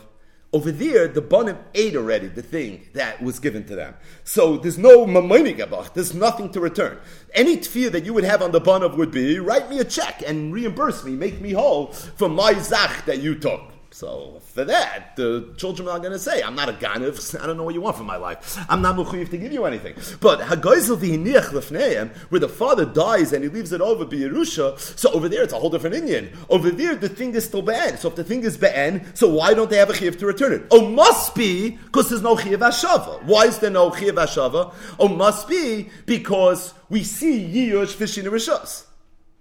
Over 0.51 0.69
there, 0.69 1.07
the 1.07 1.21
banim 1.21 1.57
ate 1.73 1.95
already 1.95 2.27
the 2.27 2.41
thing 2.41 2.89
that 2.91 3.23
was 3.23 3.39
given 3.39 3.63
to 3.67 3.75
them. 3.75 3.93
So 4.25 4.57
there's 4.57 4.77
no 4.77 5.05
mamoinig 5.05 5.59
abach. 5.59 5.93
There's 5.93 6.13
nothing 6.13 6.51
to 6.51 6.59
return. 6.59 6.97
Any 7.33 7.55
tfiyah 7.55 7.89
that 7.93 8.03
you 8.03 8.13
would 8.13 8.25
have 8.25 8.41
on 8.41 8.51
the 8.51 8.59
banov 8.59 8.97
would 8.97 9.11
be, 9.11 9.39
write 9.39 9.69
me 9.69 9.79
a 9.79 9.85
check 9.85 10.21
and 10.27 10.53
reimburse 10.53 11.05
me, 11.05 11.13
make 11.13 11.39
me 11.39 11.53
whole 11.53 11.87
for 11.93 12.27
my 12.27 12.53
zach 12.59 13.05
that 13.05 13.19
you 13.19 13.33
took. 13.33 13.61
So 14.01 14.41
for 14.55 14.65
that, 14.65 15.15
the 15.15 15.53
children 15.57 15.87
are 15.87 15.99
going 15.99 16.11
to 16.11 16.17
say, 16.17 16.41
"I'm 16.41 16.55
not 16.55 16.69
a 16.69 16.73
ganav. 16.73 17.39
I 17.39 17.45
don't 17.45 17.55
know 17.55 17.61
what 17.61 17.75
you 17.75 17.81
want 17.81 17.97
from 17.97 18.07
my 18.07 18.15
life. 18.15 18.57
I'm 18.67 18.81
not 18.81 18.95
mechuyev 18.95 19.29
to 19.29 19.37
give 19.37 19.51
you 19.51 19.63
anything." 19.65 19.93
But 20.19 20.39
hagoizel 20.39 20.97
v'hiniach 20.97 21.49
lefneim, 21.49 22.09
where 22.29 22.39
the 22.39 22.49
father 22.49 22.83
dies 22.83 23.31
and 23.31 23.43
he 23.43 23.49
leaves 23.51 23.71
it 23.71 23.79
over 23.79 24.03
b'Yerusha, 24.03 24.79
so 24.97 25.11
over 25.11 25.29
there 25.29 25.43
it's 25.43 25.53
a 25.53 25.59
whole 25.59 25.69
different 25.69 25.95
Indian. 25.95 26.35
Over 26.49 26.71
there, 26.71 26.95
the 26.95 27.09
thing 27.09 27.35
is 27.35 27.45
still 27.45 27.61
be'en. 27.61 27.99
So 27.99 28.07
if 28.07 28.15
the 28.15 28.23
thing 28.23 28.43
is 28.43 28.57
be'en, 28.57 29.05
so 29.13 29.29
why 29.29 29.53
don't 29.53 29.69
they 29.69 29.77
have 29.77 29.91
a 29.91 29.93
chiyuv 29.93 30.17
to 30.17 30.25
return 30.25 30.53
it? 30.53 30.63
Oh, 30.71 30.89
must 30.89 31.35
be 31.35 31.69
because 31.69 32.09
there's 32.09 32.23
no 32.23 32.35
chiyuv 32.35 32.57
ashava. 32.71 33.21
Why 33.21 33.45
is 33.45 33.59
there 33.59 33.69
no 33.69 33.91
chiyuv 33.91 34.15
ashava? 34.15 34.73
Oh, 34.99 35.09
must 35.09 35.47
be 35.47 35.91
because 36.07 36.73
we 36.89 37.03
see 37.03 37.37
yiyush 37.47 37.93
fishing 37.93 38.25
rishos. 38.25 38.85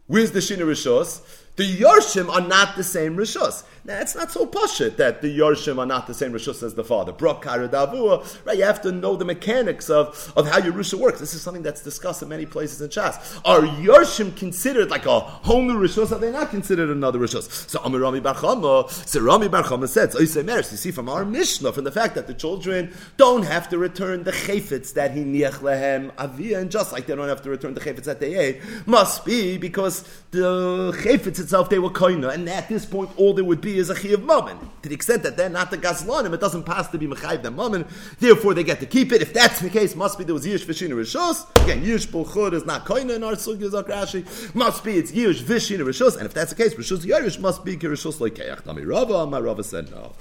Where's 0.06 0.32
the 0.32 0.40
shina 0.40 0.66
rishos? 0.66 1.22
The 1.60 1.76
Yarshim 1.76 2.30
are 2.30 2.40
not 2.40 2.76
the 2.76 2.82
same 2.82 3.18
Rishos. 3.18 3.64
Now, 3.84 4.00
it's 4.00 4.14
not 4.14 4.30
so 4.30 4.46
poshut 4.46 4.96
that 4.96 5.22
the 5.22 5.38
Yarshim 5.38 5.78
are 5.78 5.86
not 5.86 6.06
the 6.06 6.14
same 6.14 6.32
Rishos 6.32 6.62
as 6.62 6.74
the 6.74 6.84
father. 6.84 7.12
Brok 7.12 7.46
right? 7.46 8.58
You 8.58 8.64
have 8.64 8.82
to 8.82 8.92
know 8.92 9.16
the 9.16 9.24
mechanics 9.24 9.88
of, 9.88 10.32
of 10.36 10.46
how 10.46 10.60
Yerusha 10.60 10.94
works. 10.94 11.18
This 11.18 11.32
is 11.32 11.40
something 11.40 11.62
that's 11.62 11.82
discussed 11.82 12.22
in 12.22 12.28
many 12.28 12.44
places 12.44 12.82
in 12.82 12.90
Shas. 12.90 13.40
Are 13.44 13.60
Yarshim 13.60 14.36
considered 14.36 14.90
like 14.90 15.06
a 15.06 15.20
whole 15.20 15.62
new 15.62 15.78
Rishos? 15.78 16.12
Are 16.12 16.18
they 16.18 16.30
not 16.30 16.50
considered 16.50 16.90
another 16.90 17.18
Rishos? 17.18 17.50
So 17.70 17.80
Amir 17.82 18.00
Rami 18.00 18.20
Bar 18.20 18.34
Chama, 18.34 18.90
so 18.90 19.20
Rami 19.20 19.48
Bar 19.48 19.62
Chama 19.62 19.88
said, 19.88 20.12
so 20.12 20.18
you 20.18 20.26
see 20.26 20.90
from 20.90 21.08
our 21.08 21.24
Mishnah, 21.24 21.72
from 21.72 21.84
the 21.84 21.92
fact 21.92 22.14
that 22.16 22.26
the 22.26 22.34
children 22.34 22.94
don't 23.16 23.44
have 23.44 23.68
to 23.70 23.78
return 23.78 24.24
the 24.24 24.32
chayfetz 24.32 24.92
that 24.94 25.12
he 25.12 25.20
niach 25.20 25.62
lehem 25.62 26.12
avia, 26.18 26.60
and 26.60 26.70
just 26.70 26.92
like 26.92 27.06
they 27.06 27.14
don't 27.14 27.28
have 27.28 27.42
to 27.42 27.50
return 27.50 27.74
the 27.74 27.80
chayfetz 27.80 28.04
that 28.04 28.20
they 28.20 28.34
ate, 28.34 28.60
must 28.86 29.24
be 29.24 29.56
because 29.56 30.02
the 30.32 30.92
chayfetz 31.02 31.38
itself 31.40 31.70
they 31.70 31.78
were 31.78 31.90
koina, 31.90 32.32
and 32.34 32.48
at 32.48 32.68
this 32.68 32.84
point 32.84 33.10
all 33.16 33.32
there 33.32 33.44
would 33.44 33.60
be 33.60 33.69
is 33.78 33.90
a 33.90 33.94
chiyav 33.94 34.24
mammon. 34.24 34.58
To 34.82 34.88
the 34.88 34.94
extent 34.94 35.22
that 35.22 35.36
they're 35.36 35.48
not 35.48 35.70
the 35.70 35.78
gazlanim, 35.78 36.32
it 36.32 36.40
doesn't 36.40 36.64
pass 36.64 36.88
to 36.88 36.98
be 36.98 37.06
mechayiv 37.06 37.42
the 37.42 37.50
mammon. 37.50 37.86
Therefore, 38.18 38.54
they 38.54 38.64
get 38.64 38.80
to 38.80 38.86
keep 38.86 39.12
it. 39.12 39.22
If 39.22 39.32
that's 39.32 39.60
the 39.60 39.70
case, 39.70 39.94
must 39.94 40.18
be 40.18 40.24
there 40.24 40.34
was 40.34 40.46
yish 40.46 40.64
v'shina 40.64 40.92
rishos. 40.92 41.46
Again, 41.64 41.84
yish 41.84 42.08
bulchud 42.08 42.52
is 42.52 42.64
not 42.64 42.86
koina 42.86 43.16
in 43.16 43.24
our 43.24 43.32
sugya 43.32 43.70
zakrashi. 43.70 44.54
Must 44.54 44.84
be 44.84 44.98
it's 44.98 45.12
yish 45.12 45.42
v'shina 45.42 45.80
rishos, 45.80 46.16
and 46.16 46.26
if 46.26 46.34
that's 46.34 46.52
the 46.52 46.62
case, 46.62 46.74
rishos 46.74 47.04
yirish 47.04 47.38
must 47.38 47.64
be 47.64 47.76
kirishos 47.76 48.20
like 48.20 48.34
keach. 48.34 48.64
Nami 48.66 48.84
Rava, 48.84 49.26
my 49.26 49.40
Rava 49.40 49.64
said 49.64 49.90
no. 49.90 50.12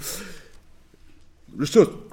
Rishos. 1.56 2.09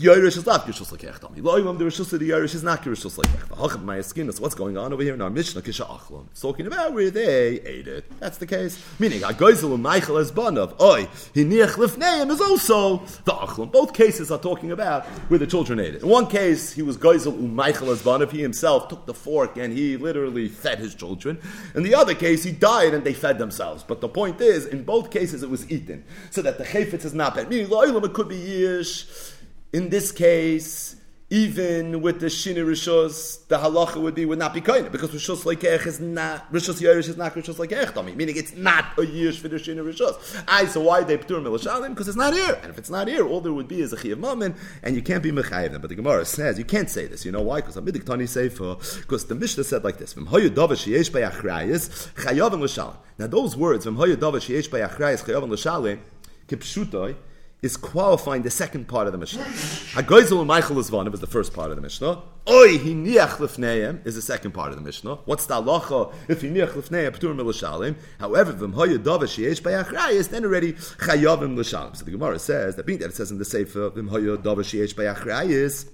Yairish 0.00 0.36
is 0.36 0.46
not 0.46 0.66
Rishus 0.66 0.90
Lekech 0.90 1.42
Lo 1.42 1.56
Imam 1.56 1.78
the 1.78 1.84
Rishus 1.84 2.12
of 2.12 2.18
the 2.18 2.30
Yairish 2.30 2.54
is 2.56 2.64
not 2.64 2.82
Rishus 2.82 3.16
Lekech. 3.16 3.56
Hachab 3.56 3.84
my 3.84 4.00
skin 4.00 4.28
is 4.28 4.40
what's 4.40 4.54
going 4.54 4.76
on 4.76 4.92
over 4.92 5.02
here 5.02 5.14
in 5.14 5.20
our 5.20 5.30
Mishnah 5.30 5.62
Kisha 5.62 5.86
Achlon. 5.86 6.26
It's 6.32 6.40
talking 6.40 6.66
about 6.66 6.94
where 6.94 7.10
they 7.10 7.60
ate 7.60 7.86
it. 7.86 8.04
That's 8.18 8.38
the 8.38 8.46
case. 8.46 8.84
Meaning 8.98 9.20
Agoizel 9.20 9.78
Meichel 9.80 10.20
as 10.20 10.32
Banav. 10.32 10.80
Oi, 10.80 11.04
Hiniach 11.34 11.74
Lifneim 11.76 12.30
is 12.30 12.40
also 12.40 13.04
the 13.24 13.32
Achlon. 13.32 13.70
Both 13.70 13.94
cases 13.94 14.32
are 14.32 14.38
talking 14.38 14.72
about 14.72 15.04
where 15.28 15.38
the 15.38 15.46
children 15.46 15.78
ate 15.78 15.94
it. 15.94 16.02
In 16.02 16.08
one 16.08 16.26
case, 16.26 16.72
he 16.72 16.82
was 16.82 16.96
Goizel 16.96 17.32
Meichel 17.54 17.92
as 17.92 18.02
Banav. 18.02 18.32
He 18.32 18.42
himself 18.42 18.88
took 18.88 19.06
the 19.06 19.14
fork 19.14 19.56
and 19.56 19.72
he 19.72 19.96
literally 19.96 20.48
fed 20.48 20.80
his 20.80 20.96
children. 20.96 21.40
In 21.76 21.84
the 21.84 21.94
other 21.94 22.16
case, 22.16 22.42
he 22.42 22.50
died 22.50 22.94
and 22.94 23.04
they 23.04 23.14
fed 23.14 23.38
themselves. 23.38 23.84
But 23.84 24.00
the 24.00 24.08
point 24.08 24.40
is, 24.40 24.66
in 24.66 24.82
both 24.82 25.12
cases, 25.12 25.44
it 25.44 25.50
was 25.50 25.70
eaten. 25.70 26.04
So 26.30 26.42
that 26.42 26.58
the 26.58 26.64
Chayfetz 26.64 27.04
is 27.04 27.14
not 27.14 27.36
bad. 27.36 27.48
Meaning, 27.48 27.68
Lo 27.68 27.82
it 27.82 28.12
could 28.12 28.28
be 28.28 28.38
Yish. 28.38 29.33
In 29.74 29.88
this 29.88 30.12
case, 30.12 30.94
even 31.30 32.00
with 32.00 32.20
the 32.20 32.26
shini 32.26 32.64
rishos, 32.64 33.44
the 33.48 33.58
halacha 33.58 34.00
would 34.00 34.14
be 34.14 34.24
would 34.24 34.38
not 34.38 34.54
be 34.54 34.60
kind 34.60 34.92
because 34.92 35.10
rishos 35.10 35.42
leikech 35.42 35.84
is 35.84 35.98
not 35.98 36.52
rishos 36.52 36.80
yerish 36.80 37.08
is 37.08 37.16
not 37.16 37.34
rishos 37.34 37.56
leikech 37.56 37.92
dummy, 37.92 38.14
meaning 38.14 38.36
it's 38.36 38.54
not 38.54 38.84
a 38.96 39.00
yish 39.00 39.40
for 39.40 39.48
the 39.48 39.56
shini 39.56 39.82
rishos. 39.82 40.44
I 40.46 40.66
so 40.66 40.80
why 40.82 41.02
they 41.02 41.18
ptur 41.18 41.42
milashalim 41.42 41.88
because 41.88 42.06
it's 42.06 42.16
not 42.16 42.34
here, 42.34 42.56
and 42.62 42.70
if 42.70 42.78
it's 42.78 42.88
not 42.88 43.08
here, 43.08 43.26
all 43.26 43.40
there 43.40 43.52
would 43.52 43.66
be 43.66 43.80
is 43.80 43.92
a 43.92 43.96
chiyav 43.96 44.18
mammon, 44.18 44.54
and 44.84 44.94
you 44.94 45.02
can't 45.02 45.24
be 45.24 45.32
mechayiv 45.32 45.72
them. 45.72 45.80
But 45.80 45.88
the 45.88 45.96
Gemara 45.96 46.24
says 46.24 46.56
you 46.56 46.64
can't 46.64 46.88
say 46.88 47.08
this. 47.08 47.24
You 47.24 47.32
know 47.32 47.42
why? 47.42 47.60
Because 47.60 47.74
tani 48.04 48.26
sefer 48.26 48.76
because 49.00 49.26
the 49.26 49.34
Mishnah 49.34 49.64
said 49.64 49.82
like 49.82 49.98
this: 49.98 50.14
V'm 50.14 50.28
hoyu 50.28 50.50
davash 50.50 50.86
yesh 50.86 51.08
by 51.08 51.22
achrayis 51.22 52.12
chayav 52.14 52.96
Now 53.18 53.26
those 53.26 53.56
words 53.56 53.86
v'm 53.86 53.96
hoyu 53.96 54.14
davash 54.14 54.48
yesh 54.48 54.68
by 54.68 54.82
achrayis 54.82 55.24
chayav 55.24 55.48
l'shalim 55.48 55.98
kipshutoi 56.46 57.16
is 57.64 57.78
qualifying 57.78 58.42
the 58.42 58.50
second 58.50 58.86
part 58.86 59.06
of 59.06 59.12
the 59.12 59.18
Mishnah. 59.18 59.42
Hagoizel 59.42 60.44
Meichel 60.44 60.76
Izvanim 60.76 61.14
is 61.14 61.20
the 61.20 61.26
first 61.26 61.54
part 61.54 61.70
of 61.70 61.76
the 61.76 61.82
Mishnah. 61.82 62.22
Oi 62.46 62.76
hiniach 62.76 63.38
lefneim 63.38 64.06
is 64.06 64.16
the 64.16 64.22
second 64.22 64.52
part 64.52 64.68
of 64.68 64.76
the 64.76 64.82
Mishnah. 64.82 65.14
What's 65.24 65.46
the 65.46 65.54
halacha 65.54 66.12
if 66.28 66.42
hiniach 66.42 66.72
lefneim 66.72 67.16
ptur 67.16 67.34
milashalim? 67.34 67.96
However, 68.20 68.52
v'm 68.52 68.74
hoya 68.74 68.98
dava 68.98 69.24
sheyesh 69.24 69.62
bayachrayis, 69.62 70.28
then 70.28 70.44
already 70.44 70.74
chayavim 70.74 71.56
l'shalim. 71.56 71.96
So 71.96 72.04
the 72.04 72.10
Gemara 72.10 72.38
says 72.38 72.76
that 72.76 72.84
being 72.84 72.98
that 72.98 73.08
it 73.08 73.14
says 73.14 73.30
in 73.30 73.38
the 73.38 73.46
Sefer 73.46 73.90
v'm 73.90 74.10
hoya 74.10 74.36
dava 74.36 74.58
sheyesh 74.58 74.94
bayachrayis 74.94 75.88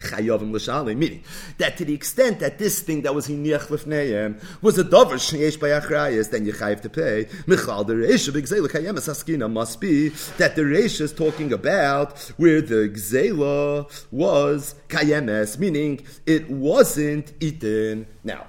chayovim 0.00 0.52
l'shalim, 0.52 0.96
meaning 0.96 1.22
that 1.58 1.76
to 1.76 1.84
the 1.84 1.94
extent 1.94 2.40
that 2.40 2.58
this 2.58 2.80
thing 2.80 3.02
that 3.02 3.14
was 3.14 3.28
hiniach 3.28 3.68
lefneim 3.68 4.40
was 4.62 4.78
a 4.78 4.84
dover 4.84 5.16
sheyesh 5.16 5.58
by 5.58 5.68
achrayas, 5.68 6.30
then 6.30 6.44
you 6.46 6.52
chayiv 6.52 6.80
to 6.80 6.88
pay. 6.88 7.28
Michal 7.46 7.84
the 7.84 7.94
reisha 7.94 8.30
b'gzela 8.30 8.68
kayemes 8.68 9.08
askina 9.08 9.50
must 9.50 9.80
be 9.80 10.08
that 10.38 10.56
the 10.56 10.62
reisha 10.62 11.02
is 11.02 11.12
talking 11.12 11.52
about 11.52 12.18
where 12.36 12.60
the 12.60 12.88
gzela 12.88 14.06
was 14.10 14.74
kayemes, 14.88 15.58
meaning 15.58 16.00
it 16.26 16.48
wasn't 16.50 17.32
eaten. 17.40 18.06
Now, 18.24 18.46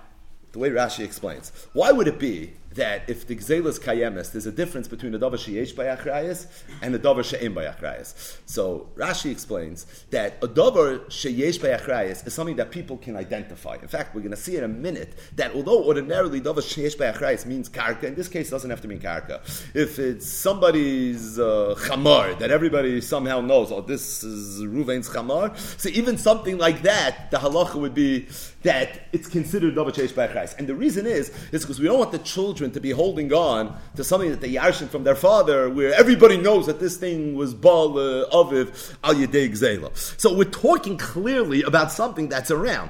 the 0.51 0.59
way 0.59 0.69
Rashi 0.69 1.03
explains, 1.03 1.51
why 1.73 1.91
would 1.91 2.07
it 2.07 2.19
be 2.19 2.53
that 2.75 3.09
if 3.09 3.27
the 3.27 3.35
gzelas 3.35 3.79
kayemes, 3.79 4.31
there's 4.31 4.45
a 4.45 4.51
difference 4.51 4.87
between 4.87 5.11
the 5.11 5.19
davar 5.19 5.33
sheyesh 5.33 5.73
bayachrayas 5.73 6.47
and 6.81 6.93
the 6.93 6.99
davar 6.99 7.23
she'em 7.23 7.55
bayachrayas. 7.55 8.37
So 8.45 8.89
Rashi 8.95 9.31
explains 9.31 9.85
that 10.11 10.37
a 10.41 10.47
davar 10.47 11.05
sheyesh 11.05 11.59
bayachrayas 11.59 12.25
is 12.25 12.33
something 12.33 12.57
that 12.57 12.71
people 12.71 12.97
can 12.97 13.15
identify. 13.15 13.75
In 13.81 13.87
fact, 13.87 14.13
we're 14.13 14.21
going 14.21 14.31
to 14.31 14.37
see 14.37 14.57
in 14.57 14.63
a 14.63 14.67
minute 14.67 15.13
that 15.35 15.53
although 15.55 15.83
ordinarily 15.83 16.41
davar 16.41 16.61
sheyesh 16.61 16.97
bayachrayas 16.97 17.45
means 17.45 17.69
karka, 17.69 18.03
in 18.03 18.15
this 18.15 18.27
case 18.27 18.49
it 18.49 18.51
doesn't 18.51 18.69
have 18.69 18.81
to 18.81 18.87
mean 18.87 18.99
karka. 18.99 19.41
If 19.75 19.99
it's 19.99 20.27
somebody's 20.27 21.39
uh, 21.39 21.75
that 22.39 22.51
everybody 22.51 23.01
somehow 23.01 23.41
knows, 23.41 23.71
oh, 23.71 23.81
this 23.81 24.23
is 24.23 24.61
Ruvain's 24.61 25.09
chamar, 25.09 25.57
so 25.79 25.89
even 25.89 26.17
something 26.17 26.57
like 26.57 26.83
that, 26.83 27.31
the 27.31 27.37
halacha 27.37 27.75
would 27.75 27.93
be 27.93 28.27
that 28.63 29.07
it's 29.13 29.27
considered 29.27 29.75
davar 29.75 29.93
sheyesh 29.93 30.13
bayachrayas. 30.13 30.57
And 30.57 30.67
the 30.67 30.75
reason 30.75 31.05
is, 31.05 31.29
is 31.51 31.61
because 31.61 31.79
we 31.79 31.85
don't 31.85 31.99
want 31.99 32.11
the 32.11 32.19
children 32.19 32.71
to 32.71 32.79
be 32.79 32.91
holding 32.91 33.31
on 33.33 33.77
to 33.95 34.03
something 34.03 34.29
that 34.29 34.41
they 34.41 34.53
yarshin 34.53 34.89
from 34.89 35.03
their 35.03 35.15
father, 35.15 35.69
where 35.69 35.93
everybody 35.93 36.37
knows 36.37 36.65
that 36.65 36.79
this 36.79 36.97
thing 36.97 37.35
was 37.35 37.53
bal 37.53 37.97
uh, 37.97 38.29
aviv 38.29 38.95
al 39.03 39.15
yedei 39.15 39.49
gzela. 39.49 39.95
So 40.19 40.33
we're 40.33 40.43
talking 40.45 40.97
clearly 40.97 41.63
about 41.63 41.91
something 41.91 42.27
that's 42.27 42.51
around. 42.51 42.89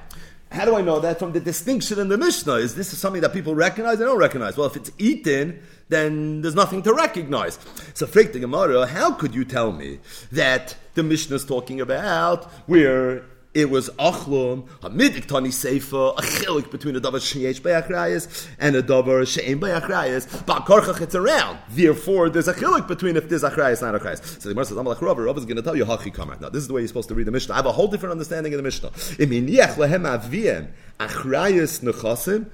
How 0.52 0.66
do 0.66 0.76
I 0.76 0.82
know 0.82 1.00
that 1.00 1.20
from 1.20 1.34
the 1.34 1.40
distinction 1.40 2.00
in 2.00 2.10
the 2.10 2.18
Mishnah? 2.18 2.54
Is 2.54 2.74
this 2.74 2.98
something 2.98 3.22
that 3.22 3.34
people 3.34 3.54
recognize? 3.54 4.00
They 4.00 4.06
don't 4.06 4.18
recognize. 4.18 4.58
Well, 4.58 4.66
if 4.66 4.76
it's 4.76 4.92
eaten, 4.98 5.62
then 5.90 6.42
there's 6.42 6.56
nothing 6.56 6.82
to 6.84 6.94
recognize. 6.94 7.60
So, 7.94 8.08
Frik 8.08 8.34
the 8.34 8.40
Gemara, 8.40 8.88
how 8.88 9.12
could 9.12 9.36
you 9.36 9.46
tell 9.46 9.72
me 9.72 10.00
that 10.32 10.76
the 10.96 11.04
Mishnah 11.04 11.36
is 11.36 11.46
talking 11.46 11.80
about 11.80 12.46
where 12.66 13.26
it 13.54 13.70
was 13.70 13.90
achlum, 13.92 14.68
midik 14.82 15.26
tani 15.26 15.50
seifa, 15.50 16.18
a 16.18 16.22
chilik 16.22 16.70
between 16.70 16.96
a 16.96 17.02
davar 17.02 17.20
sheyesh 17.20 17.62
bayachrayas 17.62 18.48
and 18.60 18.76
a 18.76 18.84
davar 18.84 19.28
she'em 19.28 19.60
bayachrayas. 19.60 20.46
Ba'karchach 20.46 21.02
it's 21.02 21.16
around. 21.16 21.60
Therefore, 21.70 22.30
there's 22.30 22.48
a 22.48 22.54
chilik 22.54 22.88
between 22.88 23.18
if 23.18 23.28
there's 23.28 23.44
achrayas 23.44 23.82
and 23.82 23.92
not 23.92 24.02
achrayas. 24.02 24.24
So 24.40 24.50
the 24.50 24.54
Gemara 24.54 24.66
says, 24.66 24.78
"Amalach 24.78 25.02
Rav, 25.02 25.18
Rav 25.18 25.38
is 25.38 25.46
going 25.46 25.58
to 25.58 25.64
tell 25.64 25.76
you 25.76 25.86
hachi 25.86 26.14
kamar." 26.14 26.38
Now, 26.40 26.50
this 26.50 26.62
is 26.62 26.68
the 26.68 26.74
way 26.74 26.82
you're 26.82 26.88
supposed 26.88 27.10
to 27.10 27.16
read 27.16 27.26
the 27.26 27.32
Mishnah. 27.32 27.54
I 27.54 27.58
have 27.58 27.66
a 27.66 27.72
whole 27.72 27.88
different 27.88 28.12
understanding 28.12 28.54
of 28.54 28.58
the 28.58 28.64
Mishnah. 28.64 28.92
Iminiach 28.92 29.78
lehem 29.78 30.04
aviem 30.04 30.70
achrayas 31.00 31.82
nechasim. 31.82 32.48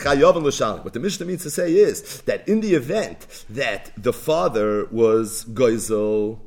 What 0.00 0.92
the 0.92 1.00
Mishnah 1.00 1.26
means 1.26 1.42
to 1.42 1.50
say 1.50 1.74
is 1.74 2.20
that 2.22 2.46
in 2.48 2.60
the 2.60 2.74
event 2.74 3.26
that 3.50 3.90
the 4.00 4.12
father 4.12 4.86
was 4.92 5.44
goizel, 5.46 6.38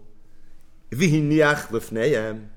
vihiniach 0.92 1.68
lefneim, 1.68 2.48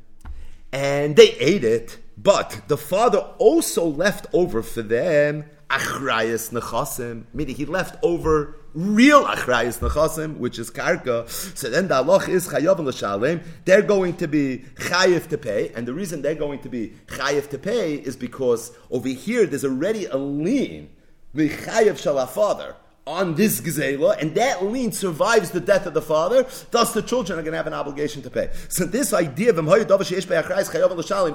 and 0.75 1.15
they 1.15 1.31
ate 1.35 1.63
it, 1.63 1.99
but 2.19 2.63
the 2.67 2.77
father 2.77 3.19
also 3.39 3.87
left 3.87 4.27
over 4.33 4.61
for 4.61 4.83
them 4.83 5.45
achrayas 5.71 6.51
nechasim, 6.51 7.27
meaning 7.33 7.55
he 7.55 7.65
left 7.65 7.97
over 8.03 8.57
real 8.75 9.25
achrayas 9.25 9.79
nechasim, 9.79 10.37
which 10.39 10.59
is 10.59 10.73
karka. 10.73 11.29
So 11.57 11.71
then 11.71 11.87
the 11.87 12.03
halach 12.03 12.29
is 12.29 12.49
chayav 12.49 12.81
l'shalem. 12.81 13.41
They're 13.65 13.83
going 13.83 14.17
to 14.17 14.27
be 14.27 14.65
chayiv 14.75 15.29
to 15.29 15.39
pay, 15.39 15.71
and 15.77 15.87
the 15.87 15.95
reason 15.95 16.23
they're 16.23 16.35
going 16.35 16.59
to 16.63 16.69
be 16.69 16.95
chayiv 17.07 17.51
to 17.51 17.59
pay 17.59 17.95
is 17.95 18.17
because 18.17 18.73
over 18.91 19.09
here 19.09 19.47
there's 19.47 19.65
already 19.65 20.07
a 20.07 20.17
lien, 20.17 20.91
the 21.35 21.51
chayiv 21.51 21.99
shall 21.99 22.27
father 22.27 22.75
on 23.07 23.35
this 23.35 23.61
gzela, 23.61 24.21
and 24.21 24.35
that 24.35 24.65
lien 24.65 24.91
survives 24.93 25.51
the 25.51 25.61
death 25.61 25.87
of 25.87 25.95
the 25.95 26.03
father, 26.03 26.47
thus 26.71 26.95
the 26.95 27.03
children 27.03 27.39
are 27.39 27.43
going 27.43 27.53
to 27.53 27.57
have 27.57 27.67
an 27.67 27.75
obligation 27.75 28.23
to 28.23 28.31
pay. 28.31 28.51
So 28.69 28.85
this 28.85 29.13
idea 29.13 29.51
of 29.51 29.59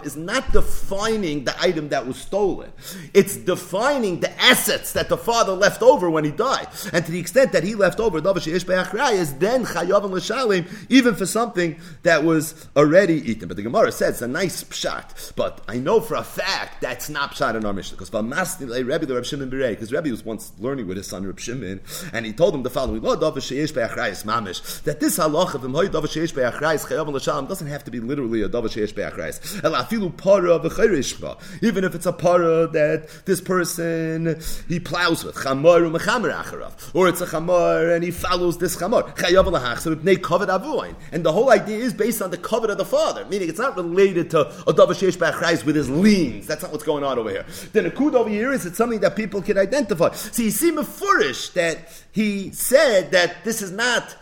is 0.06 0.16
not 0.16 0.52
defining 0.52 1.44
the 1.44 1.62
item 1.62 1.90
that 1.90 2.08
was 2.08 2.18
stolen. 2.18 2.72
It's 3.14 3.36
defining 3.38 4.20
the 4.20 4.32
assets 4.42 4.94
that 4.94 5.10
the 5.10 5.18
father 5.18 5.54
left 5.54 5.82
over 5.82 6.10
when 6.10 6.26
he 6.26 6.32
died. 6.32 6.68
And 6.92 7.06
to 7.06 7.12
the 7.12 7.20
extent 7.20 7.52
that 7.52 7.64
he 7.64 7.76
left 7.76 8.00
over 8.00 8.18
is 8.20 9.34
then 9.36 9.66
even 10.90 11.16
for 11.16 11.26
something 11.26 11.80
that 12.04 12.24
was 12.24 12.68
already 12.76 13.16
eaten. 13.30 13.48
But 13.48 13.58
the 13.58 13.64
Gemara 13.64 13.92
says 13.92 14.16
it's 14.16 14.22
a 14.22 14.28
nice 14.28 14.64
pshat. 14.64 15.34
But 15.36 15.62
I 15.68 15.78
know 15.78 16.02
for 16.02 16.16
a 16.16 16.24
fact 16.24 16.82
that's 16.82 17.10
not 17.10 17.34
pshat 17.34 17.56
in 17.56 17.66
our 17.66 17.74
Mishnah. 17.74 17.98
Because 17.98 18.10
because 19.70 19.94
Rebbe 19.94 20.10
was 20.10 20.26
once 20.26 20.52
learning 20.60 20.88
with 20.88 20.98
his 20.98 21.08
son 21.08 21.26
Reb 21.26 21.40
Shimon, 21.40 21.59
Shimon, 21.60 21.82
and 22.14 22.26
he 22.26 22.34
told 22.34 22.56
him 22.56 22.64
the 22.64 22.70
following: 22.70 23.02
that 23.02 23.20
this 25.00 25.18
halacha 25.18 25.56
of 25.56 25.62
hoy 25.62 25.88
davar 25.88 26.08
sheish 26.08 26.34
be'achrayis 26.34 26.86
chayav 26.86 27.08
l'shalom 27.08 27.48
doesn't 27.48 27.68
have 27.68 27.84
to 27.84 27.92
be 27.92 28.00
literally 28.00 28.42
a 28.42 28.50
davar 28.50 28.70
sheish 28.70 28.96
be'achrayis. 28.96 29.64
El 29.64 29.74
afilu 29.74 30.16
para 30.16 30.60
v'chayrishba, 30.60 31.38
even 31.62 31.84
if 31.84 31.96
it's 31.96 32.06
a 32.06 32.14
para 32.14 32.68
that 32.68 33.10
this 33.26 33.42
person 33.42 34.40
he 34.68 34.80
plows 34.80 35.24
with 35.24 35.36
chamor 35.36 35.82
u'mechamer 35.90 36.32
acharav, 36.34 36.96
or 36.96 37.08
it's 37.08 37.22
a 37.22 37.26
chamor 37.26 37.96
and 37.96 38.04
he 38.04 38.12
follows 38.12 38.58
this 38.58 38.76
chamor 38.76 39.16
chayav 39.16 39.46
l'hachser 39.46 39.96
b'nei 39.96 40.18
kavod 40.18 40.48
avuin, 40.48 40.96
and 41.12 41.26
the 41.26 41.32
whole 41.32 41.52
idea 41.52 41.78
is 41.78 41.94
based 41.94 42.22
on 42.22 42.32
the 42.32 42.38
kavod 42.38 42.70
of 42.70 42.78
the 42.78 42.86
father, 42.86 43.26
meaning 43.26 43.50
it's 43.50 43.60
not 43.60 43.76
related 43.76 44.30
to 44.30 44.42
a 44.42 44.74
davar 44.74 44.96
sheish 44.96 45.18
be'achrayis 45.20 45.66
with 45.66 45.76
his 45.76 45.90
liens. 45.90 46.48
That's 46.48 46.64
not 46.64 46.72
what's 46.72 46.84
going 46.84 47.04
on 47.04 47.20
over 47.20 47.30
here. 47.30 47.46
Then 47.74 47.84
the 47.84 47.92
nakud 47.92 48.14
over 48.14 48.30
here 48.30 48.52
is 48.52 48.66
it's 48.66 48.78
something 48.78 49.00
that 49.02 49.16
people 49.16 49.42
can 49.42 49.58
identify. 49.58 50.14
See, 50.14 50.46
you 50.46 50.52
see 50.52 50.72
mefurish 50.72 51.49
that 51.54 52.04
he 52.12 52.52
said 52.52 53.12
that 53.12 53.44
this 53.44 53.62
is 53.62 53.72
not 53.72 54.16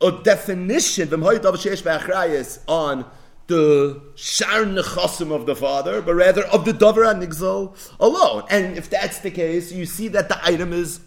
a 0.00 0.12
definition 0.12 1.12
on 1.12 3.04
the 3.46 4.00
shar 4.14 4.64
nechasim 4.64 5.32
of 5.32 5.44
the 5.46 5.56
father, 5.56 6.00
but 6.00 6.14
rather 6.14 6.44
of 6.46 6.64
the 6.64 6.72
davar 6.72 7.12
anigzal 7.12 7.76
alone. 7.98 8.44
And 8.48 8.78
if 8.78 8.88
that's 8.88 9.18
the 9.18 9.30
case, 9.30 9.72
you 9.72 9.86
see 9.86 10.08
that 10.08 10.28
the 10.28 10.38
item 10.44 10.72
is 10.72 11.00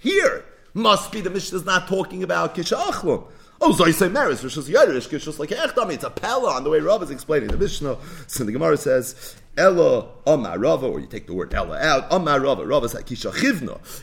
here. 0.00 0.44
Must 0.74 1.12
be 1.12 1.20
the 1.20 1.30
Mishnah 1.30 1.58
is 1.58 1.64
not 1.64 1.86
talking 1.86 2.22
about 2.22 2.54
kishachlum. 2.54 3.24
Oh, 3.60 3.72
so 3.72 3.86
you 3.86 3.92
say 3.92 4.08
meris, 4.08 4.42
which 4.42 4.56
is 4.56 4.68
yerish, 4.68 5.08
just 5.08 5.38
like 5.38 5.50
echdami. 5.50 5.92
It's 5.92 6.02
a 6.02 6.10
pella 6.10 6.54
on 6.54 6.64
the 6.64 6.70
way 6.70 6.80
Rav 6.80 7.00
is 7.04 7.10
explaining 7.10 7.48
the 7.48 7.56
Mishnah. 7.56 7.96
So 8.26 8.42
the 8.42 8.50
Gemara 8.50 8.76
says, 8.76 9.36
Ella 9.56 10.08
Amar 10.26 10.58
Rava, 10.58 10.88
or 10.88 10.98
you 10.98 11.06
take 11.06 11.28
the 11.28 11.34
word 11.34 11.54
Ella 11.54 11.78
out. 11.78 12.06
Amar 12.10 12.40
Rava, 12.40 12.66
Rava 12.66 12.88
says. 12.88 13.04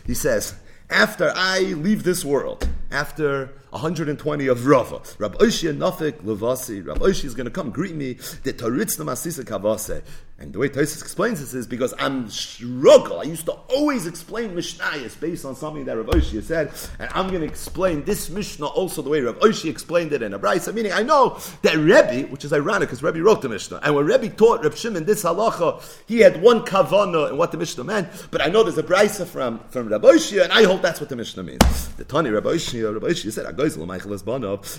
He 0.06 0.14
says 0.14 0.56
after 0.90 1.32
I 1.36 1.60
leave 1.60 2.04
this 2.04 2.26
world, 2.26 2.68
after 2.92 3.54
120 3.70 4.48
of 4.48 4.66
Rava. 4.66 5.02
Rabbi 5.20 5.38
Oshia 5.38 5.76
Nafik 5.76 6.24
Levasi. 6.24 6.86
Rabbi 6.86 7.06
Oshia 7.06 7.26
is 7.26 7.36
going 7.36 7.46
to 7.46 7.52
come 7.52 7.70
greet 7.70 7.96
me. 7.96 8.14
The 8.44 8.54
Taritzna 8.54 9.06
Masisa 9.06 9.44
Kavase. 9.44 10.02
And 10.42 10.54
the 10.54 10.60
way 10.60 10.70
Tosis 10.70 11.02
explains 11.02 11.42
this 11.42 11.54
is 11.54 11.68
because 11.68 11.94
I'm 12.00 12.30
struggle. 12.30 13.20
I 13.20 13.24
used 13.24 13.46
to 13.48 13.52
always 13.52 14.08
explain 14.08 14.52
Mishnayos 14.52 15.20
based 15.20 15.44
on 15.44 15.54
something 15.54 15.84
that 15.84 15.98
Rav 15.98 16.06
Oshia 16.06 16.42
said, 16.42 16.72
and 16.98 17.10
I'm 17.14 17.28
going 17.28 17.42
to 17.42 17.48
explain 17.48 18.06
this 18.06 18.30
Mishnah 18.30 18.68
also 18.68 19.02
the 19.02 19.10
way 19.10 19.20
Rav 19.20 19.38
Oshia 19.40 19.70
explained 19.70 20.14
it 20.14 20.22
in 20.22 20.34
a 20.34 20.40
Brisa. 20.40 20.74
Meaning, 20.74 20.94
I 20.94 21.04
know 21.04 21.40
that 21.64 21.76
Rebbe, 21.76 22.30
which 22.30 22.46
is 22.46 22.54
ironic 22.54 22.88
because 22.88 23.04
Rebbe 23.04 23.22
wrote 23.22 23.42
the 23.42 23.50
Mishnah, 23.50 23.82
and 23.84 23.94
when 23.94 24.06
Rebbe 24.06 24.30
taught 24.30 24.64
Reb 24.64 24.76
Shimon 24.76 25.04
this 25.04 25.24
halacha, 25.24 25.84
he 26.08 26.20
had 26.20 26.42
one 26.42 26.62
kavana 26.62 27.32
in 27.32 27.38
what 27.38 27.52
the 27.52 27.58
Mishnah 27.58 27.84
meant. 27.84 28.08
But 28.32 28.42
I 28.42 28.48
know 28.48 28.64
there's 28.64 28.78
a 28.78 28.84
Brisa 28.84 29.28
from 29.28 29.60
from 29.68 29.90
Rav 29.90 30.04
Oshia, 30.04 30.46
and 30.46 30.54
I 30.54 30.64
hope 30.64 30.82
that's 30.82 31.02
what 31.02 31.10
the 31.10 31.18
Mishnah 31.18 31.44
means. 31.44 31.90
The 31.98 32.06
Tani 32.06 32.30
Rav 32.30 32.44
Oshia, 32.44 32.94
Rav 32.94 33.04
Oshia 33.04 33.34
said, 33.34 33.46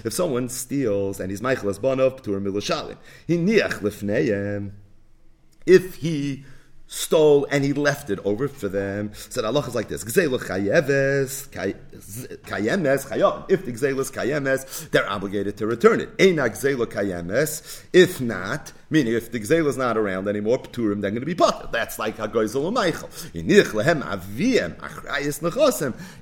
if 0.06 0.12
someone 0.12 0.48
steals 0.48 1.20
and 1.20 1.30
he's 1.30 1.42
Michael 1.42 1.70
Banov, 1.72 2.22
Ptur 2.22 2.42
Milushalim, 2.42 2.96
he 3.26 3.36
niach 3.36 3.80
lifneyem. 3.80 4.72
If 5.66 5.96
he 5.96 6.44
stole 6.90 7.46
and 7.50 7.64
he 7.64 7.72
left 7.72 8.10
it 8.10 8.18
over 8.24 8.48
for 8.48 8.68
them. 8.68 9.12
So 9.14 9.40
the 9.40 9.52
is 9.68 9.74
like 9.74 9.88
this: 9.88 10.02
If 10.04 10.16
the 13.64 13.72
gzelos 13.72 14.10
kayemes, 14.12 14.90
they're 14.90 15.08
obligated 15.08 15.56
to 15.58 15.66
return 15.66 16.00
it. 16.00 16.10
If 17.92 18.20
not, 18.20 18.72
Meaning, 18.92 19.14
if 19.14 19.30
the 19.30 19.38
Gzel 19.38 19.68
is 19.68 19.76
not 19.76 19.96
around 19.96 20.26
anymore, 20.26 20.58
Pturim, 20.58 21.00
they're 21.00 21.12
going 21.12 21.20
to 21.20 21.26
be 21.26 21.36
put. 21.36 21.70
That's 21.70 21.96
like 21.96 22.16
Hagoizel 22.16 22.72
Meichel. 22.72 23.08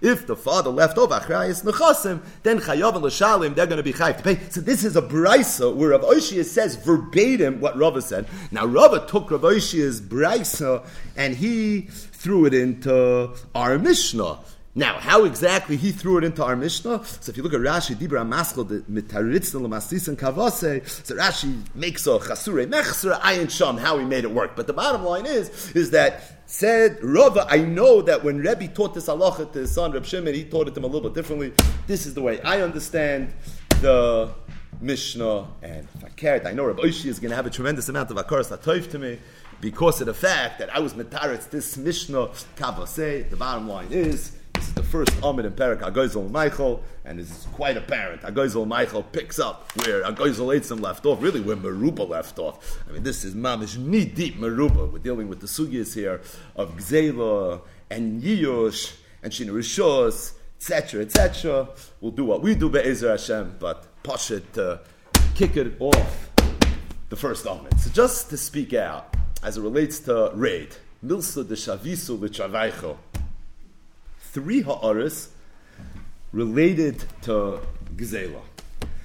If 0.03 0.27
the 0.27 0.37
father 0.37 0.71
left 0.71 0.99
over 0.99 1.15
Achrayas 1.15 1.65
Nechasim, 1.65 2.21
then 2.43 2.59
Chayav 2.61 2.95
and 2.97 3.05
L'Shalim, 3.05 3.55
they're 3.55 3.67
going 3.67 3.79
to 3.79 3.83
be 3.83 3.95
Chayav 3.95 4.19
to 4.19 4.23
pay. 4.23 4.39
So 4.51 4.61
this 4.61 4.85
is 4.85 4.97
a 4.97 5.03
brisa 5.03 5.75
where 5.75 5.91
Rav 5.91 6.03
Oshia 6.03 6.45
says 6.45 6.77
verbatim 6.77 7.61
what 7.61 7.79
Rava 7.79 8.03
said. 8.03 8.27
Now 8.51 8.67
Rava 8.67 9.07
took 9.07 9.31
Rav 9.31 9.41
Oshia's 9.41 10.03
brisa 10.03 10.87
and 11.17 11.37
he 11.37 11.83
threw 11.83 12.45
it 12.45 12.53
into 12.53 13.35
our 13.55 13.79
Mishnah. 13.79 14.41
Now, 14.75 14.99
how 14.99 15.25
exactly 15.25 15.77
he 15.77 15.91
threw 15.91 16.19
it 16.19 16.25
into 16.25 16.45
our 16.45 16.55
Mishnah? 16.55 17.05
So 17.05 17.31
if 17.31 17.37
you 17.37 17.43
look 17.43 17.55
at 17.55 17.61
Rashi, 17.61 17.97
Dibra 17.97 18.27
Maschel, 18.27 18.69
the 18.69 18.81
Mitaritzna 18.83 19.61
Lamasis 19.61 20.09
and 20.09 20.19
Kavase, 20.19 20.87
so 21.05 21.17
Rashi 21.17 21.63
makes 21.75 22.07
a 22.07 22.19
Chasure 22.19 22.67
Mechsra 22.67 23.19
Ayin 23.21 23.51
Sham, 23.51 23.79
how 23.79 23.99
he 23.99 24.05
made 24.05 24.25
it 24.25 24.31
work. 24.31 24.55
But 24.55 24.67
the 24.67 24.73
bottom 24.73 25.05
line 25.05 25.27
is, 25.27 25.73
is 25.75 25.91
that 25.93 26.43
said 26.47 26.99
Rava, 27.03 27.47
I 27.49 27.59
know 27.59 28.03
that 28.03 28.23
when 28.23 28.39
Rebbe 28.39 28.69
taught 28.69 28.95
this 28.95 29.09
halacha 29.09 29.53
to 29.53 29.59
his 29.61 29.73
son 29.73 29.93
Reb 29.93 30.05
Shimon, 30.05 30.35
he 30.35 30.45
taught 30.45 30.69
it 30.69 30.75
to 30.75 30.81
him 30.81 30.85
a 30.85 30.87
little 30.87 31.11
bit 31.11 31.15
differently. 31.15 31.53
This 31.87 32.07
is 32.07 32.15
the 32.15 32.23
way 32.23 32.41
I 32.43 32.61
understand 32.61 33.35
the 33.81 34.33
Mishnah, 34.81 35.49
and 35.63 35.89
if 35.97 36.05
I 36.25 36.49
I 36.49 36.53
know 36.53 36.65
Rabbi 36.65 36.83
Oshi 36.83 37.07
is 37.07 37.19
going 37.19 37.31
to 37.31 37.37
have 37.37 37.47
a 37.47 37.51
tremendous 37.51 37.89
amount 37.89 38.11
of 38.11 38.17
akaras 38.17 38.57
latoif 38.57 38.91
to 38.93 38.99
me, 38.99 39.19
because 39.61 40.01
of 40.01 40.07
the 40.07 40.15
fact 40.15 40.61
that 40.61 40.75
I 40.75 40.79
was 40.79 40.95
metaretz 40.95 41.51
this 41.51 41.77
Mishnah 41.77 42.29
Kabaseh. 42.57 43.29
The 43.29 43.37
bottom 43.37 43.69
line 43.69 43.89
is 43.91 44.38
first 44.89 45.13
Amid 45.23 45.45
in 45.45 45.53
Perak 45.53 45.81
Agoizel 45.81 46.31
Meichel, 46.31 46.81
and 47.05 47.21
is 47.21 47.47
quite 47.53 47.77
apparent. 47.77 48.23
Agoizel 48.23 48.67
Meichel 48.67 49.05
picks 49.13 49.39
up 49.39 49.71
where 49.85 50.03
Agoizel 50.03 50.57
Eitzim 50.57 50.81
left 50.81 51.05
off, 51.05 51.23
really 51.23 51.41
where 51.41 51.57
Meruba 51.57 52.09
left 52.09 52.39
off. 52.39 52.83
I 52.89 52.93
mean, 52.93 53.03
this 53.03 53.25
is 53.25 53.35
mamish 53.35 53.77
knee 53.77 54.07
deep 54.07 54.39
Meruba. 54.39 54.91
We're 54.91 54.99
dealing 54.99 55.29
with 55.29 55.41
the 55.41 55.47
sugyas 55.47 55.95
here 55.95 56.23
of 56.57 56.77
Gzela 56.77 57.61
and 57.91 58.23
Yiyush 58.23 58.95
and 59.23 59.33
Shina 59.33 59.51
Rishos, 59.51 60.33
etc., 60.57 61.03
etc. 61.03 61.69
We'll 62.01 62.13
do 62.13 62.25
what 62.25 62.43
we 62.43 62.55
do 62.55 62.71
Be'ezer 62.71 63.11
Hashem, 63.11 63.57
but 63.59 64.03
Pashit 64.03 64.53
to 64.55 64.81
kick 65.35 65.57
it 65.57 65.75
off 65.81 66.31
the 67.11 67.17
first 67.17 67.45
Amid. 67.47 67.79
So 67.79 67.91
just 67.91 68.31
to 68.31 68.37
speak 68.37 68.73
out 68.73 69.15
as 69.43 69.59
it 69.59 69.61
relates 69.61 70.01
to 70.01 70.31
raid, 70.35 70.77
Milsa 71.05 71.47
de 71.47 71.55
Shavisu 71.55 72.21
L'Chavaycho 72.21 72.97
three 74.39 74.61
ha'aris 74.61 75.31
related 76.31 77.05
to 77.23 77.59
Gzela. 77.97 78.41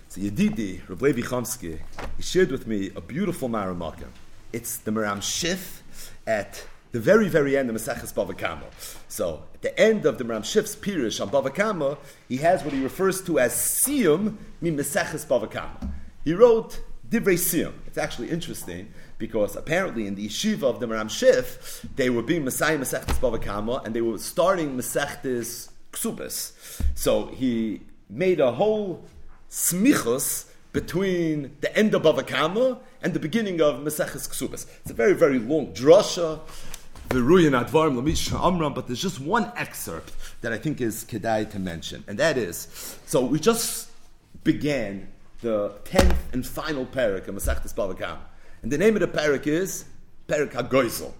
So 0.08 0.22
Yedidi, 0.22 0.88
Rav 0.88 1.02
Levi 1.02 1.22
Chomsky, 1.22 1.80
he 2.18 2.22
shared 2.22 2.52
with 2.52 2.68
me 2.68 2.92
a 2.96 3.02
beautiful 3.02 3.50
Maramaka. 3.50 4.06
It's 4.52 4.78
the 4.78 4.92
Maram 4.92 5.18
Shif 5.18 5.82
at 6.28 6.68
the 6.92 7.00
very, 7.00 7.30
very 7.30 7.58
end 7.58 7.72
of 7.72 7.76
Maseches 7.76 8.14
Bava 8.14 8.38
Kama. 8.38 8.66
So, 9.08 9.46
at 9.56 9.64
the 9.64 9.80
end 9.80 10.06
of 10.06 10.20
the 10.20 10.24
Maram 10.24 10.42
Shif's 10.42 10.76
Pirish 10.76 11.20
on 11.20 11.32
Bava 11.32 11.52
Kama, 11.52 11.98
he 12.30 12.38
has 12.38 12.64
what 12.64 12.72
he 12.72 12.84
refers 12.84 13.24
to 13.24 13.40
as 13.40 13.54
Siyum 13.54 14.36
min 14.62 14.78
Maseches 14.78 15.26
Bava 15.26 15.50
Kama. 15.50 15.92
He 16.24 16.36
wrote 16.36 16.80
Divrei 17.10 17.40
Siyum. 17.40 17.74
It's 17.88 17.98
actually 17.98 18.30
interesting 18.30 18.94
because 19.24 19.56
apparently 19.56 20.06
in 20.06 20.16
the 20.16 20.28
yeshiva 20.28 20.64
of 20.64 20.82
the 20.82 20.86
Maram 20.86 21.08
Shif, 21.08 21.86
they 21.96 22.10
were 22.10 22.22
being 22.22 22.44
Messiah 22.44 22.78
Masechtes 22.78 23.18
Bava 23.24 23.42
Kama 23.42 23.82
and 23.86 23.96
they 23.96 24.02
were 24.02 24.18
starting 24.18 24.76
Masechtes 24.76 25.70
Ksubis. 25.94 26.52
So 26.94 27.28
he 27.28 27.84
made 28.10 28.42
a 28.42 28.52
whole 28.52 29.06
smichus 29.50 30.52
between 30.74 31.56
the 31.62 31.74
end 31.74 31.96
of 31.96 32.02
Bava 32.02 32.28
Kama 32.28 32.80
and 33.02 33.14
the 33.14 33.20
beginning 33.28 33.62
of 33.62 33.76
Maseches 33.76 34.28
Ksubis. 34.28 34.66
It's 34.82 34.92
a 34.92 34.94
very, 34.94 35.14
very 35.14 35.40
long 35.40 35.68
drasha. 35.68 36.42
But 37.08 38.88
there's 38.88 39.02
just 39.02 39.22
one 39.22 39.54
excerpt 39.56 40.12
that 40.42 40.52
I 40.52 40.58
think 40.58 40.82
is 40.82 41.06
kedai 41.06 41.50
to 41.52 41.60
mention, 41.60 42.04
and 42.10 42.20
that 42.20 42.38
is 42.38 42.68
so 43.06 43.24
we 43.24 43.40
just 43.40 43.90
began 44.44 45.08
the 45.40 45.76
tenth 45.86 46.34
and 46.34 46.46
final 46.46 46.86
parak 46.86 47.30
of 47.30 47.36
Masechtes 47.36 47.74
Bava 47.74 47.98
Kama. 47.98 48.20
And 48.64 48.72
the 48.72 48.78
name 48.78 48.96
of 48.96 49.02
the 49.02 49.08
parak 49.08 49.46
is 49.46 49.84
Parak 50.28 50.54
HaGoizel. 50.54 51.12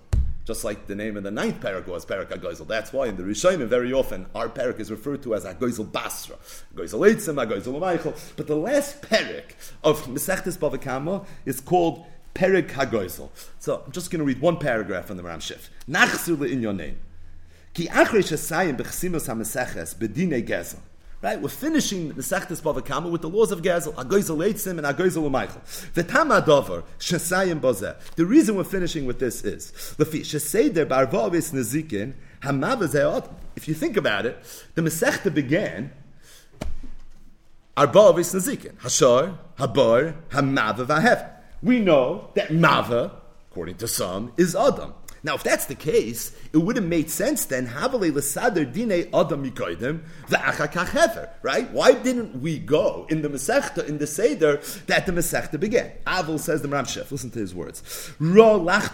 Just 0.46 0.64
like 0.64 0.88
the 0.88 0.96
name 0.96 1.18
of 1.18 1.24
the 1.24 1.32
ninth 1.32 1.60
parak 1.60 1.88
was 1.88 2.06
Parak 2.06 2.30
HaGoizel. 2.30 2.66
That's 2.68 2.94
why 2.94 3.08
in 3.08 3.18
the 3.18 3.24
Rishonim 3.24 3.68
very 3.68 3.92
often 3.92 4.28
our 4.34 4.48
parak 4.48 4.80
is 4.80 4.90
referred 4.90 5.22
to 5.24 5.36
as 5.36 5.44
HaGoizel 5.44 5.92
Basra. 5.92 6.38
HaGoizel 6.74 7.00
Eitzim, 7.00 7.46
HaGoizel 7.46 7.78
Meichel. 7.80 8.18
But 8.38 8.48
the 8.48 8.56
last 8.56 9.02
parak 9.02 9.56
of 9.84 10.06
Mesechtes 10.06 10.58
Bava 10.58 10.82
Kama 10.82 11.26
is 11.46 11.60
called 11.60 12.06
Perik 12.34 12.72
HaGoizel. 12.72 13.30
So 13.60 13.84
I'm 13.86 13.92
just 13.92 14.10
going 14.10 14.20
to 14.20 14.26
read 14.26 14.40
one 14.40 14.58
paragraph 14.58 15.06
from 15.08 15.18
the 15.18 15.24
Ram 15.24 15.40
Shif. 15.40 15.68
In 16.50 16.62
your 16.62 16.74
name. 16.74 16.98
Ki 17.74 17.88
ha-meseches 17.88 18.50
b'dinei 19.98 20.48
gezel. 20.48 20.80
Right, 21.24 21.42
we're 21.42 21.48
finishing 21.48 22.10
the 22.10 22.22
Sechtes 22.22 22.62
Bava 22.62 22.86
Kama 22.86 23.08
with 23.08 23.22
the 23.22 23.30
laws 23.30 23.54
of 23.54 23.62
Gezel, 23.62 23.94
Agoizel 23.94 24.46
Eitzim 24.46 24.72
and 24.72 24.82
Agoizel 24.82 25.32
Meichel. 25.32 25.62
V'tam 25.94 26.38
Adover, 26.38 26.84
Shesayim 27.00 27.62
Bozeh. 27.62 27.98
The 28.16 28.26
reason 28.26 28.58
we're 28.58 28.66
finishing 28.66 29.06
with 29.06 29.20
this 29.20 29.42
is, 29.46 29.72
Lefi, 29.98 30.20
Sheseder 30.20 30.86
Barvavis 30.86 31.54
Nezikin, 31.54 32.12
Hamavazeh 32.42 33.30
If 33.56 33.70
you 33.70 33.74
think 33.74 33.96
about 33.96 34.26
it, 34.26 34.38
the 34.76 34.82
Masechta 34.82 35.34
began, 35.34 35.94
Arbavis 37.78 38.36
Nezikin, 38.36 38.76
Hashar, 38.80 39.38
Habar, 39.58 40.16
Hamava 40.32 40.86
Vahev. 40.86 41.30
We 41.62 41.80
know 41.80 42.32
that 42.34 42.50
Mava, 42.50 43.14
according 43.50 43.76
to 43.76 43.88
some, 43.88 44.34
is 44.36 44.58
Adam. 44.58 44.94
Now, 45.26 45.36
if 45.36 45.44
that's 45.44 45.68
the 45.68 45.76
case, 45.76 46.36
it 46.52 46.58
would 46.58 46.76
have 46.76 46.86
made 46.86 47.10
sense 47.10 47.46
then, 47.46 47.68
right? 47.68 47.94
Why 51.72 51.94
didn't 51.94 52.42
we 52.42 52.60
go 52.60 53.08
in 53.10 53.22
the 53.22 53.30
Masechta, 53.30 53.88
in 53.88 54.00
the 54.00 54.08
Seder, 54.08 54.60
that 54.88 55.06
the 55.06 55.14
Masechta 55.14 55.58
began? 55.58 55.94
Avil 56.06 56.38
says 56.38 56.62
the 56.62 56.68
Ramshef, 56.68 57.10
listen 57.10 57.32
to 57.32 57.40
his 57.40 57.56
words. 57.56 57.82
It's 58.20 58.90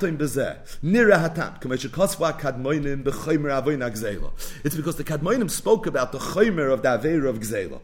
because 4.75 4.97
the 4.97 5.03
kadmoinim 5.03 5.49
spoke 5.49 5.87
about 5.87 6.11
the 6.11 6.19
choymer 6.19 6.71
of 6.71 6.83
the 6.83 6.89
Aveir 6.89 7.27
of 7.27 7.39
gzela. 7.39 7.79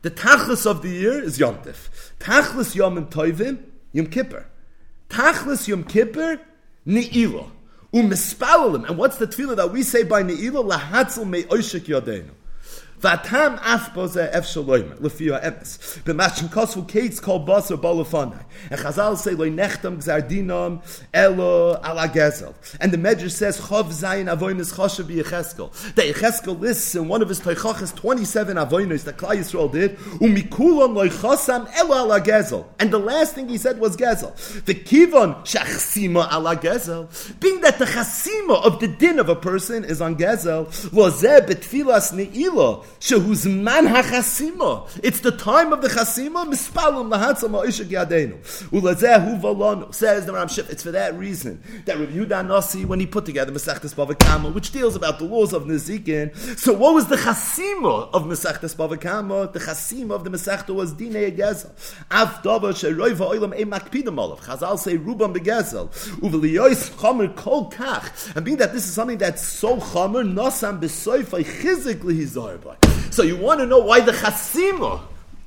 The 0.00 0.10
tachlis 0.10 0.66
of 0.66 0.80
the 0.82 0.88
year 0.88 1.22
is 1.22 1.38
Yomtiv. 1.38 2.12
Tachlis 2.18 2.74
yomim 2.74 3.10
toivim, 3.10 3.58
Yom 3.92 4.06
Kippur. 4.06 4.46
Tachlis 5.08 5.68
Yom 5.68 5.84
Kippur, 5.84 6.40
Ne'ilah. 6.86 7.50
Umispalalim. 7.92 8.88
And 8.88 8.98
what's 8.98 9.18
the 9.18 9.26
tefillah 9.26 9.56
that 9.56 9.72
we 9.72 9.82
say 9.82 10.02
by 10.02 10.22
Ne'ilah? 10.22 10.78
Lahatzel 10.78 11.28
me 11.28 11.44
oishik 11.44 11.86
yodenu. 11.86 12.30
Vatam 13.00 13.58
af 13.62 13.92
boze 13.94 14.30
ef 14.32 14.44
shaloim 14.44 14.98
lefia 15.00 15.42
emes. 15.42 15.98
B'mashim 16.04 16.48
kosu 16.48 16.86
kates 16.88 17.20
kol 17.20 17.44
basar 17.44 17.76
balafanai. 17.76 18.42
And 18.70 18.80
Chazal 18.80 19.16
say 19.16 19.32
loy 19.32 19.50
nechtam 19.50 19.98
gzardinam 19.98 20.80
elo 21.12 21.74
ala 21.74 22.08
gezel. 22.08 22.54
And 22.80 22.92
the 22.92 22.96
Medrash 22.96 23.32
says 23.32 23.60
chov 23.60 23.88
zayin 23.88 24.34
avoynis 24.34 24.72
choshev 24.74 25.04
b'yecheskel. 25.04 25.94
That 25.96 26.06
Yecheskel 26.06 26.58
lists 26.58 26.94
in 26.94 27.08
one 27.08 27.20
of 27.20 27.28
his 27.28 27.40
teichachas 27.40 27.94
27 27.94 28.56
avoynis 28.56 29.04
that 29.04 29.18
Klai 29.18 29.36
Yisrael 29.38 29.70
did. 29.70 29.96
Umikulam 29.98 30.94
loy 30.94 31.08
chosam 31.08 31.70
elo 31.76 32.06
ala 32.06 32.20
gezel. 32.20 32.64
And 32.78 32.90
the 32.90 32.98
last 32.98 33.34
thing 33.34 33.48
he 33.48 33.58
said 33.58 33.78
was 33.78 33.96
gezel. 33.96 34.34
The 34.64 34.74
kivon 34.74 35.44
shachsima 35.44 36.32
ala 36.32 36.56
gezel. 36.56 37.08
Being 37.40 37.60
that 37.62 37.78
the 37.78 37.84
chasima 37.84 38.64
of 38.64 38.80
the 38.80 38.88
din 38.88 39.18
of 39.18 39.28
a 39.28 39.36
person 39.36 39.84
is 39.84 40.00
on 40.00 40.16
gezel. 40.16 40.66
Lozeh 40.90 41.46
betfilas 41.46 42.12
ne'ilah. 42.12 42.84
Shehuz 43.00 43.50
man 43.50 43.86
hachasima. 43.86 44.88
It's 45.02 45.20
the 45.20 45.32
time 45.32 45.72
of 45.72 45.82
the 45.82 45.88
chasima. 45.88 46.46
Mispalim 46.46 47.10
lahatzam 47.10 47.50
ha'ishak 47.50 47.86
yadenu. 47.86 48.38
Ulazehu 48.70 49.40
valonu. 49.40 49.94
Says 49.94 50.26
the 50.26 50.32
Ram 50.32 50.48
Shif. 50.48 50.70
It's 50.70 50.82
for 50.82 50.92
that 50.92 51.14
reason 51.18 51.62
that 51.84 51.98
Rabbi 51.98 52.12
Yudan 52.12 52.48
Nasi, 52.48 52.84
when 52.84 53.00
he 53.00 53.06
put 53.06 53.26
together 53.26 53.52
Masechtas 53.52 53.94
Bava 53.94 54.18
Kama, 54.18 54.50
which 54.50 54.72
deals 54.72 54.96
about 54.96 55.18
the 55.18 55.24
laws 55.24 55.52
of 55.52 55.64
Nezikin. 55.64 56.34
So 56.58 56.72
what 56.72 56.94
was 56.94 57.06
the 57.08 57.16
chasima 57.16 58.10
of 58.12 58.24
Masechtas 58.24 58.74
Bava 58.74 59.00
Kama? 59.00 59.48
The 59.52 59.58
chasima 59.58 60.12
of 60.12 60.24
the 60.24 60.30
Masechta 60.30 60.74
was 60.74 60.94
Dinei 60.94 61.36
Gezel. 61.36 61.70
Av 62.10 62.42
dava 62.42 62.72
sheroiv 62.72 63.18
ha'olam 63.18 63.58
e 63.58 63.64
makpidam 63.64 64.18
olav. 64.18 64.40
Chazal 64.40 64.78
say 64.78 64.96
Rubam 64.96 65.34
begezel. 65.34 65.88
Uveliyois 66.20 66.90
chomer 66.96 67.34
kol 67.36 67.70
kach. 67.70 68.34
And 68.36 68.44
being 68.44 68.56
that 68.58 68.72
this 68.72 68.86
is 68.86 68.94
something 68.94 69.18
that's 69.18 69.42
so 69.42 69.76
chomer, 69.76 70.24
nosam 70.24 70.80
besoifai 70.80 71.44
chizikli 71.44 72.14
So 73.10 73.22
you 73.22 73.36
want 73.36 73.60
to 73.60 73.66
know 73.66 73.78
why 73.78 74.00
the 74.00 74.12
chasima 74.12 75.00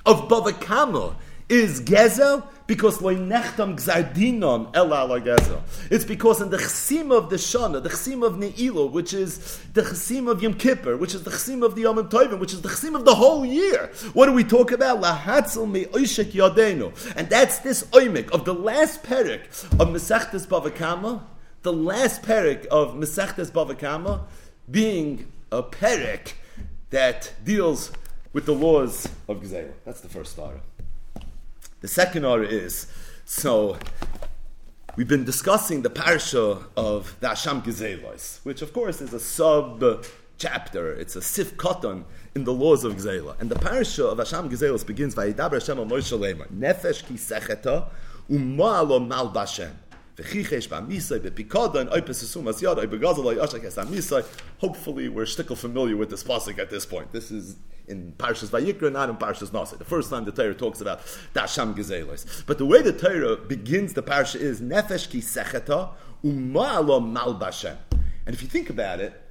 of 0.05 0.30
Bava 0.30 0.59
Kama 0.59 1.15
is 1.49 1.82
Gezel? 1.82 2.43
Because 2.65 3.01
loy 3.01 3.15
nechtam 3.15 3.78
gzardinon 3.78 4.75
el 4.75 4.88
ala 4.88 5.21
gezel. 5.21 5.61
It's 5.89 6.03
because 6.03 6.41
in 6.41 6.49
the 6.49 6.57
chasima 6.57 7.17
of 7.17 7.30
the 7.30 7.38
Shana, 7.38 7.82
the 7.82 7.88
chasima 7.88 8.28
of 8.28 8.34
Ne'ilah, 8.34 8.91
which 8.91 9.13
is 9.13 9.59
the 9.73 9.84
chasima 9.84 10.32
of 10.32 10.43
Yom 10.43 10.53
Kippur, 10.53 10.97
which 10.97 11.15
is 11.15 11.23
the 11.23 11.32
chasima 11.32 11.63
of 11.63 11.75
the 11.75 11.84
Yom 11.84 11.97
Tovim, 12.09 12.39
which 12.39 12.51
is 12.51 12.61
the 12.61 12.67
chasima 12.67 12.95
of 12.95 13.05
the 13.05 13.15
whole 13.15 13.45
year. 13.45 13.89
What 14.11 14.25
do 14.25 14.34
we 14.34 14.43
talk 14.43 14.73
about? 14.73 15.01
Lahatzel 15.01 15.69
me 15.69 15.86
oishek 15.86 16.32
yadenu. 16.34 16.91
And 17.15 17.30
that's 17.30 17.59
this 17.59 17.84
oimik 17.91 18.32
of 18.32 18.43
the 18.43 18.53
last 18.53 19.03
perik 19.03 19.45
of 19.80 19.88
Mesechtes 19.88 20.45
Bava 20.45 20.73
Kama, 20.75 21.25
the 21.61 21.71
last 21.71 22.21
perik 22.21 22.65
of 22.65 22.95
Mesechtes 22.95 23.49
Bava 23.49 23.80
Kama 23.80 24.25
being 24.69 25.32
a 25.53 25.63
perik 25.63 26.34
that 26.89 27.33
deals 27.43 27.91
with 28.33 28.45
the 28.45 28.53
laws 28.53 29.09
of 29.27 29.41
Gezerah. 29.41 29.73
That's 29.85 30.01
the 30.01 30.09
first 30.09 30.38
aura. 30.38 30.61
The 31.81 31.88
second 31.88 32.25
aura 32.25 32.45
is 32.47 32.88
so 33.25 33.77
we've 34.95 35.07
been 35.07 35.25
discussing 35.25 35.81
the 35.81 35.89
parsha 35.89 36.63
of 36.75 37.15
the 37.19 37.27
Asham 37.27 37.63
Gezelos, 37.63 38.39
which 38.43 38.61
of 38.61 38.73
course 38.73 39.01
is 39.01 39.13
a 39.13 39.19
sub 39.19 40.05
chapter. 40.38 40.93
It's 40.93 41.15
a 41.15 41.21
sif 41.21 41.57
katan 41.57 42.03
in 42.35 42.43
the 42.43 42.53
laws 42.53 42.83
of 42.83 42.95
Gezerah. 42.95 43.39
And 43.39 43.49
the 43.49 43.55
parsha 43.55 44.11
of 44.11 44.17
Asham 44.19 44.49
Gezelos 44.49 44.85
begins 44.85 45.13
by 45.13 45.33
Yidaber 45.33 45.53
Hashem 45.53 45.77
Moshe 45.77 46.17
Leimar, 46.17 46.47
Nefesh 46.51 47.05
ki 47.05 47.15
secheta 47.15 47.89
uma'alo 48.29 49.05
mal 49.05 49.31
bashem. 49.31 49.71
Hopefully, 54.59 55.09
we're 55.09 55.26
still 55.28 55.55
familiar 55.55 55.95
with 55.95 56.09
this 56.09 56.24
pasuk 56.24 56.57
at 56.57 56.72
this 56.72 56.86
point. 56.88 57.11
This 57.11 57.30
is 57.30 57.57
in 57.88 58.13
Parshas 58.18 58.49
Vayikra, 58.49 58.91
not 58.91 59.09
in 59.09 59.18
Parshas 59.18 59.51
Nasa. 59.51 59.78
The 59.78 59.86
first 59.86 60.09
time 60.09 60.26
the 60.26 60.32
Torah 60.32 60.55
talks 60.55 60.82
about 60.82 61.01
Dasham 61.36 61.76
Gezelos. 61.76 62.45
But 62.47 62.57
the 62.57 62.65
way 62.65 62.82
the 62.82 62.93
Torah 62.93 63.38
begins 63.38 63.93
the 63.93 64.01
Parsha 64.01 64.38
is 64.38 64.59
Nefesh 64.59 65.09
ki 65.09 65.22
secheta 65.22 65.91
bashem. 66.24 67.78
And 68.26 68.36
if 68.36 68.41
you 68.41 68.47
think 68.47 68.72
about 68.72 68.99
it, 68.99 69.22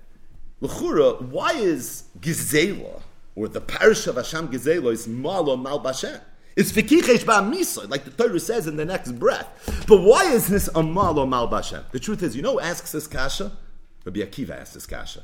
L'chura, 0.60 1.20
why 1.20 1.52
is 1.52 2.04
Gizela, 2.20 3.02
or 3.34 3.48
the 3.48 3.60
Parsha 3.60 4.08
of 4.08 4.16
Hashem 4.16 4.48
Gizela, 4.48 4.92
is 4.92 5.06
malo 5.08 5.56
mal 5.56 5.80
bashem? 5.82 6.20
It's 6.56 6.72
fikichesh 6.72 7.24
ba'misa, 7.24 7.90
like 7.90 8.04
the 8.04 8.10
Torah 8.10 8.40
says 8.40 8.66
in 8.66 8.76
the 8.76 8.84
next 8.86 9.12
breath. 9.12 9.84
But 9.86 9.98
why 9.98 10.24
is 10.32 10.48
this 10.48 10.68
a 10.74 10.82
malo 10.82 11.26
mal 11.26 11.48
bashem? 11.48 11.84
The 11.90 12.00
truth 12.00 12.22
is, 12.22 12.34
you 12.34 12.40
know 12.40 12.52
who 12.52 12.60
asks 12.60 12.92
this 12.92 13.06
kasha? 13.06 13.52
Rabbi 14.06 14.20
Akiva 14.20 14.58
asks 14.58 14.72
this 14.72 14.86
kasha. 14.86 15.22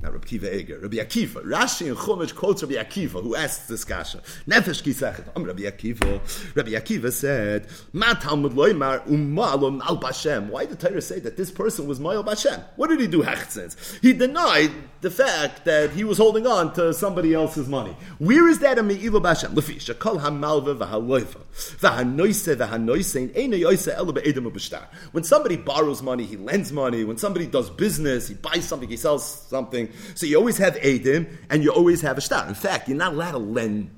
Now, 0.00 0.10
Rabbi 0.10 0.28
Akiva 0.28 0.54
Eger, 0.54 0.78
Rabbi 0.78 0.98
Akiva, 0.98 1.42
Rashi 1.42 1.88
and 1.88 1.96
Chumash 1.96 2.32
quotes 2.32 2.62
Rabbi 2.62 2.74
Akiva, 2.74 3.20
who 3.22 3.34
asks 3.34 3.66
this 3.66 3.82
kasha. 3.82 4.18
Nefesh 4.46 4.82
kisachet. 4.82 5.34
Rabbi 5.34 5.62
Akiva, 5.62 6.54
Rabbi 6.54 6.70
Akiva 6.72 7.10
said, 7.10 7.66
Ma 7.92 8.12
Talmud 8.12 8.52
loymar 8.52 9.04
umalum 9.08 9.80
al 9.80 9.96
Bashem. 9.98 10.50
Why 10.50 10.66
did 10.66 10.78
the 10.78 10.88
Torah 10.88 11.00
say 11.00 11.18
that 11.20 11.36
this 11.36 11.50
person 11.50 11.88
was 11.88 11.98
Mayal 11.98 12.24
Bashem? 12.24 12.62
What 12.76 12.90
did 12.90 13.00
he 13.00 13.08
do, 13.08 13.22
Hechtzins? 13.22 14.00
He 14.00 14.12
denied 14.12 14.70
the 15.00 15.10
fact 15.10 15.64
that 15.64 15.90
he 15.90 16.04
was 16.04 16.18
holding 16.18 16.46
on 16.46 16.72
to 16.74 16.92
somebody 16.92 17.34
else's 17.34 17.68
money. 17.68 17.96
Where 18.18 18.48
is 18.48 18.58
that 18.60 18.78
a 18.78 18.82
Me'ilu 18.82 19.22
Bashem? 19.22 19.54
Lefi, 19.54 19.76
shakol 19.76 20.18
ha-malva 20.20 20.74
v'ha-loifa, 20.74 21.40
v'ha-noise 21.78 22.56
v'ha-noise, 22.56 23.16
ein 23.36 23.52
yoise 23.52 23.94
elu 23.94 24.14
be'edem 24.14 24.50
u'b'shtar. 24.50 24.86
When 25.12 25.24
somebody 25.24 25.56
borrows 25.56 26.02
money, 26.02 26.24
he 26.24 26.36
lends 26.36 26.72
money. 26.72 27.04
When 27.04 27.18
somebody 27.18 27.46
does 27.46 27.70
business, 27.70 28.28
he 28.28 28.34
buys 28.34 28.66
something, 28.66 28.88
he 28.88 28.96
sells 28.96 29.24
something. 29.24 29.88
So 30.14 30.26
you 30.26 30.36
always 30.36 30.58
have 30.58 30.74
Edim, 30.76 31.28
and 31.50 31.62
you 31.62 31.70
always 31.72 32.00
have 32.00 32.18
a 32.18 32.20
star. 32.20 32.48
In 32.48 32.54
fact, 32.54 32.88
you're 32.88 32.96
not 32.96 33.12
allowed 33.12 33.32
to 33.32 33.38
lend 33.38 33.90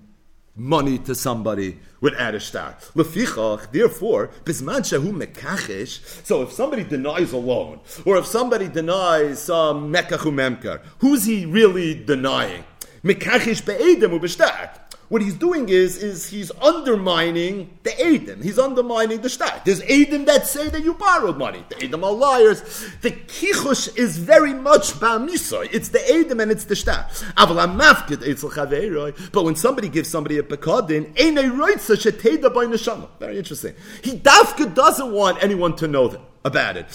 money 0.60 0.98
to 0.98 1.14
somebody 1.14 1.78
without 2.02 2.34
a 2.34 2.40
star. 2.40 2.76
Lefichach, 2.94 3.72
therefore, 3.72 4.28
bisman 4.44 4.80
shahu 4.80 5.10
mekachish. 5.10 6.24
So 6.24 6.42
if 6.42 6.52
somebody 6.52 6.84
denies 6.84 7.32
a 7.32 7.38
loan, 7.38 7.80
or 8.04 8.18
if 8.18 8.26
somebody 8.26 8.68
denies 8.68 9.40
some 9.40 9.84
um, 9.84 9.92
mekachu 9.92 10.30
memkar, 10.32 10.82
who's 10.98 11.24
he 11.24 11.46
really 11.46 12.04
denying? 12.04 12.64
Mekachish 13.02 13.64
be'edem 13.64 14.18
u'b'shtar. 14.18 14.70
What 15.10 15.22
he's 15.22 15.34
doing 15.34 15.68
is, 15.68 16.00
is 16.00 16.28
he's 16.28 16.52
undermining 16.62 17.76
the 17.82 17.90
Adim. 17.90 18.44
He's 18.44 18.60
undermining 18.60 19.20
the 19.22 19.28
Shtar. 19.28 19.60
There's 19.64 19.80
Adim 19.82 20.24
that 20.26 20.46
say 20.46 20.68
that 20.68 20.84
you 20.84 20.94
borrowed 20.94 21.36
money. 21.36 21.64
The 21.68 21.74
Adim 21.74 22.04
are 22.04 22.12
liars. 22.12 22.60
The 23.02 23.10
Kichush 23.10 23.98
is 23.98 24.18
very 24.18 24.54
much 24.54 24.92
Ba'misoy. 24.92 25.68
It's 25.72 25.88
the 25.88 25.98
Adim 25.98 26.40
and 26.40 26.52
it's 26.52 26.62
the 26.62 26.76
Shtar. 26.76 27.06
But 29.32 29.44
when 29.44 29.56
somebody 29.56 29.88
gives 29.88 30.08
somebody 30.08 30.38
a 30.38 30.44
Pekadin, 30.44 31.12
Very 33.18 33.36
interesting. 33.36 33.74
He 34.04 34.12
dafka 34.12 34.72
doesn't 34.76 35.10
want 35.10 35.42
anyone 35.42 35.74
to 35.74 35.88
know 35.88 36.06
that 36.06 36.20
about 36.44 36.76
it. 36.76 36.90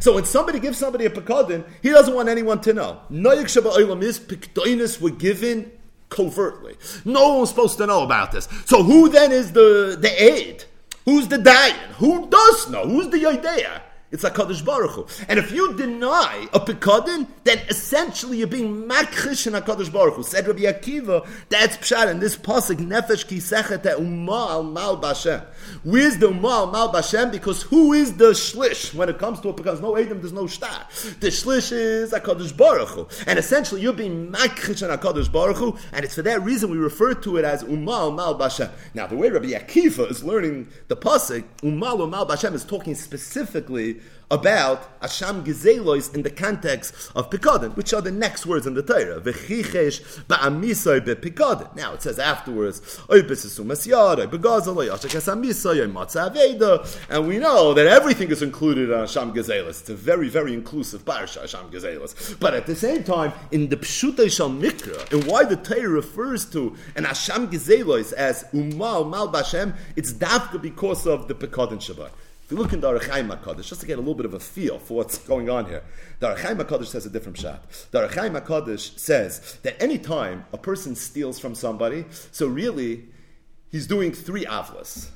So 0.00 0.14
when 0.14 0.24
somebody 0.24 0.60
gives 0.60 0.78
somebody 0.78 1.04
a 1.06 1.10
pekadin, 1.10 1.64
he 1.82 1.90
doesn't 1.90 2.14
want 2.14 2.28
anyone 2.28 2.60
to 2.62 2.72
know. 2.72 3.00
Noyik 3.10 3.48
sheba 3.48 3.70
is 4.04 4.18
pekdoinus 4.18 5.00
were 5.00 5.10
given 5.10 5.70
covertly. 6.08 6.76
No 7.04 7.28
one 7.30 7.40
was 7.40 7.50
supposed 7.50 7.78
to 7.78 7.86
know 7.86 8.02
about 8.02 8.32
this. 8.32 8.48
So 8.66 8.82
who 8.82 9.08
then 9.08 9.32
is 9.32 9.52
the 9.52 9.96
the 9.98 10.22
aid? 10.22 10.64
Who's 11.04 11.28
the 11.28 11.38
dayan? 11.38 11.92
Who 11.98 12.28
does 12.28 12.68
know? 12.70 12.86
Who's 12.86 13.08
the 13.08 13.26
idea? 13.26 13.82
It's 14.12 14.24
a 14.24 14.30
Kaddish 14.30 14.62
Baruch 14.62 14.90
Hu. 14.92 15.06
And 15.28 15.38
if 15.38 15.52
you 15.52 15.74
deny 15.74 16.48
a 16.52 16.58
Pekadin, 16.58 17.28
then 17.44 17.58
essentially 17.68 18.38
you're 18.38 18.48
being 18.48 18.88
makrish 18.88 19.46
in 19.46 19.54
a 19.54 19.62
Kaddish 19.62 19.88
Baruch 19.88 20.14
Hu. 20.14 20.22
Said 20.24 20.48
Rabbi 20.48 20.62
Akiva, 20.62 21.26
that's 21.48 21.76
Pshat 21.76 22.10
in 22.10 22.18
this 22.18 22.36
pasuk, 22.36 22.78
Nefesh 22.78 23.26
ki 23.28 23.36
sechet 23.36 23.82
umma 23.82 24.50
al 24.50 24.62
mal 24.64 25.00
bashem. 25.00 25.44
Where's 25.82 26.18
the 26.18 26.28
umma 26.28 26.50
al 26.50 26.66
mal 26.70 26.92
bashem? 26.92 27.32
Because 27.32 27.62
who 27.62 27.92
is 27.92 28.16
the 28.16 28.30
shlish 28.32 28.94
when 28.94 29.08
it 29.08 29.18
comes 29.18 29.40
to 29.40 29.48
it? 29.48 29.56
Because 29.56 29.80
no 29.80 29.96
Adam, 29.96 30.20
there's 30.20 30.32
no 30.32 30.46
star. 30.46 30.86
The 31.20 31.28
shlish 31.28 31.72
is 31.72 32.12
a 32.12 32.20
Kaddish 32.20 32.52
Baruch 32.52 32.88
Hu. 32.88 33.08
And 33.26 33.38
essentially 33.38 33.80
you're 33.80 33.92
being 33.92 34.30
makrish 34.30 34.82
in 34.82 34.90
a 34.90 34.98
Kaddish 34.98 35.28
Baruch 35.28 35.56
Hu, 35.56 35.78
and 35.92 36.04
it's 36.04 36.14
for 36.14 36.22
that 36.22 36.42
reason 36.42 36.70
we 36.70 36.76
refer 36.76 37.14
to 37.14 37.38
it 37.38 37.44
as 37.44 37.64
Umal, 37.64 38.14
mal 38.14 38.38
Bashem. 38.38 38.70
Now 38.94 39.06
the 39.06 39.16
way 39.16 39.30
Rabbi 39.30 39.48
Akiva 39.48 40.10
is 40.10 40.22
learning 40.22 40.68
the 40.88 40.96
pasuk, 40.96 41.44
umma 41.62 41.98
al 41.98 42.06
mal 42.06 42.26
bashem 42.26 42.54
is 42.54 42.64
talking 42.64 42.94
specifically 42.94 44.00
about 44.30 45.00
Asham 45.00 45.44
Gezelois 45.44 46.14
in 46.14 46.22
the 46.22 46.30
context 46.30 46.94
of 47.16 47.30
Pekadin, 47.30 47.76
which 47.76 47.92
are 47.92 48.00
the 48.00 48.12
next 48.12 48.46
words 48.46 48.66
in 48.66 48.74
the 48.74 48.82
Torah. 48.82 49.20
V'chichesh 49.20 50.24
ba'amisoi 50.26 51.04
be'pekadin. 51.04 51.74
Now 51.74 51.94
it 51.94 52.02
says 52.02 52.18
afterwards, 52.18 53.00
Oy 53.10 53.22
besisumas 53.22 53.88
yad, 53.88 54.18
oy 54.18 54.26
begazal, 54.26 54.76
oy 54.76 54.88
ashakas 54.88 55.32
amisoi, 55.32 55.80
oy 55.82 55.92
matzah 55.92 56.32
aveda. 56.32 56.86
And 57.08 57.26
we 57.26 57.38
know 57.38 57.74
that 57.74 57.86
everything 57.86 58.30
is 58.30 58.42
included 58.42 58.92
on 58.92 59.06
Asham 59.06 59.34
Gezelos. 59.34 59.80
It's 59.80 59.90
a 59.90 59.94
very, 59.94 60.28
very 60.28 60.54
inclusive 60.54 61.04
parsha, 61.04 61.42
Asham 61.42 61.70
Gezelos. 61.70 62.38
But 62.38 62.54
at 62.54 62.66
the 62.66 62.76
same 62.76 63.02
time, 63.02 63.32
in 63.50 63.68
the 63.68 63.76
Pshutei 63.76 64.30
Shal 64.30 64.50
Mikra, 64.50 65.12
and 65.12 65.24
why 65.24 65.44
the 65.44 65.56
Torah 65.56 65.88
refers 65.88 66.44
to 66.50 66.76
an 66.94 67.04
Asham 67.04 67.50
Gezelos 67.50 68.12
as 68.12 68.44
Umal 68.52 69.08
Mal 69.08 69.32
Bashem, 69.32 69.74
it's 69.96 70.12
dafka 70.12 70.60
because 70.60 71.06
of 71.06 71.26
the 71.26 71.34
Pekadin 71.34 71.78
Shabbat. 71.78 72.10
If 72.50 72.56
you 72.56 72.62
look 72.64 72.72
in 72.72 72.80
the 72.80 72.90
Arachaim 72.90 73.28
HaKadosh, 73.28 73.68
just 73.68 73.80
to 73.82 73.86
get 73.86 73.96
a 73.96 74.00
little 74.00 74.16
bit 74.16 74.26
of 74.26 74.34
a 74.34 74.40
feel 74.40 74.80
for 74.80 74.94
what's 74.94 75.18
going 75.18 75.48
on 75.48 75.66
here, 75.66 75.84
the 76.18 76.34
HaKadosh 76.34 76.86
says 76.86 77.06
a 77.06 77.08
different 77.08 77.38
shot. 77.38 77.62
The 77.92 78.08
HaKadosh 78.08 78.98
says 78.98 79.60
that 79.62 79.80
any 79.80 79.98
time 79.98 80.44
a 80.52 80.58
person 80.58 80.96
steals 80.96 81.38
from 81.38 81.54
somebody, 81.54 82.06
so 82.32 82.48
really, 82.48 83.04
he's 83.70 83.86
doing 83.86 84.10
three 84.10 84.44
avlas. 84.46 85.10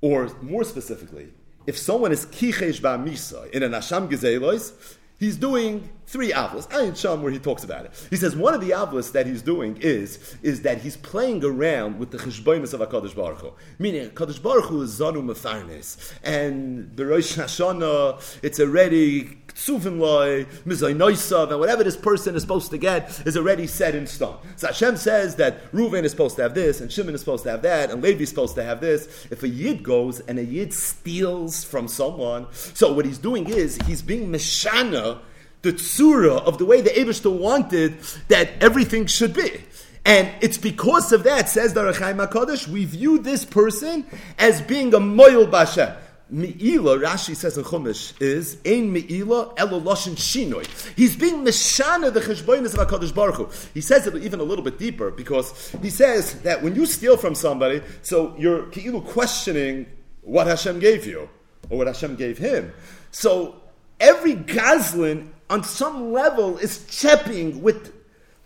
Or 0.00 0.28
more 0.42 0.64
specifically, 0.64 1.28
if 1.68 1.78
someone 1.78 2.10
is 2.10 2.26
kichesh 2.26 2.80
ba'misa 2.80 3.48
in 3.52 3.62
an 3.62 3.70
Asham 3.70 4.10
Gezelois, 4.10 4.96
he's 5.20 5.36
doing 5.36 5.88
three 6.10 6.32
avlas. 6.32 6.66
Ayin 6.68 6.96
Sham, 7.00 7.22
where 7.22 7.30
he 7.30 7.38
talks 7.38 7.62
about 7.62 7.84
it. 7.84 8.06
He 8.10 8.16
says 8.16 8.34
one 8.34 8.52
of 8.52 8.60
the 8.60 8.70
avlas 8.70 9.12
that 9.12 9.26
he's 9.26 9.42
doing 9.42 9.78
is 9.80 10.36
is 10.42 10.62
that 10.62 10.78
he's 10.78 10.96
playing 10.96 11.44
around 11.44 12.00
with 12.00 12.10
the 12.10 12.18
cheshbonis 12.18 12.74
of 12.74 12.80
Hakadosh 12.80 13.14
Baruch 13.14 13.40
Hu. 13.40 13.52
Meaning 13.78 14.10
Hakadosh 14.10 14.42
Baruch 14.42 14.64
Hu 14.64 14.82
is 14.82 14.98
zanu 14.98 15.22
mefarnes, 15.22 16.12
and 16.24 16.96
the 16.96 17.06
Rosh 17.06 17.38
Hashanah 17.38 18.40
it's 18.42 18.58
already 18.58 19.38
ksuvim 19.54 20.00
loy 20.00 20.44
mizaynaisav, 20.66 21.50
and 21.50 21.60
whatever 21.60 21.84
this 21.84 21.96
person 21.96 22.34
is 22.34 22.42
supposed 22.42 22.72
to 22.72 22.78
get 22.78 23.24
is 23.24 23.36
already 23.36 23.68
set 23.68 23.94
in 23.94 24.06
stone. 24.06 24.38
So 24.56 24.66
Hashem 24.66 24.96
says 24.96 25.36
that 25.36 25.70
Reuven 25.70 26.02
is 26.02 26.10
supposed 26.10 26.34
to 26.36 26.42
have 26.42 26.54
this, 26.54 26.80
and 26.80 26.90
Shimon 26.90 27.14
is 27.14 27.20
supposed 27.20 27.44
to 27.44 27.50
have 27.52 27.62
that, 27.62 27.90
and 27.90 28.02
Levi 28.02 28.22
is 28.22 28.30
supposed 28.30 28.56
to 28.56 28.64
have 28.64 28.80
this. 28.80 29.28
If 29.30 29.44
a 29.44 29.48
yid 29.48 29.84
goes 29.84 30.18
and 30.20 30.40
a 30.40 30.44
yid 30.44 30.72
steals 30.74 31.62
from 31.62 31.86
someone, 31.86 32.48
so 32.52 32.92
what 32.92 33.04
he's 33.04 33.18
doing 33.18 33.48
is 33.48 33.76
he's 33.86 34.02
being 34.02 34.32
mishana 34.32 35.20
the 35.62 35.72
tsura 35.72 36.42
of 36.42 36.58
the 36.58 36.64
way 36.64 36.80
the 36.80 36.90
Abishta 36.90 37.30
wanted 37.30 37.98
that 38.28 38.50
everything 38.60 39.06
should 39.06 39.34
be. 39.34 39.62
And 40.04 40.30
it's 40.40 40.56
because 40.56 41.12
of 41.12 41.24
that, 41.24 41.48
says 41.48 41.74
the 41.74 41.82
Rechaim 41.82 42.26
HaKadosh, 42.26 42.68
we 42.68 42.84
view 42.86 43.18
this 43.18 43.44
person 43.44 44.06
as 44.38 44.62
being 44.62 44.94
a 44.94 45.00
moil 45.00 45.46
bashem. 45.46 45.96
Me'ila, 46.32 46.98
Rashi 46.98 47.34
says 47.34 47.58
in 47.58 47.64
Chumash, 47.64 48.14
is 48.22 48.56
ein 48.64 48.92
me'ila 48.92 49.52
elo 49.56 49.80
loshin 49.80 50.14
shinoi. 50.14 50.64
He's 50.96 51.16
being 51.16 51.44
meshana 51.44 52.12
the 52.12 52.20
cheshbonis 52.20 52.78
of 52.78 52.88
Hakadosh 52.88 53.14
Baruch 53.14 53.34
Hu. 53.34 53.48
He 53.74 53.80
says 53.80 54.06
it 54.06 54.14
even 54.14 54.38
a 54.38 54.44
little 54.44 54.64
bit 54.64 54.78
deeper 54.78 55.10
because 55.10 55.74
he 55.82 55.90
says 55.90 56.40
that 56.42 56.62
when 56.62 56.76
you 56.76 56.86
steal 56.86 57.16
from 57.16 57.34
somebody, 57.34 57.82
so 58.02 58.34
you're 58.38 58.66
keilu 58.66 59.04
questioning 59.04 59.86
what 60.22 60.46
Hashem 60.46 60.78
gave 60.78 61.04
you 61.04 61.28
or 61.68 61.78
what 61.78 61.88
Hashem 61.88 62.14
gave 62.14 62.38
him. 62.38 62.72
So 63.10 63.56
every 63.98 64.34
gazlin 64.34 65.30
on 65.50 65.64
some 65.64 66.12
level 66.12 66.56
is 66.58 66.78
chepping 66.78 67.60
with 67.60 67.92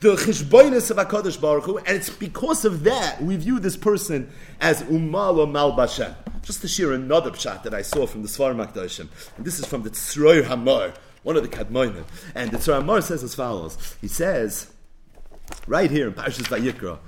the 0.00 0.16
chishboinus 0.16 0.90
of 0.90 0.96
Hakadosh 0.96 1.40
Baruch 1.40 1.64
Hu, 1.64 1.78
and 1.78 1.88
it's 1.88 2.10
because 2.10 2.64
of 2.64 2.84
that 2.84 3.22
we 3.22 3.36
view 3.36 3.60
this 3.60 3.76
person 3.76 4.30
as 4.60 4.82
umalo 4.84 5.50
mal 5.50 5.72
bashem. 5.72 6.14
Just 6.42 6.62
to 6.62 6.68
share 6.68 6.92
another 6.92 7.30
pshat 7.30 7.62
that 7.62 7.72
I 7.72 7.82
saw 7.82 8.06
from 8.06 8.22
the 8.22 8.28
Svar 8.28 8.54
Makdashim, 8.54 9.08
and 9.36 9.46
this 9.46 9.58
is 9.58 9.66
from 9.66 9.82
the 9.82 9.90
Tzroir 9.90 10.44
Hamar, 10.44 10.92
one 11.22 11.36
of 11.36 11.42
the 11.42 11.48
Kadmoinim, 11.48 12.04
and 12.34 12.50
the 12.50 12.58
Tzroir 12.58 12.80
Hamar 12.80 13.00
says 13.00 13.22
as 13.22 13.34
follows. 13.34 13.96
He 14.00 14.08
says 14.08 14.70
right 15.66 15.90
here 15.90 16.08
in 16.08 16.14
Parshas 16.14 16.48
Vayikra, 16.48 16.98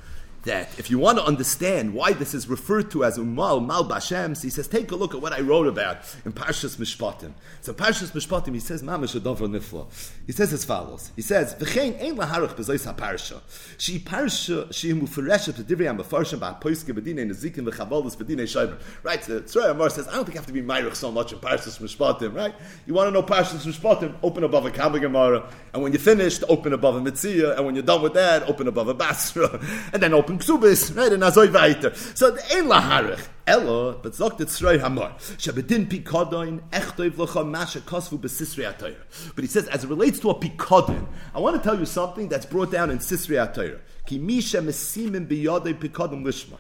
that 0.46 0.78
if 0.78 0.90
you 0.90 0.98
want 0.98 1.18
to 1.18 1.24
understand 1.24 1.92
why 1.92 2.12
this 2.12 2.32
is 2.32 2.48
referred 2.48 2.90
to 2.92 3.04
as 3.04 3.18
Umal 3.18 3.64
Mal 3.64 3.84
Bashem, 3.84 4.40
he 4.40 4.48
says, 4.48 4.66
take 4.66 4.90
a 4.90 4.96
look 4.96 5.14
at 5.14 5.20
what 5.20 5.32
I 5.32 5.40
wrote 5.40 5.66
about 5.66 5.98
in 6.24 6.32
Parshas 6.32 6.76
Mishpatim. 6.76 7.32
So 7.60 7.74
Parshas 7.74 8.12
Mishpatim, 8.12 8.54
he 8.54 8.60
says, 8.60 8.82
Mamash 8.82 9.18
Adavra 9.20 9.48
Nifla. 9.48 9.86
He 10.26 10.32
says 10.32 10.52
as 10.52 10.64
follows. 10.64 11.12
He 11.16 11.22
says, 11.22 11.54
V'chein 11.54 12.00
ein 12.00 12.16
laharach 12.16 12.54
bezois 12.54 12.84
ha-parsha. 12.84 13.40
She 13.78 13.98
parsha, 13.98 14.72
she 14.72 14.92
mufaresha 14.92 15.52
p'divrei 15.52 15.88
ha-mefarshim 15.88 16.40
ba-poiske 16.40 16.94
b'dinei 16.94 17.30
nezikin 17.30 17.68
v'chavolis 17.68 18.16
b'dinei 18.16 18.46
shayber. 18.46 18.80
Right, 19.02 19.22
so 19.22 19.40
Tzroy 19.40 19.72
Amar 19.72 19.90
says, 19.90 20.08
I 20.08 20.12
don't 20.12 20.24
think 20.24 20.34
you 20.34 20.40
have 20.40 20.46
to 20.46 20.52
be 20.52 20.62
Meirich 20.62 20.94
so 20.94 21.10
much 21.10 21.32
in 21.32 21.38
Parshas 21.40 21.80
Mishpatim, 21.80 22.34
right? 22.34 22.54
You 22.86 22.94
want 22.94 23.08
to 23.08 23.10
know 23.10 23.22
Parshas 23.22 23.66
Mishpatim, 23.66 24.14
open 24.22 24.44
above 24.44 24.64
a 24.64 24.70
Kabbalah 24.70 25.00
Gemara, 25.00 25.50
and 25.74 25.82
when 25.82 25.92
you're 25.92 26.00
finished, 26.00 26.44
open 26.48 26.72
above 26.72 26.96
a 26.96 27.00
Mitzia, 27.00 27.56
and 27.56 27.66
when 27.66 27.74
you're 27.74 27.84
done 27.84 28.02
with 28.02 28.14
that, 28.14 28.44
open 28.44 28.68
above 28.68 28.88
a 28.88 28.94
Basra, 28.94 29.60
and 29.92 30.00
then 30.02 30.14
open 30.14 30.35
Ksubis, 30.38 30.96
right, 30.96 31.12
and 31.12 31.22
Azoy 31.22 31.48
Vaiter. 31.48 31.94
So, 32.16 32.34
ein 32.34 32.66
laharach. 32.66 33.28
Ella, 33.46 33.96
but 34.02 34.12
sagt 34.12 34.40
it 34.40 34.48
Srei 34.48 34.80
Hamar. 34.80 35.14
Shabedin 35.38 35.88
Pikodoin, 35.88 36.60
Echtoiv 36.70 37.12
Locha 37.12 37.48
Masha 37.48 37.78
Kosvu 37.78 38.18
Besisri. 38.18 38.96
But 39.36 39.44
he 39.44 39.46
says, 39.46 39.68
as 39.68 39.84
it 39.84 39.90
relates 39.90 40.18
to 40.20 40.30
a 40.30 40.34
Pikodin, 40.34 41.06
I 41.32 41.38
want 41.38 41.56
to 41.56 41.62
tell 41.62 41.78
you 41.78 41.86
something 41.86 42.28
that's 42.28 42.44
brought 42.44 42.72
down 42.72 42.90
in 42.90 42.98
Sisri 42.98 43.36
Atayr. 43.36 43.78
Ki 44.04 44.18
Misha 44.18 44.58
Mesimin 44.58 45.28
Biyodei 45.28 45.74
Pikodin 45.74 46.24
Lishma. 46.24 46.58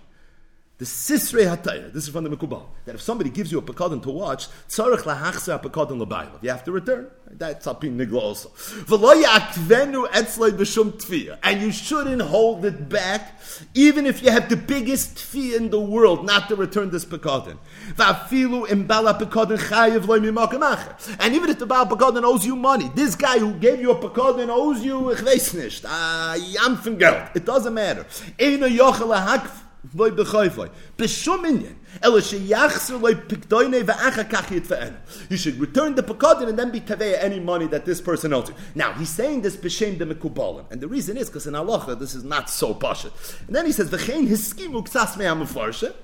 The 0.78 0.84
Sisrei 0.84 1.46
Hatayr, 1.46 1.90
this 1.90 2.02
is 2.02 2.10
from 2.10 2.24
the 2.24 2.28
Mekubal, 2.28 2.64
that 2.84 2.94
if 2.94 3.00
somebody 3.00 3.30
gives 3.30 3.50
you 3.50 3.58
a 3.58 3.62
Pekadon 3.62 4.02
to 4.02 4.10
watch, 4.10 4.46
tzarech 4.68 5.04
lahachse 5.04 5.54
a 5.54 5.58
Pekadon 5.58 5.98
l'baylav. 5.98 6.42
You 6.42 6.50
have 6.50 6.64
to 6.64 6.72
return. 6.72 7.06
That's 7.30 7.66
Alpin 7.66 7.96
Nigla 7.96 8.20
also. 8.20 8.50
V'lo 8.84 9.22
ya'akvenu 9.22 10.06
etzlei 10.10 10.50
b'shum 10.50 10.92
tfiyah. 10.92 11.38
And 11.42 11.62
you 11.62 11.72
shouldn't 11.72 12.20
hold 12.20 12.66
it 12.66 12.90
back, 12.90 13.40
even 13.72 14.04
if 14.04 14.22
you 14.22 14.30
have 14.30 14.50
the 14.50 14.56
biggest 14.58 15.14
tfiyah 15.14 15.56
in 15.56 15.70
the 15.70 15.80
world, 15.80 16.26
not 16.26 16.50
to 16.50 16.56
return 16.56 16.90
this 16.90 17.06
Pekadon. 17.06 17.56
V'afilu 17.94 18.70
im 18.70 18.86
bala 18.86 19.14
Pekadon 19.14 19.56
chayiv 19.56 20.06
loy 20.06 20.18
mimakim. 20.18 21.16
And 21.20 21.34
even 21.34 21.48
if 21.48 21.58
the 21.58 21.64
Baal 21.64 21.86
Pekadon 21.86 22.22
owes 22.22 22.44
you 22.44 22.54
money, 22.54 22.90
this 22.94 23.14
guy 23.16 23.38
who 23.38 23.54
gave 23.54 23.80
you 23.80 23.92
a 23.92 23.98
Pekadon 23.98 24.50
owes 24.50 24.84
you, 24.84 25.10
ich 25.10 25.20
weiß 25.20 25.54
nicht, 25.54 25.84
a 25.86 25.88
ah, 25.88 26.34
yam 26.34 26.76
von 26.76 26.98
Geld. 26.98 27.30
It 27.34 27.46
doesn't 27.46 27.72
matter. 27.72 28.04
Eino 28.38 28.68
yochel 28.68 29.08
lahakv 29.08 29.62
loy 29.94 30.10
bechayfloy. 30.10 30.70
B'shum 30.96 31.44
inyan. 31.44 31.74
Ela 32.02 32.20
sheyachzer 32.20 33.00
loy 33.00 33.14
pikdoine 33.14 33.82
ve'acha 33.82 34.28
kach 34.28 34.46
yitfa'en. 34.46 34.94
You 35.30 35.36
should 35.36 35.58
return 35.58 35.94
the 35.94 36.02
pekadin 36.02 36.48
and 36.48 36.58
then 36.58 36.70
be 36.70 36.80
taveya 36.80 37.22
any 37.22 37.40
money 37.40 37.66
that 37.68 37.84
this 37.84 38.00
person 38.00 38.32
owes 38.32 38.48
you. 38.48 38.54
Now, 38.74 38.92
he's 38.92 39.10
saying 39.10 39.42
this 39.42 39.56
b'shem 39.56 39.98
de 39.98 40.06
mekubalim. 40.06 40.70
And 40.70 40.80
the 40.80 40.88
reason 40.88 41.16
is 41.16 41.28
because 41.28 41.46
in 41.46 41.54
halacha, 41.54 41.98
this 41.98 42.14
is 42.14 42.24
not 42.24 42.50
so 42.50 42.74
pashit. 42.74 43.12
And 43.46 43.54
then 43.54 43.66
he 43.66 43.72
says, 43.72 43.90
v'chein 43.90 44.26
hiskimu 44.26 44.86
ksas 44.86 45.16
me'amafarshe. 45.16 45.94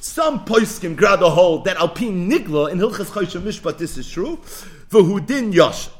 Some 0.00 0.44
poiskim 0.44 0.94
grab 0.94 1.22
a 1.22 1.30
hold 1.30 1.64
that 1.64 1.76
alpin 1.76 2.30
nigla 2.30 2.70
in 2.70 2.78
Hilchas 2.78 3.06
Choshe 3.06 3.40
Mishpat, 3.40 3.78
this 3.78 3.98
is 3.98 4.08
true. 4.08 4.36
V'hudin 4.90 5.52
yasha. 5.52 5.90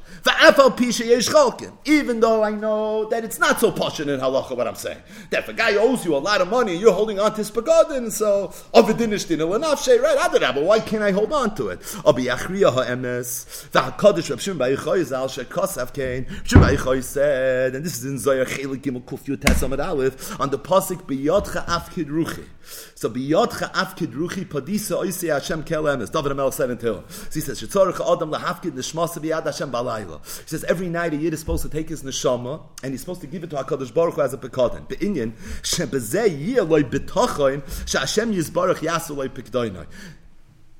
Even 1.85 2.21
though 2.21 2.43
I 2.43 2.51
know 2.51 3.09
that 3.09 3.25
it's 3.25 3.39
not 3.39 3.61
so 3.61 3.71
passionate 3.71 4.15
in 4.15 4.21
halacha, 4.21 4.57
what 4.57 4.67
I'm 4.67 4.75
saying. 4.75 4.99
That 5.31 5.45
if 5.45 5.49
a 5.49 5.53
guy 5.53 5.77
owes 5.77 6.05
you 6.05 6.17
a 6.17 6.19
lot 6.19 6.41
of 6.41 6.49
money 6.49 6.73
and 6.73 6.81
you're 6.81 6.93
holding 6.93 7.19
on 7.21 7.31
to 7.33 7.37
his 7.39 7.51
pagodin, 7.51 8.11
so 8.11 8.49
avidinishtin 8.75 9.39
elenafshe, 9.39 10.01
right? 10.01 10.19
Adarab, 10.19 10.55
but 10.57 10.65
why 10.65 10.81
can't 10.81 11.03
I 11.03 11.13
hold 11.13 11.33
on 11.33 11.55
to 11.57 11.69
it? 11.69 11.81
Abi 12.05 12.25
achriya 12.25 12.73
ha'emes, 12.73 13.69
v'hakadosh 13.71 14.31
Rav 14.31 14.41
Shimon 14.41 14.59
Bayichoy 14.59 15.05
zal 15.05 15.29
shekosav 15.29 15.93
kain. 15.93 16.27
Shimon 16.45 16.69
Bayichoy 16.69 17.03
said, 17.05 17.75
and 17.75 17.85
this 17.85 17.97
is 17.99 18.05
in 18.05 18.19
Zoya 18.19 18.45
Chelik 18.45 18.83
Gimel 18.83 19.03
Kuf 19.03 19.25
Yud 19.25 19.39
Tesamad 19.39 19.85
Aleph, 19.85 20.41
on 20.41 20.51
the 20.51 20.59
pasuk 20.59 21.03
biyotcha 21.03 21.65
afkid 21.67 22.09
ruchi. 22.09 22.47
So 22.95 23.09
biyotcha 23.09 23.71
afkid 23.73 24.13
ruchi 24.15 24.45
padisa 24.45 24.97
oisi 24.99 25.29
Hashem 25.33 25.63
kelemes. 25.65 26.11
David 26.11 26.33
Amel 26.33 26.51
said 26.51 26.71
in 26.71 26.79
Tehillim. 26.79 27.09
So 27.11 27.31
he 27.33 27.41
says, 27.41 27.61
shetzorach 27.61 28.01
adam 28.01 28.31
lahafkid 28.31 28.73
nishmasa 28.73 29.19
biyad 29.23 29.45
Hashem 29.45 29.71
balayla. 29.71 30.08
He 30.17 30.49
says 30.49 30.65
every 30.65 30.89
night 30.89 31.15
a 31.15 31.17
yid 31.17 31.35
is 31.35 31.41
supposed 31.41 31.63
to 31.63 31.69
take 31.69 31.89
his 31.89 32.03
neshama 32.03 32.63
and 32.83 32.93
he's 32.93 33.01
supposed 33.01 33.21
to 33.21 33.27
give 33.27 33.45
it 33.45 33.51
to 33.51 33.57
Hakadosh 33.57 33.93
Baruch 33.93 34.15
Hu 34.15 34.23
as 34.23 34.35
a 34.35 34.39
pekadin. 34.39 34.89
Beinyan 34.89 35.33
shebezeh 35.63 36.29
yiyah 36.29 36.69
loy 36.69 36.83
betachoin 36.83 37.63
sheHashem 37.85 38.35
yizbarach 38.35 38.77
yasu 38.77 39.17
loy 39.17 39.29
pikdoinoi. 39.29 39.87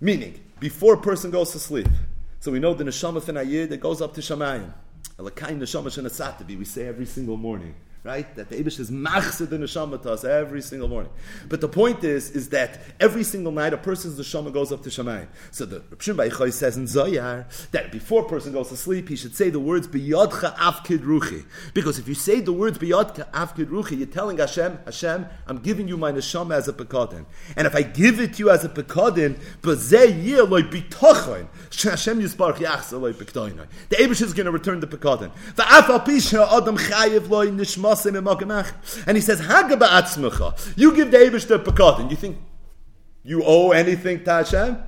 Meaning, 0.01 0.41
before 0.61 0.95
a 0.95 1.01
person 1.01 1.31
goes 1.31 1.53
to 1.53 1.59
sleep, 1.59 1.89
so 2.41 2.53
we 2.53 2.61
know 2.61 2.75
the 2.75 2.85
neshama 2.85 3.23
fin 3.23 3.35
that 3.69 3.81
goes 3.81 4.01
up 4.01 4.15
to 4.15 4.21
Shamayim. 4.21 4.73
Elakain 5.19 5.59
neshama 5.59 5.87
shenasatavi. 5.87 6.57
We 6.57 6.65
say 6.65 6.87
every 6.87 7.07
single 7.07 7.37
morning 7.37 7.75
right? 8.09 8.35
That 8.37 8.49
the 8.49 8.57
Abish 8.57 8.81
is 8.81 8.91
machzid 8.91 9.51
the 9.51 9.59
neshama 9.59 10.03
to 10.03 10.13
us 10.13 10.25
every 10.25 10.63
single 10.63 10.89
morning. 10.89 11.13
But 11.49 11.61
the 11.61 11.69
point 11.69 12.03
is, 12.05 12.31
is 12.31 12.49
that 12.49 12.81
every 12.99 13.23
single 13.23 13.53
night 13.53 13.75
a 13.75 13.77
person's 13.77 14.19
neshama 14.19 14.51
goes 14.51 14.73
up 14.73 14.83
to 14.85 14.89
Shemayim. 14.89 15.29
So 15.51 15.67
the 15.67 15.83
Reb 15.91 16.01
Shimon 16.01 16.53
says 16.53 16.79
in 16.79 16.85
Zoyar 16.85 17.45
that 17.73 17.93
before 17.93 18.25
a 18.25 18.29
person 18.29 18.55
goes 18.55 18.71
to 18.71 18.79
sleep, 18.79 19.11
he 19.11 19.17
should 19.17 19.37
say 19.37 19.51
the 19.51 19.61
words 19.61 19.87
biyodcha 19.87 20.57
afkid 20.57 21.01
ruchi. 21.01 21.45
Because 21.75 21.99
if 21.99 22.09
you 22.09 22.15
say 22.15 22.41
the 22.41 22.53
words 22.53 22.79
biyodcha 22.79 23.31
afkid 23.33 23.67
ruchi, 23.67 23.99
you're 23.99 24.07
telling 24.07 24.39
Hashem, 24.39 24.79
Hashem, 24.87 25.27
I'm 25.47 25.59
giving 25.59 25.87
you 25.87 25.99
my 25.99 26.11
neshama 26.11 26.55
as 26.55 26.67
a 26.67 26.73
pekadin. 26.73 27.27
And 27.57 27.67
if 27.67 27.77
I 27.77 27.83
give 27.83 28.21
it 28.21 28.35
to 28.35 28.39
you 28.39 28.51
as 28.51 28.65
a 28.65 28.71
pekdoinoi. 28.71 29.39
The 33.89 33.97
Abish 33.97 34.23
is 34.23 34.33
going 34.33 34.47
to 34.47 34.53
return 34.53 34.81
the 34.81 34.87
pekadin. 34.87 35.31
Va'af 35.55 36.07
pisha 36.07 36.57
adam 36.57 36.79
chayiv 36.79 37.29
loy 37.29 37.49
nishma 37.49 37.98
and 38.07 39.17
he 39.17 39.21
says, 39.21 39.41
You 40.77 40.95
give 40.95 41.11
David 41.11 41.43
the 41.43 41.59
Pekot, 41.59 42.11
you 42.11 42.17
think 42.17 42.39
you 43.25 43.43
owe 43.45 43.73
anything 43.73 44.25
to 44.25 44.31
Hashem? 44.31 44.83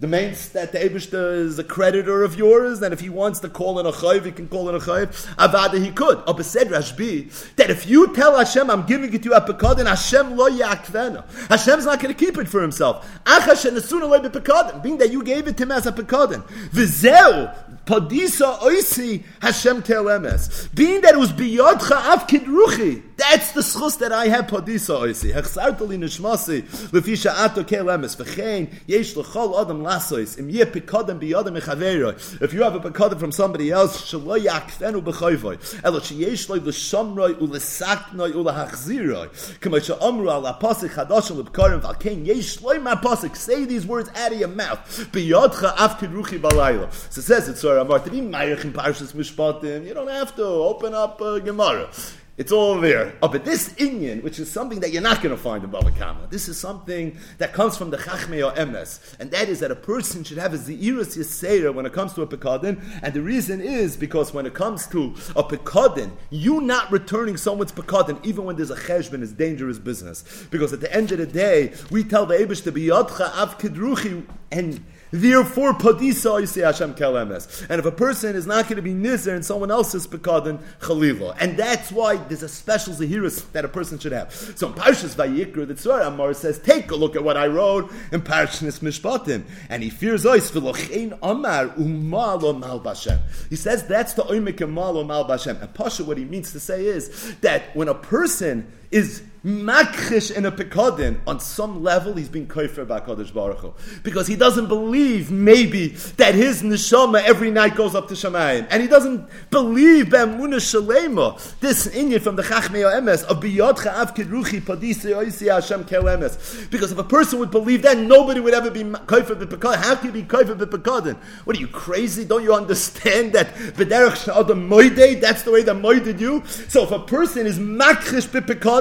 The 0.00 0.06
main 0.06 0.32
that 0.52 0.70
the 0.70 0.78
Abishta 0.78 1.38
is 1.38 1.58
a 1.58 1.64
creditor 1.64 2.22
of 2.22 2.36
yours, 2.36 2.80
and 2.82 2.94
if 2.94 3.00
he 3.00 3.08
wants 3.08 3.40
to 3.40 3.48
call 3.48 3.80
in 3.80 3.86
a 3.86 3.90
chayv, 3.90 4.26
he 4.26 4.30
can 4.30 4.46
call 4.46 4.68
in 4.68 4.76
a 4.76 4.78
chayv. 4.78 5.08
Avada 5.34 5.84
he 5.84 5.90
could. 5.90 6.24
But 6.24 6.44
said 6.44 6.68
Rashbi 6.68 7.56
that 7.56 7.68
if 7.68 7.84
you 7.84 8.14
tell 8.14 8.38
Hashem, 8.38 8.70
I'm 8.70 8.86
giving 8.86 9.12
it 9.12 9.24
to 9.24 9.30
you 9.30 9.34
at 9.34 9.46
Pekadin, 9.46 9.88
Hashem 9.88 10.36
lo 10.36 10.48
yakvena. 10.48 11.28
Hashem's 11.48 11.84
not 11.84 11.98
going 12.00 12.14
to 12.14 12.24
keep 12.24 12.38
it 12.38 12.46
for 12.46 12.62
himself. 12.62 13.10
Being 13.26 14.98
that 14.98 15.08
you 15.10 15.24
gave 15.24 15.48
it 15.48 15.56
to 15.56 15.64
him 15.64 15.72
as 15.72 15.86
a 15.88 15.90
Pekadin. 15.90 16.44
V'zeu 16.70 17.67
Padisa 17.88 18.58
oisi 18.58 19.24
Hashem 19.40 19.82
telemes. 19.82 20.68
Being 20.74 21.00
that 21.00 21.14
it 21.14 21.18
was 21.18 21.32
biyodcha 21.32 21.96
avkid 21.96 22.44
ruchi. 22.44 23.02
That's 23.16 23.52
the 23.52 23.62
schus 23.62 23.98
that 24.00 24.12
I 24.12 24.28
have 24.28 24.46
padisa 24.46 25.00
oisi. 25.00 25.32
Hechsartali 25.32 25.96
nishmasi 25.96 26.64
lefisha 26.90 27.34
ato 27.34 27.64
kelemes. 27.64 28.14
V'chein 28.14 28.70
yesh 28.86 29.16
l'chol 29.16 29.58
adam 29.58 29.82
lasois. 29.82 30.38
Im 30.38 30.50
ye 30.50 30.66
pekodem 30.66 31.18
biyodem 31.18 31.58
mechaveroi. 31.58 32.42
If 32.42 32.52
you 32.52 32.62
have 32.62 32.74
a 32.74 32.80
pekodem 32.80 33.18
from 33.18 33.32
somebody 33.32 33.70
else, 33.70 34.12
shalo 34.12 34.38
yakfenu 34.38 35.02
b'choivoi. 35.02 35.82
Elo 35.82 36.00
sheyesh 36.00 36.50
loy 36.50 36.58
l'shamroi 36.58 37.38
u'l'saknoi 37.40 38.32
u'l'hachziroi. 38.34 39.60
Kama 39.60 39.80
she'omru 39.80 40.30
al 40.30 40.42
aposik 40.42 40.90
chadashim 40.90 41.42
l'bkarim 41.42 41.80
v'alkein 41.80 42.26
yesh 42.26 42.60
loy 42.60 42.78
ma 42.78 42.96
posik. 42.96 43.34
Say 43.34 43.64
these 43.64 43.86
words 43.86 44.10
out 44.14 44.32
of 44.32 44.38
your 44.38 44.48
mouth. 44.48 44.78
Biyodcha 45.10 45.74
avkid 45.76 46.12
ruchi 46.12 46.38
balayla. 46.38 46.92
So 47.10 47.20
it 47.20 47.24
says 47.24 47.48
it's 47.48 47.64
Amar 47.78 48.00
to 48.00 48.10
be 48.10 48.20
Mayach 48.20 48.64
in 48.64 48.72
Parshas 48.72 49.12
Mishpatim. 49.14 49.86
You 49.86 49.94
don't 49.94 50.08
have 50.08 50.34
to 50.36 50.44
open 50.44 50.94
up 50.94 51.20
uh, 51.20 51.38
Gemara. 51.38 51.90
It's 52.38 52.52
all 52.52 52.80
there. 52.80 53.14
Oh, 53.20 53.26
but 53.26 53.44
this 53.44 53.70
Inyan, 53.70 54.22
which 54.22 54.38
is 54.38 54.48
something 54.48 54.78
that 54.78 54.92
you're 54.92 55.02
not 55.02 55.20
going 55.20 55.34
to 55.34 55.42
find 55.42 55.64
in 55.64 55.70
Bava 55.70 55.94
Kama, 55.98 56.28
this 56.30 56.48
is 56.48 56.56
something 56.56 57.18
that 57.38 57.52
comes 57.52 57.76
from 57.76 57.90
the 57.90 57.96
Chachmei 57.96 58.46
or 58.46 58.54
Emes, 58.54 59.00
and 59.18 59.32
that 59.32 59.48
is 59.48 59.58
that 59.58 59.72
a 59.72 59.74
person 59.74 60.22
should 60.22 60.38
have 60.38 60.54
a 60.54 60.56
Zeirus 60.56 61.18
Yisera 61.18 61.74
when 61.74 61.84
it 61.84 61.92
comes 61.92 62.14
to 62.14 62.22
a 62.22 62.28
Pekadin, 62.28 62.80
and 63.02 63.12
the 63.12 63.22
reason 63.22 63.60
is 63.60 63.96
because 63.96 64.32
when 64.32 64.46
it 64.46 64.54
comes 64.54 64.86
to 64.86 65.16
a 65.34 65.42
Pekadin, 65.42 66.12
you 66.30 66.60
not 66.60 66.92
returning 66.92 67.36
someone's 67.36 67.72
Pekadin, 67.72 68.24
even 68.24 68.44
when 68.44 68.54
there's 68.54 68.70
a 68.70 68.76
Cheshbon, 68.76 69.20
is 69.20 69.32
dangerous 69.32 69.80
business. 69.80 70.46
Because 70.52 70.72
at 70.72 70.80
the 70.80 70.94
end 70.94 71.10
of 71.10 71.18
the 71.18 71.26
day, 71.26 71.72
we 71.90 72.04
tell 72.04 72.24
the 72.24 72.36
Abish 72.36 72.62
to 72.62 72.70
be 72.70 72.86
Yadcha 72.86 73.36
Av 73.36 73.58
Kidruchi, 73.58 74.24
and 74.52 74.84
Therefore, 75.10 75.72
padisa 75.72 76.46
say 76.46 76.60
Hashem 76.60 76.94
kelemes. 76.94 77.66
And 77.68 77.78
if 77.78 77.86
a 77.86 77.92
person 77.92 78.36
is 78.36 78.46
not 78.46 78.64
going 78.64 78.76
to 78.76 78.82
be 78.82 78.92
nizer 78.92 79.34
and 79.34 79.44
someone 79.44 79.70
else's 79.70 80.06
pekadin 80.06 80.60
chalila, 80.80 81.36
and 81.40 81.56
that's 81.56 81.90
why 81.90 82.16
there's 82.16 82.42
a 82.42 82.48
special 82.48 82.94
zahirus 82.94 83.50
that 83.52 83.64
a 83.64 83.68
person 83.68 83.98
should 83.98 84.12
have. 84.12 84.32
So 84.32 84.68
in 84.68 84.74
Parshas 84.74 85.14
Vayikra, 85.14 85.66
the 85.66 85.74
Tzor 85.74 86.06
Amar 86.06 86.34
says, 86.34 86.58
"Take 86.58 86.90
a 86.90 86.96
look 86.96 87.16
at 87.16 87.24
what 87.24 87.36
I 87.36 87.46
wrote 87.46 87.90
in 88.12 88.22
Parshas 88.22 88.80
Mishpatim," 88.80 89.44
and 89.68 89.82
he 89.82 89.90
fears 89.90 90.24
ois 90.24 90.50
v'lochein 90.50 91.18
Amar 91.22 91.68
umalo 91.68 92.58
mal 92.58 92.80
bashem. 92.80 93.18
He 93.48 93.56
says 93.56 93.84
that's 93.84 94.12
the 94.14 94.24
oimik 94.24 94.66
mal 94.68 95.04
mal 95.04 95.26
bashem. 95.26 95.60
And 95.60 95.72
Pasha, 95.72 96.04
what 96.04 96.18
he 96.18 96.24
means 96.24 96.52
to 96.52 96.60
say 96.60 96.84
is 96.84 97.34
that 97.40 97.74
when 97.74 97.88
a 97.88 97.94
person 97.94 98.70
is 98.90 99.22
makrish 99.44 100.34
in 100.34 100.44
a 100.44 100.52
pekodin, 100.52 101.18
on 101.26 101.38
some 101.38 101.82
level 101.82 102.12
he's 102.14 102.28
being 102.28 102.46
koifer 102.46 102.86
by 102.86 103.00
Kodesh 103.00 103.32
Baruch 103.32 103.58
Hu. 103.58 103.72
Because 104.02 104.26
he 104.26 104.34
doesn't 104.36 104.66
believe 104.66 105.30
maybe 105.30 105.88
that 106.16 106.34
his 106.34 106.62
neshama 106.62 107.22
every 107.22 107.50
night 107.50 107.76
goes 107.76 107.94
up 107.94 108.08
to 108.08 108.14
Shemayim. 108.14 108.66
And 108.70 108.82
he 108.82 108.88
doesn't 108.88 109.28
believe 109.50 110.06
B'emunah 110.06 110.56
Shalema, 110.56 111.58
this 111.60 111.86
Indian 111.86 112.20
from 112.20 112.36
the 112.36 112.42
Chachmei 112.42 112.82
Emes, 112.92 113.24
of 113.24 113.40
Biyodcha 113.40 113.94
Av 113.94 114.14
Kiruchi 114.14 114.60
Padisi 114.60 115.14
Oisi 115.14 115.52
Hashem 115.52 115.84
Kel 115.84 116.04
Emes. 116.04 116.68
Because 116.70 116.90
if 116.90 116.98
a 116.98 117.04
person 117.04 117.38
would 117.38 117.52
believe 117.52 117.82
that, 117.82 117.96
nobody 117.96 118.40
would 118.40 118.54
ever 118.54 118.70
be 118.70 118.82
koifer 118.82 119.40
b'pekodin. 119.40 119.76
How 119.76 119.94
can 119.94 120.06
you 120.06 120.12
be 120.12 120.24
koifer 120.24 120.58
b'pekodin? 120.58 121.16
What 121.44 121.56
are 121.56 121.60
you, 121.60 121.68
crazy? 121.68 122.24
Don't 122.24 122.42
you 122.42 122.52
understand 122.52 123.32
that 123.34 123.54
B'derech 123.54 124.26
Sha'adam 124.26 124.68
Moidei, 124.68 125.20
that's 125.20 125.44
the 125.44 125.52
way 125.52 125.62
that 125.62 125.76
Moided 125.76 126.20
you? 126.20 126.42
So 126.68 126.82
if 126.82 126.90
a 126.90 126.98
person 126.98 127.46
is 127.46 127.58
makrish 127.58 128.28
b'pekodin, 128.28 128.77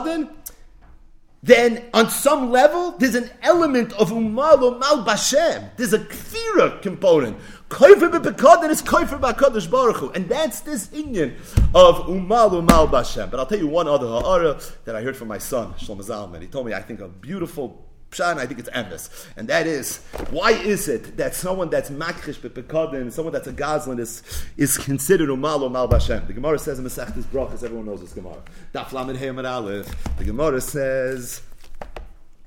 then 1.44 1.86
on 1.94 2.10
some 2.10 2.52
level, 2.52 2.92
there's 2.98 3.16
an 3.16 3.30
element 3.42 3.94
of 3.94 4.10
umal 4.10 4.58
umal 4.58 5.06
bashem. 5.06 5.70
There's 5.78 5.94
a 5.94 6.00
kfira 6.00 6.82
component. 6.82 7.38
Koifer 7.70 8.10
b'pekadin 8.10 8.70
is 8.70 8.82
koifer 8.82 9.20
b'kadosh 9.20 9.70
baruch 9.70 9.98
Hu. 9.98 10.10
And 10.12 10.28
that's 10.28 10.62
this 10.62 10.92
Indian 10.92 11.36
of 11.76 12.08
umal 12.08 12.52
umal 12.52 12.90
bashem. 12.90 13.30
But 13.30 13.40
I'll 13.40 13.46
tell 13.46 13.60
you 13.60 13.68
one 13.68 13.88
other 13.88 14.08
ha'ara 14.08 14.60
that 14.86 14.96
I 14.96 15.02
heard 15.02 15.16
from 15.16 15.28
my 15.28 15.38
son, 15.38 15.74
Shlomo 15.74 16.04
Zalman. 16.04 16.42
He 16.42 16.48
told 16.48 16.66
me, 16.66 16.74
I 16.74 16.82
think, 16.82 17.02
a 17.02 17.08
beautiful 17.08 17.87
Pshan, 18.12 18.38
I 18.38 18.46
think 18.46 18.60
it's 18.60 18.70
emes, 18.70 19.10
and 19.36 19.48
that 19.50 19.68
is 19.68 19.98
why 20.30 20.52
is 20.52 20.88
it 20.88 21.18
that 21.18 21.36
someone 21.36 21.70
that's 21.70 21.90
makrish 21.90 22.40
bepekadin, 22.40 23.12
someone 23.12 23.34
that's 23.34 23.48
a 23.48 23.54
gazlan 23.54 24.00
is 24.00 24.24
is 24.56 24.78
considered 24.78 25.30
umal 25.30 25.62
or 25.62 25.90
bashem? 25.90 26.26
The 26.26 26.34
Gemara 26.34 26.58
says 26.58 26.80
in 26.80 26.86
Masechtas 26.86 27.24
Brachas, 27.24 27.64
everyone 27.64 27.86
knows 27.86 28.02
this 28.02 28.14
Gemara. 28.14 28.42
Daf 28.74 28.94
Lamed 28.94 29.20
Heyam 29.20 29.46
Aleph. 29.46 29.94
The 30.18 30.24
Gemara 30.24 30.62
says. 30.62 31.42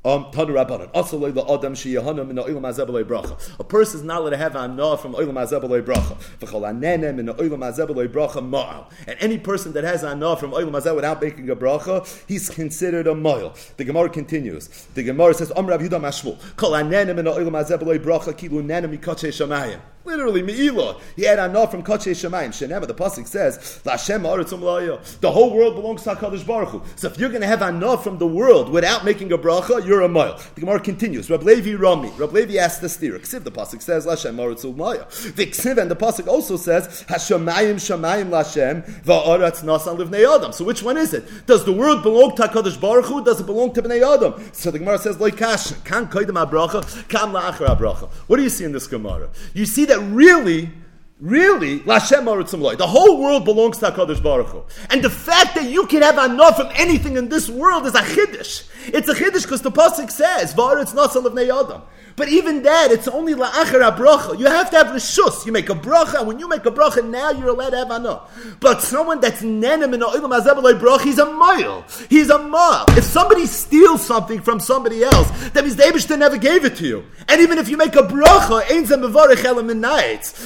Um, 0.02 0.28
a 0.32 0.44
person 3.68 4.00
is 4.00 4.02
not 4.02 4.20
allowed 4.20 4.30
to 4.30 4.36
have 4.38 4.56
anah 4.56 4.96
from 4.96 5.12
oilam 5.12 5.34
azebeloi 5.34 5.82
bracha. 5.82 6.16
And 9.06 9.16
any 9.20 9.36
person 9.36 9.72
that 9.74 9.84
has 9.84 10.02
anah 10.02 10.36
from 10.36 10.52
oilam 10.52 10.70
azeb 10.70 10.96
without 10.96 11.20
making 11.20 11.50
a 11.50 11.56
bracha, 11.56 12.24
he's 12.26 12.48
considered 12.48 13.08
a 13.08 13.14
moil. 13.14 13.54
The 13.76 13.84
Gemara 13.84 14.08
continues. 14.08 14.68
The 14.94 15.02
Gemara 15.02 15.34
says, 15.34 15.52
Om 15.54 15.66
Rav 15.66 15.82
Yudah 15.82 16.00
Mashmul, 16.00 16.38
Kol 16.56 16.70
anenem 16.70 17.18
in 17.18 17.26
oilam 17.26 17.62
azebeloi 17.62 17.98
bracha, 17.98 18.32
kilu 18.32 18.62
nenem 18.64 18.98
mikotche 18.98 19.28
shamayim. 19.28 19.80
Literally, 20.10 20.42
Me'ilah. 20.42 21.00
He 21.14 21.22
had 21.22 21.38
anah 21.38 21.68
from 21.68 21.84
Kotche 21.84 22.10
Shemayim. 22.10 22.48
Shenema, 22.48 22.84
the 22.84 22.94
Pasuk 22.94 23.28
says, 23.28 23.80
The 25.20 25.30
whole 25.30 25.54
world 25.54 25.76
belongs 25.76 26.02
to 26.02 26.16
HaKadosh 26.16 26.44
Baruch 26.44 26.70
Hu. 26.70 26.82
So 26.96 27.06
if 27.06 27.16
you're 27.16 27.28
going 27.28 27.42
to 27.42 27.46
have 27.46 27.62
anah 27.62 27.96
from 27.96 28.18
the 28.18 28.26
world 28.26 28.70
without 28.70 29.04
making 29.04 29.30
a 29.30 29.38
bracha, 29.38 29.86
you're 29.86 30.00
a 30.00 30.08
mile. 30.08 30.36
The 30.56 30.62
Gemara 30.62 30.80
continues. 30.80 31.30
Rab 31.30 31.44
Levi 31.44 31.74
Rami. 31.74 32.10
Rab 32.18 32.32
Levi 32.32 32.56
asked 32.56 32.80
the 32.80 32.88
steer. 32.88 33.16
Ksiv, 33.20 33.44
the 33.44 33.52
Pasuk 33.52 33.80
says, 33.82 34.04
Lashem 34.04 34.34
Umlaya. 34.34 35.34
The 35.36 35.46
Ksiv, 35.46 35.78
and 35.78 35.88
the 35.88 35.94
Pasuk 35.94 36.26
also 36.26 36.56
says, 36.56 37.04
Hashemayim 37.08 37.76
Shemayim 37.76 38.30
Lashem, 38.30 38.82
Va'aretz 39.04 39.62
Nasan 39.62 39.96
Livnei 39.96 40.26
Adam. 40.28 40.52
So 40.52 40.64
which 40.64 40.82
one 40.82 40.96
is 40.96 41.14
it? 41.14 41.46
Does 41.46 41.64
the 41.64 41.72
world 41.72 42.02
belong 42.02 42.34
to 42.34 42.42
HaKadosh 42.42 42.80
Baruch 42.80 43.04
Hu? 43.04 43.24
Does 43.24 43.40
it 43.40 43.46
belong 43.46 43.72
to 43.74 43.82
Bnei 43.82 44.02
Adam? 44.02 44.42
So 44.52 44.72
the 44.72 44.80
Gemara 44.80 44.98
says, 44.98 45.18
Loikash, 45.18 45.84
Kan 45.84 46.08
Koidem 46.08 46.44
HaBracha, 46.44 47.08
Kam 47.08 47.32
La'achar 47.32 47.76
HaBracha. 47.76 48.08
What 48.26 48.38
do 48.38 48.42
you 48.42 48.50
see 48.50 48.64
in 48.64 48.72
this 48.72 48.88
Gemara? 48.88 49.28
You 49.54 49.66
see 49.66 49.84
that 49.84 49.99
really, 50.00 50.70
really, 51.20 51.78
the 51.78 52.86
whole 52.88 53.22
world 53.22 53.44
belongs 53.44 53.78
to 53.78 53.90
HaKadosh 53.90 54.22
Baruch 54.22 54.48
Hu. 54.48 54.62
And 54.90 55.02
the 55.02 55.10
fact 55.10 55.54
that 55.54 55.70
you 55.70 55.86
can 55.86 56.02
have 56.02 56.18
enough 56.30 56.56
from 56.56 56.68
anything 56.74 57.16
in 57.16 57.28
this 57.28 57.48
world 57.48 57.86
is 57.86 57.94
a 57.94 58.00
chiddush. 58.00 58.68
It's 58.86 59.08
a 59.08 59.14
chiddush 59.14 59.42
because 59.42 59.62
the 59.62 59.70
Pasuk 59.70 60.10
says, 60.10 60.54
V'aretz 60.54 60.94
nasal 60.94 61.26
of 61.26 61.36
Adam. 61.38 61.82
But 62.20 62.28
even 62.28 62.62
that, 62.64 62.90
it's 62.90 63.08
only 63.08 63.34
la'achar 63.34 63.96
bracha. 63.96 64.38
You 64.38 64.44
have 64.44 64.70
to 64.72 64.76
have 64.76 64.88
rishus. 64.88 65.46
You 65.46 65.52
make 65.52 65.70
a 65.70 65.74
bracha, 65.74 66.18
and 66.18 66.28
when 66.28 66.38
you 66.38 66.48
make 66.48 66.66
a 66.66 66.70
bracha, 66.70 67.02
now 67.02 67.30
you're 67.30 67.48
allowed 67.48 67.70
to 67.70 67.78
have 67.78 67.90
anah. 67.90 68.22
But 68.60 68.82
someone 68.82 69.20
that's 69.20 69.40
nenem 69.40 69.94
in 69.94 70.00
oilam 70.00 70.38
azabelay 70.38 70.78
bracha, 70.78 71.02
he's 71.02 71.18
a 71.18 71.24
mile. 71.32 71.82
He's 72.10 72.28
a 72.28 72.38
mile. 72.38 72.84
If 72.90 73.04
somebody 73.04 73.46
steals 73.46 74.04
something 74.04 74.42
from 74.42 74.60
somebody 74.60 75.02
else, 75.02 75.30
that 75.50 75.64
means 75.64 75.76
the 75.76 75.84
Abishter 75.84 76.18
never 76.18 76.36
gave 76.36 76.66
it 76.66 76.76
to 76.76 76.86
you. 76.86 77.06
And 77.26 77.40
even 77.40 77.56
if 77.56 77.70
you 77.70 77.78
make 77.78 77.96
a 77.96 78.02
bracha, 78.02 78.70
ein 78.70 78.84
zem 78.84 79.00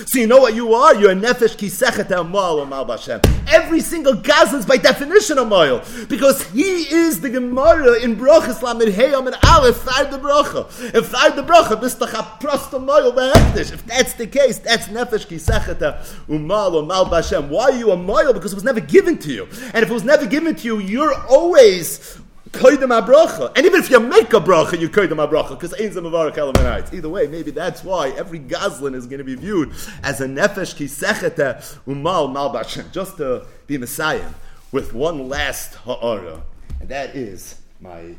So 0.07 0.19
you 0.21 0.27
know 0.29 0.39
what 0.39 0.55
you 0.55 0.64
are? 0.73 0.95
You're 0.95 1.11
a 1.11 1.15
nefesh 1.15 1.57
kisechet 1.57 2.31
mal 2.31 2.59
or 2.59 2.67
mal 2.67 2.87
bashem. 2.87 3.23
Every 3.49 3.81
single 3.81 4.15
gazlan 4.15 4.61
is 4.61 4.67
by 4.67 4.79
definition 4.79 5.39
a 5.39 5.45
mile. 5.45 5.85
Because 6.09 6.43
he 6.51 6.63
is 6.63 7.21
the 7.21 7.29
Gemara 7.29 8.01
in 8.01 8.17
brachas 8.17 8.61
lamid 8.61 8.93
heyam 8.93 9.27
and 9.27 9.37
aleph, 9.45 9.77
five 9.77 10.11
the 10.11 10.19
bracha. 10.19 10.95
And 10.95 11.05
five 11.05 11.37
the 11.37 11.43
bracha, 11.43 11.79
bist 11.81 11.99
doch 11.99 12.15
a 12.15 12.79
moil 12.79 13.13
behektish. 13.13 13.73
If 13.73 13.85
that's 13.85 14.15
the 14.15 14.27
case, 14.27 14.59
that's 14.59 14.87
nefesh 14.87 15.27
kisecheta 15.27 15.99
umal 16.29 16.75
or 16.75 16.83
mal 16.83 17.05
bashem. 17.05 17.49
Why 17.49 17.65
are 17.65 17.73
you 17.73 17.91
a 17.91 17.97
moil? 17.97 18.33
Because 18.33 18.53
it 18.53 18.57
was 18.57 18.65
never 18.65 18.81
given 18.81 19.19
to 19.19 19.33
you. 19.33 19.49
And 19.75 19.83
if 19.83 19.91
it 19.91 19.93
was 19.93 20.05
never 20.05 20.27
given 20.27 20.55
to 20.57 20.65
you, 20.65 20.79
you're 20.79 21.15
always 21.27 22.19
koidem 22.55 22.89
bracha. 23.07 23.53
And 23.57 23.67
even 23.67 23.81
if 23.81 23.91
you 23.91 24.01
make 24.01 24.33
a 24.33 24.41
bracha, 24.41 24.79
you 24.79 24.89
koidem 24.89 25.17
bracha 25.29 25.51
because 25.51 25.73
ein 25.75 25.91
zemavarach 25.91 26.35
elamenites. 26.35 26.93
Either 26.95 27.09
way, 27.09 27.27
maybe 27.27 27.51
that's 27.51 27.85
why 27.85 28.11
every 28.11 28.41
gazlan 28.41 28.95
is 28.95 29.07
going 29.07 29.19
to 29.19 29.25
be 29.25 29.35
viewed 29.35 29.71
as 30.03 30.21
a 30.21 30.27
nefesh 30.27 30.75
kisecheta 30.75 31.79
umal 31.87 32.33
mal 32.33 32.53
bashem. 32.53 32.91
Just 32.93 33.17
to 33.19 33.47
be 33.67 33.79
messiah 33.79 34.31
with 34.73 34.95
one 34.95 35.29
last 35.29 35.75
ha'ara, 35.75 36.43
and 36.81 36.89
that 36.89 37.15
is 37.15 37.61
my 37.81 38.15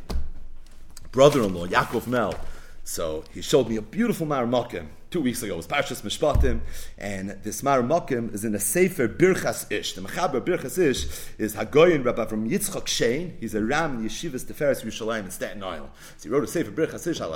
brother-in-law 1.12 1.68
Yaakov 1.68 2.08
Mel 2.08 2.34
so 2.86 3.24
he 3.34 3.42
showed 3.42 3.68
me 3.68 3.78
a 3.78 3.82
beautiful 3.82 4.28
Maramakim 4.28 4.86
two 5.16 5.22
weeks 5.22 5.42
ago. 5.44 5.56
Was 5.56 5.66
Parshas 5.66 6.02
Mishpatim, 6.02 6.60
and 6.98 7.30
this 7.42 7.62
Maramakim 7.62 8.34
is 8.34 8.44
in 8.44 8.54
a 8.54 8.60
Sefer 8.60 9.08
Birchas 9.08 9.72
Ish. 9.72 9.94
The 9.94 10.02
Mechaber 10.02 10.42
Birchas 10.42 10.78
Ish 10.78 11.08
is 11.38 11.56
Hagoyin 11.56 12.04
Rabbi 12.04 12.26
from 12.26 12.50
Yitzchak 12.50 12.84
Shein. 12.84 13.32
He's 13.40 13.56
a 13.56 13.64
Ram 13.64 14.00
in 14.00 14.10
Yeshivas 14.10 14.44
Teferes 14.44 14.84
Yerushalayim 14.84 15.24
in 15.24 15.32
Staten 15.32 15.64
Island. 15.64 15.92
So 16.18 16.28
he 16.28 16.36
wrote 16.36 16.44
a 16.44 16.48
Sefer 16.48 16.70
Birchas 16.70 17.08
Ish 17.08 17.22
al 17.22 17.34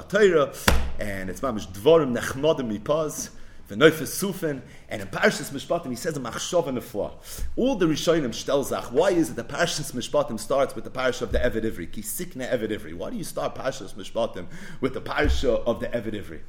and 0.99 1.29
it's 1.29 1.39
Mamish 1.39 1.71
Dvorim 1.71 2.13
Nechmodim 2.17 2.77
Mipaz 2.77 3.29
the 3.69 3.75
Neufes 3.75 4.09
Sufen, 4.09 4.61
and 4.89 5.01
in 5.03 5.07
Parshas 5.07 5.51
Mishpatim 5.51 5.89
he 5.91 5.95
says 5.95 6.17
a 6.17 6.19
machshov 6.19 6.67
and 6.67 6.77
a 6.79 6.81
flaw. 6.81 7.13
All 7.55 7.75
the 7.75 7.85
Rishonim 7.85 8.29
stelzach. 8.29 8.91
Why 8.91 9.11
is 9.11 9.29
it 9.29 9.35
the 9.35 9.43
Parshas 9.43 9.93
Mishpatim 9.93 10.39
starts 10.39 10.73
with 10.73 10.85
the 10.85 10.89
parsha 10.89 11.21
of 11.21 11.31
the 11.31 11.37
Eved 11.37 11.63
Ivri? 11.63 11.89
Ki 11.89 12.01
sikne 12.01 12.51
Eved 12.51 12.71
Ivri. 12.71 12.95
Why 12.95 13.11
do 13.11 13.17
you 13.17 13.23
start 13.23 13.53
Parshas 13.53 13.93
Mishpatim 13.93 14.47
with 14.81 14.95
the 14.95 15.01
parsha 15.01 15.63
of 15.65 15.79
the 15.79 15.87
Eved 15.87 16.15
Ivri? 16.15 16.39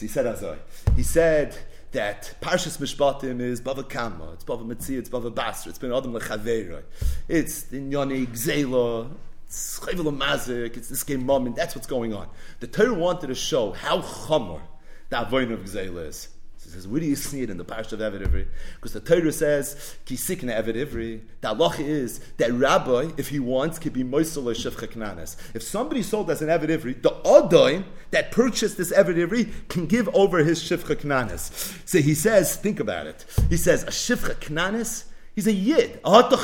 So 0.00 0.06
he 0.06 0.08
said 0.08 0.24
Azoi. 0.24 0.56
He 0.96 1.02
said 1.02 1.54
that 1.92 2.34
Parshas 2.40 2.78
Mishpatim 2.78 3.38
is 3.38 3.60
Bava 3.60 3.86
Kama, 3.86 4.32
it's 4.32 4.44
Bava 4.44 4.66
Metzia, 4.66 4.98
it's 4.98 5.10
Bava 5.10 5.34
Basra, 5.34 5.68
it's 5.68 5.78
Ben 5.78 5.92
Adam 5.92 6.14
Lechaveira, 6.14 6.84
it's 7.28 7.64
the 7.64 7.78
Nyani 7.78 8.26
Gzela, 8.28 9.10
it's 9.44 9.78
Chayvel 9.78 10.16
Mazik, 10.16 10.78
it's 10.78 10.88
this 10.88 11.04
game 11.04 11.26
moment, 11.26 11.54
that's 11.54 11.74
what's 11.74 11.86
going 11.86 12.14
on. 12.14 12.30
The 12.60 12.66
Torah 12.66 12.94
wanted 12.94 13.26
to 13.26 13.34
show 13.34 13.72
how 13.72 14.00
Chomer 14.00 14.62
the 15.10 15.20
Avoin 15.20 15.52
of 15.52 15.60
Gzela 15.60 16.06
is. 16.06 16.28
He 16.70 16.76
says, 16.76 16.86
where 16.86 17.00
do 17.00 17.06
you 17.06 17.16
see 17.16 17.42
it 17.42 17.50
in 17.50 17.56
the 17.56 17.64
Parsha 17.64 17.94
of 17.94 17.98
Eved 17.98 18.24
Ivri? 18.24 18.46
Because 18.76 18.92
the 18.92 19.00
Torah 19.00 19.32
says, 19.32 19.96
Ki 20.04 20.14
sikna 20.14 20.56
Eved 20.62 20.76
Ivri. 20.76 21.20
The 21.40 21.48
halacha 21.48 21.80
is 21.80 22.20
that 22.36 22.52
rabbi, 22.52 23.10
if 23.16 23.30
he 23.30 23.40
wants, 23.40 23.80
can 23.80 23.92
be 23.92 24.04
moisel 24.04 24.44
shivcha 24.44 24.94
knanes. 24.94 25.36
If 25.52 25.64
somebody 25.64 26.02
sold 26.02 26.30
as 26.30 26.42
an 26.42 26.48
Eved 26.48 26.68
Ivri, 26.68 27.02
the 27.02 27.10
odoin 27.24 27.84
that 28.12 28.30
purchased 28.30 28.76
this 28.76 28.92
Eved 28.92 29.16
Ivri 29.16 29.50
can 29.68 29.86
give 29.86 30.08
over 30.14 30.38
his 30.44 30.62
shivcha 30.62 31.02
knanes. 31.02 31.50
So 31.84 31.98
he 31.98 32.14
says, 32.14 32.54
think 32.54 32.78
about 32.78 33.08
it. 33.08 33.26
He 33.48 33.56
says, 33.56 33.82
a 33.82 33.90
shivcha 33.90 34.48
knanes, 34.48 35.06
he's 35.34 35.48
a 35.48 35.52
yid. 35.52 35.98
How 36.04 36.22
do 36.28 36.36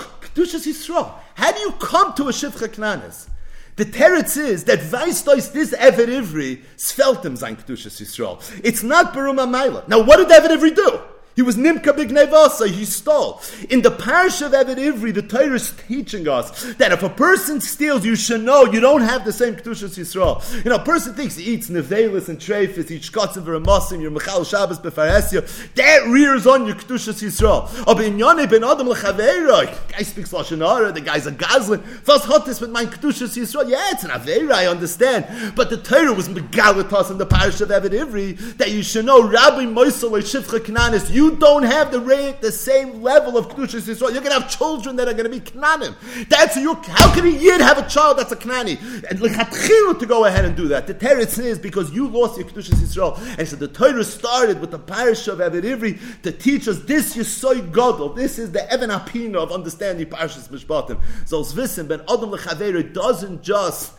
you 1.60 1.72
come 1.78 2.14
to 2.14 2.24
a 2.24 2.32
shivcha 2.32 2.76
knanes? 2.78 3.30
The 3.76 3.84
teretz 3.84 4.38
is 4.38 4.64
that 4.64 4.80
Weistois 4.80 5.52
this 5.52 5.74
Eved 5.74 6.08
Ivri 6.08 6.62
sveltem 6.76 7.36
sein 7.36 7.56
Kedushas 7.56 8.00
Yisrael. 8.00 8.40
It's 8.64 8.82
not 8.82 9.12
Baruma 9.12 9.46
Maila. 9.46 9.86
Now, 9.86 10.02
what 10.02 10.16
did 10.16 10.28
Eved 10.28 10.56
Ivri 10.56 10.74
do? 10.74 11.00
He 11.36 11.42
was 11.42 11.54
Nimka 11.54 11.92
Bignevasa, 11.92 12.66
he 12.66 12.86
stole. 12.86 13.42
In 13.68 13.82
the 13.82 13.90
parsha 13.90 14.46
of 14.46 14.52
Eved 14.52 14.78
Ivri, 14.78 15.12
the 15.12 15.20
Torah 15.20 15.56
is 15.56 15.70
teaching 15.86 16.26
us 16.26 16.72
that 16.76 16.92
if 16.92 17.02
a 17.02 17.10
person 17.10 17.60
steals, 17.60 18.06
you 18.06 18.16
should 18.16 18.42
know 18.42 18.64
you 18.64 18.80
don't 18.80 19.02
have 19.02 19.26
the 19.26 19.34
same 19.34 19.54
Kedushas 19.54 19.98
Yisrael. 19.98 20.64
You 20.64 20.70
know, 20.70 20.76
a 20.76 20.82
person 20.82 21.12
thinks 21.12 21.36
he 21.36 21.52
eats 21.52 21.68
Nevelis 21.68 22.30
and 22.30 22.38
Trefis, 22.38 22.88
he 22.88 22.96
eats 22.96 23.10
Shkotzim 23.10 23.44
V'Ramosim, 23.44 24.00
your 24.00 24.12
Mechal 24.12 24.48
Shabbos 24.48 24.78
Befaresya, 24.78 25.74
that 25.74 26.06
rears 26.06 26.46
on 26.46 26.64
your 26.64 26.74
Kedushas 26.74 27.22
Yisrael. 27.22 27.84
But 27.84 28.02
in 28.02 28.16
Yane 28.16 28.48
ben 28.48 28.64
Adam 28.64 28.86
Lechaveira, 28.86 29.92
guy 29.92 30.02
speaks 30.04 30.32
Lashon 30.32 30.66
Hara, 30.66 30.90
the 30.90 31.02
guy's 31.02 31.26
a 31.26 31.32
Gazlan, 31.32 31.82
Fas 31.82 32.22
Hotis 32.22 32.62
with 32.62 32.70
my 32.70 32.86
Kedushas 32.86 33.36
Yisrael, 33.36 33.68
yeah, 33.68 33.90
it's 33.90 34.04
an 34.04 34.10
Aveira, 34.10 34.52
I 34.52 34.68
understand. 34.68 35.54
But 35.54 35.68
the 35.68 35.76
Torah 35.76 36.14
was 36.14 36.30
Megalatas 36.30 37.10
in 37.10 37.18
the 37.18 37.26
parsha 37.26 37.60
of 37.60 37.68
Eved 37.68 37.90
Ivri, 37.90 38.56
that 38.56 38.70
you 38.70 38.82
should 38.82 39.04
know 39.04 39.22
Rabbi 39.22 39.66
Moisel 39.66 40.10
Shivcha 40.12 40.60
Kananis, 40.60 41.10
you 41.12 41.25
you 41.26 41.36
don't 41.36 41.64
have 41.64 41.90
the 41.90 42.00
rate, 42.00 42.40
the 42.40 42.52
same 42.52 43.02
level 43.02 43.36
of 43.36 43.48
Kedushas 43.48 43.82
Yisrael. 43.82 44.12
You're 44.12 44.22
going 44.22 44.34
to 44.34 44.40
have 44.40 44.50
children 44.50 44.96
that 44.96 45.08
are 45.08 45.12
going 45.12 45.30
to 45.30 45.30
be 45.30 45.40
Knanim. 45.40 45.94
That's 46.28 46.56
you. 46.56 46.74
How 46.74 47.12
can 47.14 47.26
a 47.26 47.30
Yid 47.30 47.60
have 47.60 47.78
a 47.78 47.88
child 47.88 48.18
that's 48.18 48.32
a 48.32 48.36
Knani? 48.36 48.80
And 49.10 49.18
lechatchilu 49.18 49.98
to 49.98 50.06
go 50.06 50.24
ahead 50.24 50.44
and 50.44 50.56
do 50.56 50.68
that. 50.68 50.86
The 50.86 50.94
teretz 50.94 51.42
is 51.42 51.58
because 51.58 51.92
you 51.92 52.06
lost 52.06 52.38
your 52.38 52.46
Kedushas 52.46 52.76
Yisrael. 52.76 53.18
And 53.38 53.48
so 53.48 53.56
the 53.56 53.68
Torah 53.68 54.04
started 54.04 54.60
with 54.60 54.70
the 54.70 54.78
parsha 54.78 55.32
of 55.32 55.38
Eved 55.40 55.62
Ivri 55.62 56.22
to 56.22 56.30
teach 56.30 56.68
us 56.68 56.78
this 56.80 57.16
Yisoy 57.16 57.72
Godel. 57.72 58.14
This 58.14 58.38
is 58.38 58.52
the 58.52 58.70
Evan 58.70 58.90
Apina 58.90 59.38
of 59.38 59.50
understanding 59.50 60.06
Parshas 60.06 60.48
Mishpatim. 60.48 61.00
So 61.24 61.42
Zvisim 61.42 61.88
ben 61.88 62.00
Adam 62.02 62.30
lechaveru 62.30 62.92
doesn't 62.92 63.42
just 63.42 63.92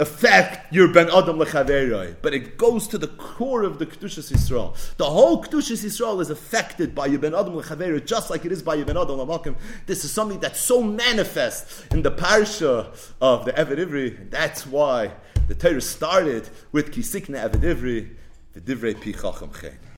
affect 0.00 0.72
your 0.72 0.88
ben 0.92 1.08
adam 1.08 1.38
lechaveroi, 1.38 2.16
but 2.20 2.34
it 2.34 2.58
goes 2.58 2.88
to 2.88 2.98
the 2.98 3.06
core 3.06 3.62
of 3.62 3.78
the 3.78 3.86
kedushas 3.86 4.32
Yisrael. 4.32 4.74
The 4.96 5.04
whole 5.04 5.42
kedushas 5.42 5.84
Yisrael 5.84 6.20
is 6.20 6.30
affected 6.30 6.94
by 6.94 7.06
your 7.06 7.20
ben 7.20 7.34
adam 7.34 7.54
lechaveroi, 7.54 8.04
just 8.04 8.30
like 8.30 8.44
it 8.44 8.52
is 8.52 8.62
by 8.62 8.74
your 8.74 8.86
ben 8.86 8.96
adam 8.96 9.18
lamakim. 9.18 9.56
This 9.86 10.04
is 10.04 10.10
something 10.10 10.40
that's 10.40 10.60
so 10.60 10.82
manifest 10.82 11.92
in 11.92 12.02
the 12.02 12.10
parsha 12.10 13.14
of 13.20 13.44
the 13.44 13.52
Eved 13.52 13.78
Ivri. 13.78 14.30
That's 14.30 14.66
why 14.66 15.12
the 15.46 15.54
Torah 15.54 15.80
started 15.80 16.48
with 16.72 16.92
kisikna 16.92 17.48
Eved 17.48 17.62
Ivri, 17.62 18.10
the 18.52 18.60
divrei 18.60 18.94
pi 18.94 19.12
chacham 19.12 19.50